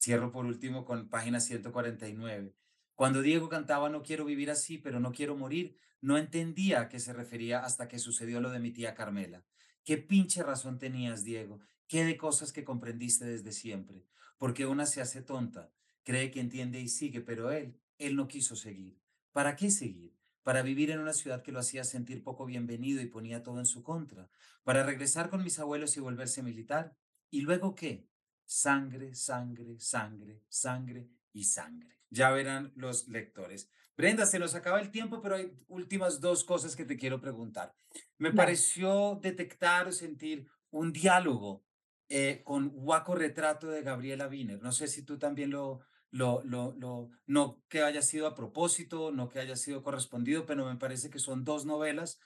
Cierro 0.00 0.32
por 0.32 0.46
último 0.46 0.84
con 0.84 1.08
página 1.08 1.40
149. 1.40 2.54
Cuando 3.02 3.20
Diego 3.20 3.48
cantaba 3.48 3.88
No 3.88 4.04
quiero 4.04 4.24
vivir 4.24 4.48
así, 4.48 4.78
pero 4.78 5.00
no 5.00 5.10
quiero 5.10 5.36
morir, 5.36 5.76
no 6.00 6.18
entendía 6.18 6.82
a 6.82 6.88
qué 6.88 7.00
se 7.00 7.12
refería 7.12 7.58
hasta 7.58 7.88
que 7.88 7.98
sucedió 7.98 8.40
lo 8.40 8.50
de 8.50 8.60
mi 8.60 8.70
tía 8.70 8.94
Carmela. 8.94 9.44
¿Qué 9.82 9.98
pinche 9.98 10.44
razón 10.44 10.78
tenías, 10.78 11.24
Diego? 11.24 11.58
¿Qué 11.88 12.04
de 12.04 12.16
cosas 12.16 12.52
que 12.52 12.62
comprendiste 12.62 13.24
desde 13.24 13.50
siempre? 13.50 14.06
Porque 14.38 14.66
una 14.66 14.86
se 14.86 15.00
hace 15.00 15.20
tonta, 15.20 15.72
cree 16.04 16.30
que 16.30 16.38
entiende 16.38 16.80
y 16.80 16.86
sigue, 16.86 17.20
pero 17.20 17.50
él, 17.50 17.76
él 17.98 18.14
no 18.14 18.28
quiso 18.28 18.54
seguir. 18.54 19.00
¿Para 19.32 19.56
qué 19.56 19.72
seguir? 19.72 20.14
Para 20.44 20.62
vivir 20.62 20.92
en 20.92 21.00
una 21.00 21.12
ciudad 21.12 21.42
que 21.42 21.50
lo 21.50 21.58
hacía 21.58 21.82
sentir 21.82 22.22
poco 22.22 22.46
bienvenido 22.46 23.02
y 23.02 23.06
ponía 23.06 23.42
todo 23.42 23.58
en 23.58 23.66
su 23.66 23.82
contra. 23.82 24.30
Para 24.62 24.84
regresar 24.84 25.28
con 25.28 25.42
mis 25.42 25.58
abuelos 25.58 25.96
y 25.96 26.00
volverse 26.00 26.44
militar. 26.44 26.96
¿Y 27.30 27.40
luego 27.40 27.74
qué? 27.74 28.06
Sangre, 28.44 29.16
sangre, 29.16 29.80
sangre, 29.80 30.44
sangre 30.48 31.08
y 31.32 31.42
sangre. 31.42 32.01
Ya 32.12 32.30
verán 32.30 32.72
los 32.76 33.08
lectores. 33.08 33.70
Brenda, 33.96 34.26
se 34.26 34.38
nos 34.38 34.54
acaba 34.54 34.80
el 34.80 34.90
tiempo, 34.90 35.20
pero 35.22 35.36
hay 35.36 35.52
últimas 35.68 36.20
dos 36.20 36.44
cosas 36.44 36.76
que 36.76 36.84
te 36.84 36.96
quiero 36.96 37.20
preguntar. 37.20 37.74
Me 38.18 38.28
Vale. 38.28 38.36
pareció 38.36 39.18
detectar 39.22 39.88
o 39.88 39.92
sentir 39.92 40.46
un 40.70 40.92
diálogo 40.92 41.64
eh, 42.08 42.42
con 42.44 42.68
Guaco 42.68 43.14
Retrato 43.14 43.68
de 43.68 43.82
Gabriela 43.82 44.28
Wiener. 44.28 44.62
No 44.62 44.72
sé 44.72 44.88
si 44.88 45.04
tú 45.04 45.18
también 45.18 45.50
lo, 45.50 45.80
lo, 46.10 46.42
lo, 46.44 46.74
lo, 46.78 47.10
no 47.26 47.62
que 47.68 47.82
haya 47.82 48.02
sido 48.02 48.26
a 48.26 48.34
propósito, 48.34 49.10
no 49.12 49.28
que 49.28 49.38
haya 49.38 49.56
sido 49.56 49.82
correspondido, 49.82 50.44
pero 50.44 50.66
me 50.66 50.76
parece 50.76 51.08
que 51.08 51.18
son 51.18 51.44
dos 51.44 51.64
novelas 51.64 52.18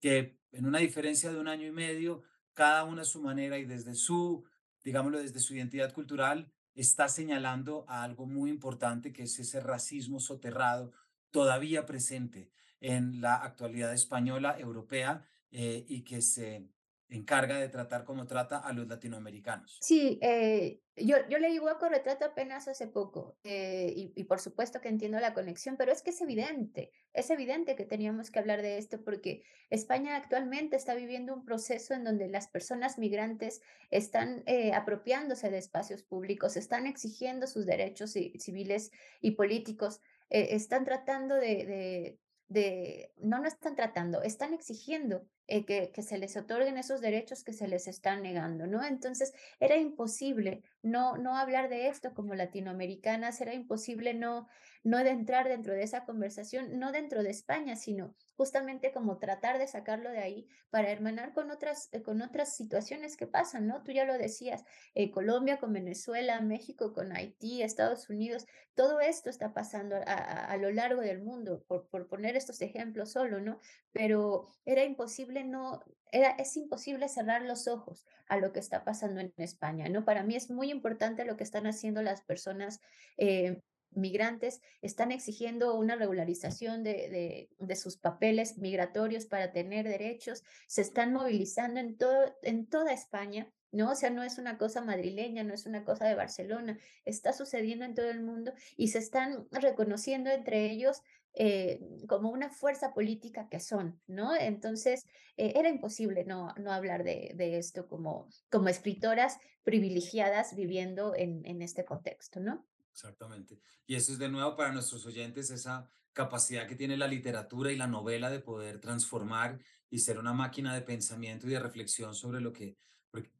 que 0.00 0.38
en 0.52 0.66
una 0.66 0.78
diferencia 0.78 1.32
de 1.32 1.38
un 1.38 1.48
año 1.48 1.66
y 1.66 1.72
medio, 1.72 2.22
cada 2.52 2.84
una 2.84 3.02
a 3.02 3.06
su 3.06 3.22
manera 3.22 3.58
y 3.58 3.64
desde 3.64 3.94
su 3.94 4.44
digámoslo, 4.84 5.18
desde 5.18 5.40
su 5.40 5.54
identidad 5.54 5.92
cultural, 5.92 6.52
está 6.74 7.08
señalando 7.08 7.84
a 7.88 8.02
algo 8.02 8.26
muy 8.26 8.50
importante, 8.50 9.12
que 9.12 9.24
es 9.24 9.38
ese 9.38 9.60
racismo 9.60 10.20
soterrado 10.20 10.92
todavía 11.30 11.86
presente 11.86 12.50
en 12.80 13.20
la 13.20 13.36
actualidad 13.36 13.92
española, 13.92 14.58
europea, 14.58 15.24
eh, 15.50 15.84
y 15.88 16.02
que 16.02 16.22
se 16.22 16.68
encarga 17.10 17.58
de 17.58 17.68
tratar 17.68 18.04
como 18.04 18.26
trata 18.26 18.58
a 18.58 18.72
los 18.72 18.86
latinoamericanos. 18.86 19.78
Sí, 19.80 20.18
eh, 20.22 20.80
yo, 20.96 21.16
yo 21.28 21.38
leí 21.38 21.58
Hueco 21.58 21.88
Retrato 21.88 22.24
apenas 22.24 22.68
hace 22.68 22.86
poco 22.86 23.36
eh, 23.44 23.92
y, 24.14 24.24
por 24.24 24.40
supuesto 24.40 24.80
que 24.80 24.88
entiendo 24.88 25.18
la 25.18 25.34
conexión, 25.34 25.76
pero 25.76 25.92
es 25.92 26.02
que 26.02 26.10
es 26.10 26.20
evidente, 26.20 26.92
es 27.12 27.30
evidente 27.30 27.74
que 27.74 27.84
teníamos 27.84 28.30
que 28.30 28.38
hablar 28.38 28.62
de 28.62 28.78
esto 28.78 29.02
porque 29.02 29.42
España 29.70 30.16
actualmente 30.16 30.76
está 30.76 30.94
viviendo 30.94 31.34
un 31.34 31.44
proceso 31.44 31.94
en 31.94 32.04
donde 32.04 32.28
las 32.28 32.48
personas 32.48 32.98
migrantes 32.98 33.60
están 33.90 34.42
eh, 34.46 34.72
apropiándose 34.72 35.50
de 35.50 35.58
espacios 35.58 36.02
públicos, 36.02 36.56
están 36.56 36.86
exigiendo 36.86 37.46
sus 37.46 37.66
derechos 37.66 38.14
ci- 38.14 38.38
civiles 38.38 38.90
y 39.20 39.32
políticos, 39.32 40.00
están 40.30 40.84
tratando 40.84 41.34
de, 41.34 42.18
de- 42.50 43.14
no, 43.16 43.38
no 43.40 43.46
están 43.48 43.76
tratando, 43.76 44.22
están 44.22 44.52
exigiendo 44.54 45.28
eh, 45.46 45.64
que, 45.64 45.92
que 45.92 46.02
se 46.02 46.18
les 46.18 46.36
otorguen 46.36 46.76
esos 46.78 47.00
derechos 47.00 47.44
que 47.44 47.52
se 47.54 47.68
les 47.68 47.86
están 47.88 48.22
negando, 48.22 48.66
¿no? 48.66 48.84
Entonces, 48.84 49.32
era 49.60 49.76
imposible 49.78 50.62
no, 50.82 51.16
no 51.18 51.36
hablar 51.36 51.68
de 51.68 51.88
esto 51.88 52.14
como 52.14 52.34
latinoamericanas, 52.34 53.40
era 53.40 53.54
imposible 53.54 54.14
no, 54.14 54.48
no 54.82 54.98
de 54.98 55.10
entrar 55.10 55.48
dentro 55.48 55.74
de 55.74 55.82
esa 55.82 56.04
conversación, 56.04 56.78
no 56.78 56.92
dentro 56.92 57.22
de 57.22 57.30
España, 57.30 57.76
sino 57.76 58.14
justamente 58.36 58.92
como 58.92 59.18
tratar 59.18 59.58
de 59.58 59.66
sacarlo 59.66 60.10
de 60.10 60.18
ahí 60.20 60.48
para 60.70 60.90
hermanar 60.90 61.32
con 61.32 61.50
otras, 61.50 61.88
eh, 61.92 62.02
con 62.02 62.22
otras 62.22 62.54
situaciones 62.56 63.16
que 63.16 63.26
pasan, 63.26 63.66
¿no? 63.66 63.82
Tú 63.82 63.92
ya 63.92 64.04
lo 64.04 64.16
decías, 64.18 64.64
eh, 64.94 65.10
Colombia 65.10 65.58
con 65.58 65.72
Venezuela, 65.72 66.40
México 66.40 66.92
con 66.92 67.14
Haití, 67.16 67.62
Estados 67.62 68.08
Unidos, 68.08 68.46
todo 68.74 69.00
esto 69.00 69.30
está 69.30 69.52
pasando 69.52 69.96
a, 69.96 70.00
a- 70.02 70.44
a 70.46 70.56
lo 70.56 70.70
largo 70.70 71.00
del 71.02 71.20
mundo, 71.22 71.64
por, 71.66 71.88
por 71.88 72.08
poner 72.08 72.36
estos 72.36 72.60
ejemplos 72.62 73.12
solo, 73.12 73.40
¿no? 73.40 73.58
Pero 73.92 74.48
era 74.64 74.84
imposible 74.84 75.44
no, 75.44 75.82
es 76.12 76.56
imposible 76.56 77.08
cerrar 77.08 77.42
los 77.42 77.68
ojos 77.68 78.06
a 78.28 78.38
lo 78.38 78.52
que 78.52 78.60
está 78.60 78.84
pasando 78.84 79.20
en 79.20 79.32
España, 79.36 79.88
¿no? 79.88 80.04
Para 80.04 80.22
mí 80.22 80.36
es 80.36 80.50
muy 80.50 80.70
importante 80.70 81.24
lo 81.24 81.36
que 81.36 81.44
están 81.44 81.66
haciendo 81.66 82.02
las 82.02 82.22
personas 82.22 82.80
eh, 83.16 83.60
migrantes, 83.92 84.60
están 84.82 85.12
exigiendo 85.12 85.74
una 85.74 85.96
regularización 85.96 86.84
de, 86.84 86.92
de, 87.08 87.50
de, 87.58 87.76
sus 87.76 87.96
papeles 87.96 88.58
migratorios 88.58 89.26
para 89.26 89.52
tener 89.52 89.88
derechos, 89.88 90.44
se 90.66 90.82
están 90.82 91.12
movilizando 91.12 91.80
en, 91.80 91.96
todo, 91.96 92.36
en 92.42 92.66
toda 92.66 92.92
España. 92.92 93.50
¿no? 93.72 93.90
O 93.90 93.94
sea, 93.94 94.10
no 94.10 94.22
es 94.22 94.38
una 94.38 94.58
cosa 94.58 94.80
madrileña, 94.80 95.44
no 95.44 95.54
es 95.54 95.66
una 95.66 95.84
cosa 95.84 96.06
de 96.06 96.14
Barcelona, 96.14 96.78
está 97.04 97.32
sucediendo 97.32 97.84
en 97.84 97.94
todo 97.94 98.10
el 98.10 98.20
mundo 98.20 98.52
y 98.76 98.88
se 98.88 98.98
están 98.98 99.46
reconociendo 99.52 100.30
entre 100.30 100.70
ellos 100.70 101.02
eh, 101.34 101.80
como 102.08 102.30
una 102.30 102.50
fuerza 102.50 102.92
política 102.92 103.48
que 103.48 103.60
son, 103.60 104.00
¿no? 104.06 104.34
Entonces, 104.34 105.06
eh, 105.36 105.52
era 105.54 105.68
imposible 105.68 106.24
no, 106.24 106.52
no 106.56 106.72
hablar 106.72 107.04
de, 107.04 107.32
de, 107.36 107.58
esto 107.58 107.86
como, 107.86 108.28
como 108.50 108.68
escritoras 108.68 109.38
privilegiadas 109.62 110.56
viviendo 110.56 111.14
en, 111.14 111.46
en 111.46 111.62
este 111.62 111.84
contexto, 111.84 112.40
¿no? 112.40 112.66
Exactamente. 112.92 113.60
Y 113.86 113.94
eso 113.94 114.12
es 114.12 114.18
de 114.18 114.28
nuevo 114.28 114.56
para 114.56 114.72
nuestros 114.72 115.06
oyentes 115.06 115.50
esa 115.50 115.88
capacidad 116.12 116.66
que 116.66 116.74
tiene 116.74 116.96
la 116.96 117.06
literatura 117.06 117.70
y 117.70 117.76
la 117.76 117.86
novela 117.86 118.30
de 118.30 118.40
poder 118.40 118.80
transformar 118.80 119.60
y 119.88 120.00
ser 120.00 120.18
una 120.18 120.32
máquina 120.32 120.74
de 120.74 120.82
pensamiento 120.82 121.46
y 121.46 121.50
de 121.50 121.60
reflexión 121.60 122.14
sobre 122.14 122.40
lo 122.40 122.52
que, 122.52 122.76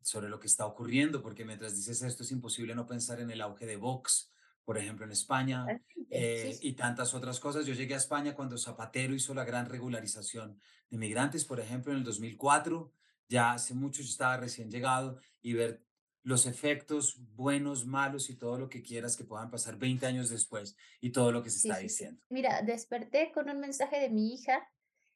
sobre 0.01 0.29
lo 0.29 0.39
que 0.39 0.47
está 0.47 0.67
ocurriendo, 0.67 1.23
porque 1.23 1.45
mientras 1.45 1.77
dices 1.77 2.03
esto 2.03 2.23
es 2.23 2.31
imposible 2.31 2.75
no 2.75 2.87
pensar 2.87 3.21
en 3.21 3.31
el 3.31 3.41
auge 3.41 3.67
de 3.67 3.77
Vox, 3.77 4.31
por 4.71 4.79
ejemplo, 4.79 5.05
en 5.05 5.11
España, 5.11 5.67
eh, 6.11 6.53
sí. 6.55 6.69
y 6.69 6.73
tantas 6.75 7.13
otras 7.13 7.41
cosas. 7.41 7.67
Yo 7.67 7.75
llegué 7.75 7.95
a 7.95 7.97
España 7.97 8.37
cuando 8.37 8.57
Zapatero 8.57 9.17
hizo 9.17 9.35
la 9.35 9.43
gran 9.43 9.69
regularización 9.69 10.61
de 10.89 10.97
migrantes, 10.97 11.45
por 11.45 11.59
ejemplo, 11.59 11.91
en 11.91 11.99
el 11.99 12.05
2004, 12.05 12.93
ya 13.29 13.51
hace 13.51 13.75
mucho, 13.75 14.01
yo 14.01 14.09
estaba 14.09 14.37
recién 14.37 14.71
llegado, 14.71 15.19
y 15.43 15.55
ver 15.55 15.83
los 16.23 16.47
efectos 16.47 17.19
buenos, 17.35 17.85
malos 17.85 18.31
y 18.31 18.37
todo 18.37 18.59
lo 18.59 18.69
que 18.69 18.81
quieras 18.81 19.17
que 19.17 19.25
puedan 19.25 19.51
pasar 19.51 19.77
20 19.77 20.07
años 20.07 20.31
después 20.31 20.77
y 21.01 21.11
todo 21.11 21.33
lo 21.33 21.43
que 21.43 21.51
se 21.51 21.59
Sí, 21.59 21.69
está 21.69 21.81
sí, 21.81 21.89
diciendo. 21.89 22.23
Mira, 22.29 22.63
desperté 22.63 23.33
con 23.33 23.51
un 23.51 23.59
mensaje 23.59 23.99
de 23.99 24.09
mi 24.09 24.33
hija 24.33 24.71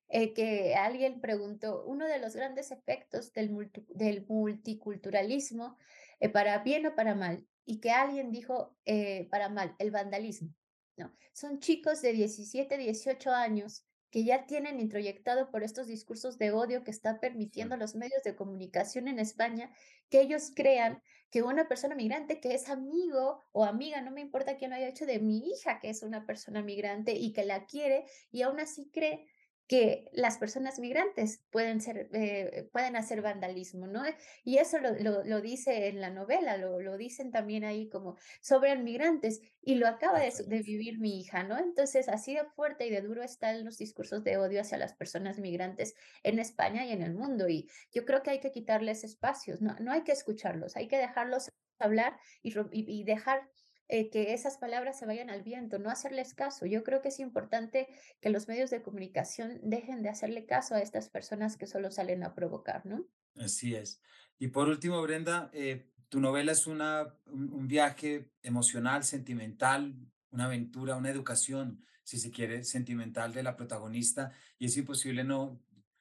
eh, 0.08 0.34
que 0.34 0.74
alguien 0.74 1.20
preguntó, 1.20 1.84
uno 1.84 2.08
de 2.08 2.18
los 2.18 2.34
grandes 2.34 2.72
efectos 2.72 3.32
del, 3.32 3.70
del 3.90 4.26
multiculturalismo, 4.26 5.76
eh, 6.18 6.28
para 6.28 6.58
bien 6.58 6.86
o 6.86 6.96
para 6.96 7.14
mal, 7.14 7.46
y 7.64 7.80
que 7.80 7.90
alguien 7.90 8.30
dijo 8.30 8.76
eh, 8.84 9.28
para 9.30 9.48
mal, 9.48 9.74
el 9.78 9.90
vandalismo. 9.90 10.54
No, 10.96 11.12
son 11.32 11.60
chicos 11.60 12.02
de 12.02 12.12
17, 12.12 12.76
18 12.78 13.30
años 13.30 13.84
que 14.14 14.22
ya 14.22 14.46
tienen 14.46 14.78
introyectado 14.78 15.50
por 15.50 15.64
estos 15.64 15.88
discursos 15.88 16.38
de 16.38 16.52
odio 16.52 16.84
que 16.84 16.92
está 16.92 17.18
permitiendo 17.18 17.76
los 17.76 17.96
medios 17.96 18.22
de 18.22 18.36
comunicación 18.36 19.08
en 19.08 19.18
España, 19.18 19.72
que 20.08 20.20
ellos 20.20 20.52
crean 20.54 21.02
que 21.30 21.42
una 21.42 21.66
persona 21.66 21.96
migrante 21.96 22.38
que 22.38 22.54
es 22.54 22.68
amigo 22.68 23.40
o 23.50 23.64
amiga, 23.64 24.00
no 24.02 24.12
me 24.12 24.20
importa 24.20 24.56
quién 24.56 24.70
lo 24.70 24.76
haya 24.76 24.86
hecho, 24.86 25.04
de 25.04 25.18
mi 25.18 25.38
hija 25.50 25.80
que 25.80 25.90
es 25.90 26.04
una 26.04 26.26
persona 26.26 26.62
migrante 26.62 27.14
y 27.14 27.32
que 27.32 27.44
la 27.44 27.66
quiere 27.66 28.04
y 28.30 28.42
aún 28.42 28.60
así 28.60 28.88
cree 28.92 29.26
que 29.66 30.10
las 30.12 30.36
personas 30.36 30.78
migrantes 30.78 31.42
pueden, 31.50 31.80
ser, 31.80 32.10
eh, 32.12 32.68
pueden 32.72 32.96
hacer 32.96 33.22
vandalismo, 33.22 33.86
¿no? 33.86 34.02
Y 34.44 34.58
eso 34.58 34.78
lo, 34.78 35.24
lo, 35.24 35.40
dice 35.40 35.88
en 35.88 36.00
la 36.00 36.10
novela, 36.10 36.56
lo, 36.56 36.80
lo, 36.80 36.98
dicen 36.98 37.30
también 37.30 37.64
ahí 37.64 37.88
como 37.88 38.16
sobre 38.42 38.76
migrantes, 38.76 39.40
y 39.62 39.76
lo 39.76 39.88
acaba 39.88 40.20
de, 40.20 40.32
de, 40.46 40.62
vivir 40.62 40.98
mi 40.98 41.20
hija, 41.20 41.44
¿no? 41.44 41.58
Entonces, 41.58 42.08
así 42.08 42.34
de 42.34 42.44
fuerte 42.44 42.86
y 42.86 42.90
de 42.90 43.00
duro 43.00 43.22
están 43.22 43.64
los 43.64 43.78
discursos 43.78 44.22
de 44.22 44.36
odio 44.36 44.60
hacia 44.60 44.76
las 44.76 44.92
personas 44.94 45.38
migrantes 45.38 45.94
en 46.22 46.38
España 46.38 46.84
y 46.84 46.92
en 46.92 47.02
el 47.02 47.14
mundo, 47.14 47.48
y 47.48 47.68
yo 47.90 48.04
creo 48.04 48.22
que 48.22 48.30
hay 48.30 48.40
que 48.40 48.50
quitarles 48.50 49.02
espacios, 49.02 49.62
no, 49.62 49.74
no 49.80 49.92
hay 49.92 50.02
que 50.02 50.12
escucharlos, 50.12 50.76
hay 50.76 50.88
que 50.88 50.98
dejarlos 50.98 51.50
hablar 51.78 52.18
y, 52.42 52.50
y, 52.50 53.00
y 53.00 53.04
dejar 53.04 53.48
eh, 53.88 54.08
que 54.08 54.32
esas 54.32 54.56
palabras 54.56 54.98
se 54.98 55.04
vayan 55.04 55.28
al 55.28 55.42
viento, 55.42 55.78
no 55.78 55.90
hacerles 55.90 56.32
caso. 56.32 56.64
Yo 56.64 56.84
creo 56.84 57.02
que 57.02 57.08
es 57.08 57.20
importante 57.20 57.88
que 58.20 58.30
los 58.30 58.48
medios 58.48 58.70
de 58.70 58.82
comunicación 58.82 59.60
dejen 59.62 60.02
de 60.02 60.08
hacerle 60.08 60.46
caso 60.46 60.74
a 60.74 60.80
estas 60.80 61.10
personas 61.10 61.58
que 61.58 61.66
solo 61.66 61.90
salen 61.90 62.22
a 62.24 62.34
provocar, 62.34 62.86
¿no? 62.86 63.06
Así 63.36 63.74
es. 63.74 64.00
Y 64.38 64.48
por 64.48 64.68
último, 64.68 65.02
Brenda, 65.02 65.50
eh, 65.52 65.90
tu 66.08 66.20
novela 66.20 66.52
es 66.52 66.66
una, 66.66 67.14
un, 67.26 67.68
viaje 67.68 68.30
emocional, 68.42 69.04
sentimental, 69.04 69.94
una 70.30 70.46
aventura, 70.46 70.96
una 70.96 71.10
educación, 71.10 71.84
si 72.04 72.18
se 72.18 72.30
quiere, 72.30 72.64
sentimental 72.64 73.34
de 73.34 73.42
la 73.42 73.56
protagonista. 73.56 74.32
Y 74.58 74.66
es 74.66 74.76
imposible 74.76 75.24
no... 75.24 75.60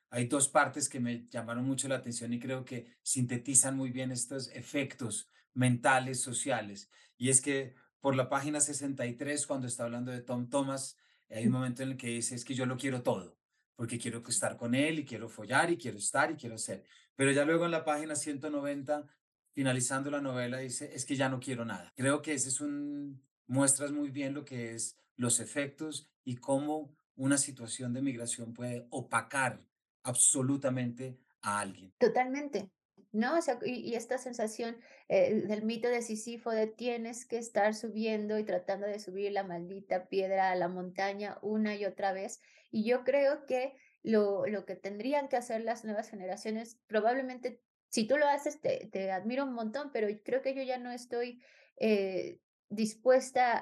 Hay 0.10 0.28
dos 0.28 0.48
partes 0.48 0.90
que 0.90 1.00
me 1.00 1.28
llamaron 1.30 1.66
mucho 1.66 1.88
la 1.88 1.96
atención 1.96 2.32
y 2.34 2.40
creo 2.40 2.64
que 2.64 2.86
sintetizan 3.02 3.76
muy 3.76 3.90
bien 3.90 4.12
estos 4.12 4.50
efectos 4.50 5.28
mentales, 5.54 6.22
sociales. 6.22 6.89
Y 7.18 7.30
es 7.30 7.41
que 7.41 7.76
por 7.99 8.16
la 8.16 8.30
página 8.30 8.60
63, 8.60 9.47
cuando 9.47 9.68
está 9.68 9.84
hablando 9.84 10.12
de 10.12 10.22
Tom 10.22 10.49
Thomas, 10.49 10.97
hay 11.30 11.45
un 11.45 11.54
momento 11.54 11.84
en 11.84 11.91
el 11.91 11.97
que 11.97 12.08
dice, 12.08 12.36
es 12.36 12.45
que 12.45 12.54
yo 12.54 12.66
lo 12.66 12.78
quiero 12.78 13.01
todo, 13.01 13.38
porque 13.76 13.97
quiero 13.97 14.22
estar 14.28 14.58
con 14.58 14.76
él 14.76 14.99
y 14.99 15.06
quiero 15.06 15.30
follar 15.30 15.72
y 15.72 15.78
quiero 15.78 15.97
estar 15.97 16.32
y 16.32 16.36
quiero 16.36 16.58
ser. 16.58 16.84
Pero 17.16 17.32
ya 17.32 17.45
luego 17.45 17.66
en 17.66 17.72
la 17.72 17.86
página 17.86 18.16
190, 18.16 19.06
finalizando 19.51 20.12
la 20.12 20.22
novela, 20.22 20.58
dice, 20.58 20.93
es 20.93 21.06
que 21.06 21.16
ya 21.16 21.30
no 21.30 21.39
quiero 21.39 21.66
nada. 21.66 21.93
Creo 21.95 22.22
que 22.22 22.34
ese 22.34 22.49
es 22.49 22.60
un, 22.60 23.24
muestras 23.47 23.91
muy 23.91 24.10
bien 24.10 24.34
lo 24.34 24.45
que 24.45 24.74
es 24.74 24.97
los 25.16 25.39
efectos 25.39 26.12
y 26.24 26.38
cómo 26.38 26.95
una 27.16 27.38
situación 27.38 27.93
de 27.93 28.01
migración 28.01 28.54
puede 28.54 28.88
opacar 28.89 29.66
absolutamente 30.04 31.20
a 31.41 31.60
alguien. 31.60 31.93
Totalmente. 31.99 32.70
¿No? 33.14 33.38
O 33.38 33.41
sea, 33.41 33.59
y, 33.64 33.95
esta 33.95 34.18
sensación 34.18 34.76
eh, 35.07 35.43
del 35.47 35.64
mito 35.64 35.88
de 35.88 36.01
Sísifo 36.01 36.51
de 36.51 36.68
tienes 36.68 37.26
que 37.26 37.38
estar 37.38 37.74
subiendo 37.76 38.38
y 38.39 38.43
tratando 38.43 38.88
de 38.88 38.99
subir 38.99 39.32
la 39.32 39.43
maldita 39.43 40.09
piedra 40.09 40.51
a 40.51 40.55
la 40.55 40.68
montaña 40.68 41.38
una 41.41 41.76
y 41.76 41.86
otra 41.86 42.11
vez. 42.11 42.41
Y 42.72 42.84
yo 42.84 43.03
creo 43.03 43.45
que 43.45 43.76
lo, 44.01 44.45
lo 44.47 44.66
que 44.66 44.76
tendrían 44.76 45.30
que 45.30 45.38
hacer 45.38 45.61
las 45.64 45.86
nuevas 45.86 46.09
generaciones, 46.09 46.80
probablemente, 46.88 47.61
si 47.89 48.07
tú 48.07 48.18
lo 48.18 48.28
haces, 48.28 48.59
te, 48.59 48.89
te 48.91 49.11
admiro 49.11 49.45
un 49.45 49.53
montón, 49.53 49.91
pero 49.93 50.07
creo 50.24 50.41
que 50.41 50.55
yo 50.55 50.64
ya 50.64 50.80
no 50.80 50.91
estoy 50.91 51.41
eh, 51.78 52.39
dispuesta 52.74 53.60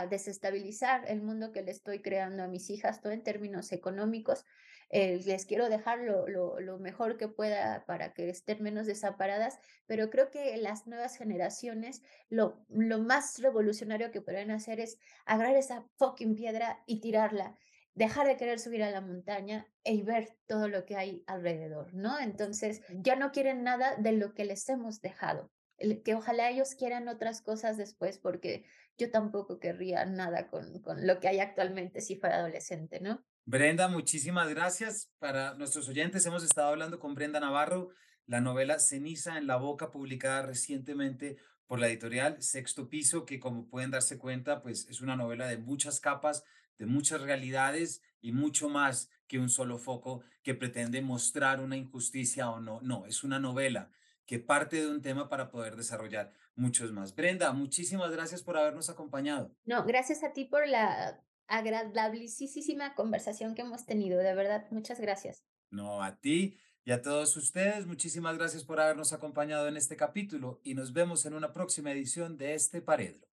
a, 0.00 0.06
desestabilizar 0.06 1.04
el 1.08 1.22
mundo 1.22 1.52
que 1.52 1.62
le 1.62 1.70
estoy 1.70 2.00
creando 2.00 2.42
a 2.42 2.48
mis 2.48 2.70
hijas, 2.70 3.00
todo 3.00 3.12
en 3.12 3.22
términos 3.22 3.72
económicos, 3.72 4.44
eh, 4.90 5.20
les 5.26 5.44
quiero 5.44 5.68
dejar 5.68 5.98
lo, 6.00 6.78
mejor 6.78 7.18
que 7.18 7.28
pueda 7.28 7.84
para 7.86 8.14
que 8.14 8.30
estén 8.30 8.62
menos 8.62 8.86
desamparadas, 8.86 9.58
pero 9.86 10.08
creo 10.08 10.30
que 10.30 10.56
las 10.56 10.86
nuevas 10.86 11.16
generaciones 11.16 12.02
lo, 12.30 12.64
más 12.68 13.38
revolucionario 13.38 14.10
que 14.10 14.22
pueden 14.22 14.50
hacer 14.50 14.80
es 14.80 14.98
agarrar 15.26 15.56
esa 15.56 15.84
fucking 15.96 16.34
piedra 16.34 16.82
y 16.86 17.00
tirarla 17.00 17.56
dejar 17.94 18.28
de 18.28 18.36
querer 18.36 18.60
subir 18.60 18.84
a 18.84 18.92
la 18.92 19.00
montaña 19.00 19.66
y 19.82 20.02
ver 20.02 20.28
todo 20.46 20.68
lo 20.68 20.84
que 20.84 20.94
hay 20.94 21.24
alrededor, 21.26 21.92
¿no? 21.94 22.20
Entonces, 22.20 22.80
ya 22.90 23.16
no 23.16 23.32
quieren 23.32 23.64
nada 23.64 23.96
de 23.96 24.12
lo 24.12 24.34
que 24.34 24.44
les 24.44 24.68
hemos 24.68 25.00
dejado, 25.00 25.50
que 26.04 26.14
ojalá 26.14 26.50
ellos 26.50 26.74
quieran 26.74 27.08
otras 27.08 27.40
cosas 27.40 27.76
después, 27.76 28.18
porque 28.18 28.64
yo 28.96 29.10
tampoco 29.10 29.60
querría 29.60 30.04
nada 30.04 30.48
con, 30.48 30.80
con 30.80 31.06
lo 31.06 31.20
que 31.20 31.28
hay 31.28 31.40
actualmente 31.40 32.00
si 32.00 32.16
fuera 32.16 32.36
adolescente, 32.36 33.00
¿no? 33.00 33.24
Brenda, 33.44 33.88
muchísimas 33.88 34.48
gracias. 34.50 35.10
Para 35.18 35.54
nuestros 35.54 35.88
oyentes, 35.88 36.26
hemos 36.26 36.42
estado 36.42 36.68
hablando 36.68 36.98
con 36.98 37.14
Brenda 37.14 37.40
Navarro, 37.40 37.90
la 38.26 38.40
novela 38.40 38.78
Ceniza 38.78 39.38
en 39.38 39.46
la 39.46 39.56
Boca, 39.56 39.90
publicada 39.90 40.42
recientemente 40.42 41.38
por 41.66 41.78
la 41.78 41.88
editorial 41.88 42.42
Sexto 42.42 42.88
Piso, 42.88 43.24
que 43.24 43.38
como 43.38 43.68
pueden 43.68 43.90
darse 43.90 44.18
cuenta, 44.18 44.62
pues 44.62 44.86
es 44.88 45.00
una 45.00 45.16
novela 45.16 45.46
de 45.46 45.58
muchas 45.58 46.00
capas, 46.00 46.44
de 46.76 46.86
muchas 46.86 47.20
realidades 47.20 48.02
y 48.20 48.32
mucho 48.32 48.68
más 48.68 49.10
que 49.28 49.38
un 49.38 49.48
solo 49.48 49.78
foco 49.78 50.22
que 50.42 50.54
pretende 50.54 51.00
mostrar 51.02 51.60
una 51.60 51.76
injusticia 51.76 52.50
o 52.50 52.60
no. 52.60 52.80
No, 52.82 53.06
es 53.06 53.22
una 53.24 53.38
novela 53.38 53.90
que 54.28 54.38
parte 54.38 54.76
de 54.76 54.88
un 54.88 55.00
tema 55.00 55.30
para 55.30 55.50
poder 55.50 55.74
desarrollar 55.74 56.30
muchos 56.54 56.92
más. 56.92 57.14
Brenda, 57.14 57.50
muchísimas 57.52 58.12
gracias 58.12 58.42
por 58.42 58.58
habernos 58.58 58.90
acompañado. 58.90 59.56
No, 59.64 59.84
gracias 59.86 60.22
a 60.22 60.34
ti 60.34 60.44
por 60.44 60.68
la 60.68 61.24
agradabilísima 61.46 62.94
conversación 62.94 63.54
que 63.54 63.62
hemos 63.62 63.86
tenido. 63.86 64.18
De 64.18 64.34
verdad, 64.34 64.66
muchas 64.70 65.00
gracias. 65.00 65.42
No, 65.70 66.02
a 66.02 66.20
ti 66.20 66.58
y 66.84 66.92
a 66.92 67.00
todos 67.00 67.34
ustedes, 67.38 67.86
muchísimas 67.86 68.36
gracias 68.36 68.64
por 68.64 68.80
habernos 68.80 69.14
acompañado 69.14 69.66
en 69.66 69.78
este 69.78 69.96
capítulo 69.96 70.60
y 70.62 70.74
nos 70.74 70.92
vemos 70.92 71.24
en 71.24 71.32
una 71.32 71.54
próxima 71.54 71.90
edición 71.90 72.36
de 72.36 72.52
este 72.52 72.82
Paredro. 72.82 73.26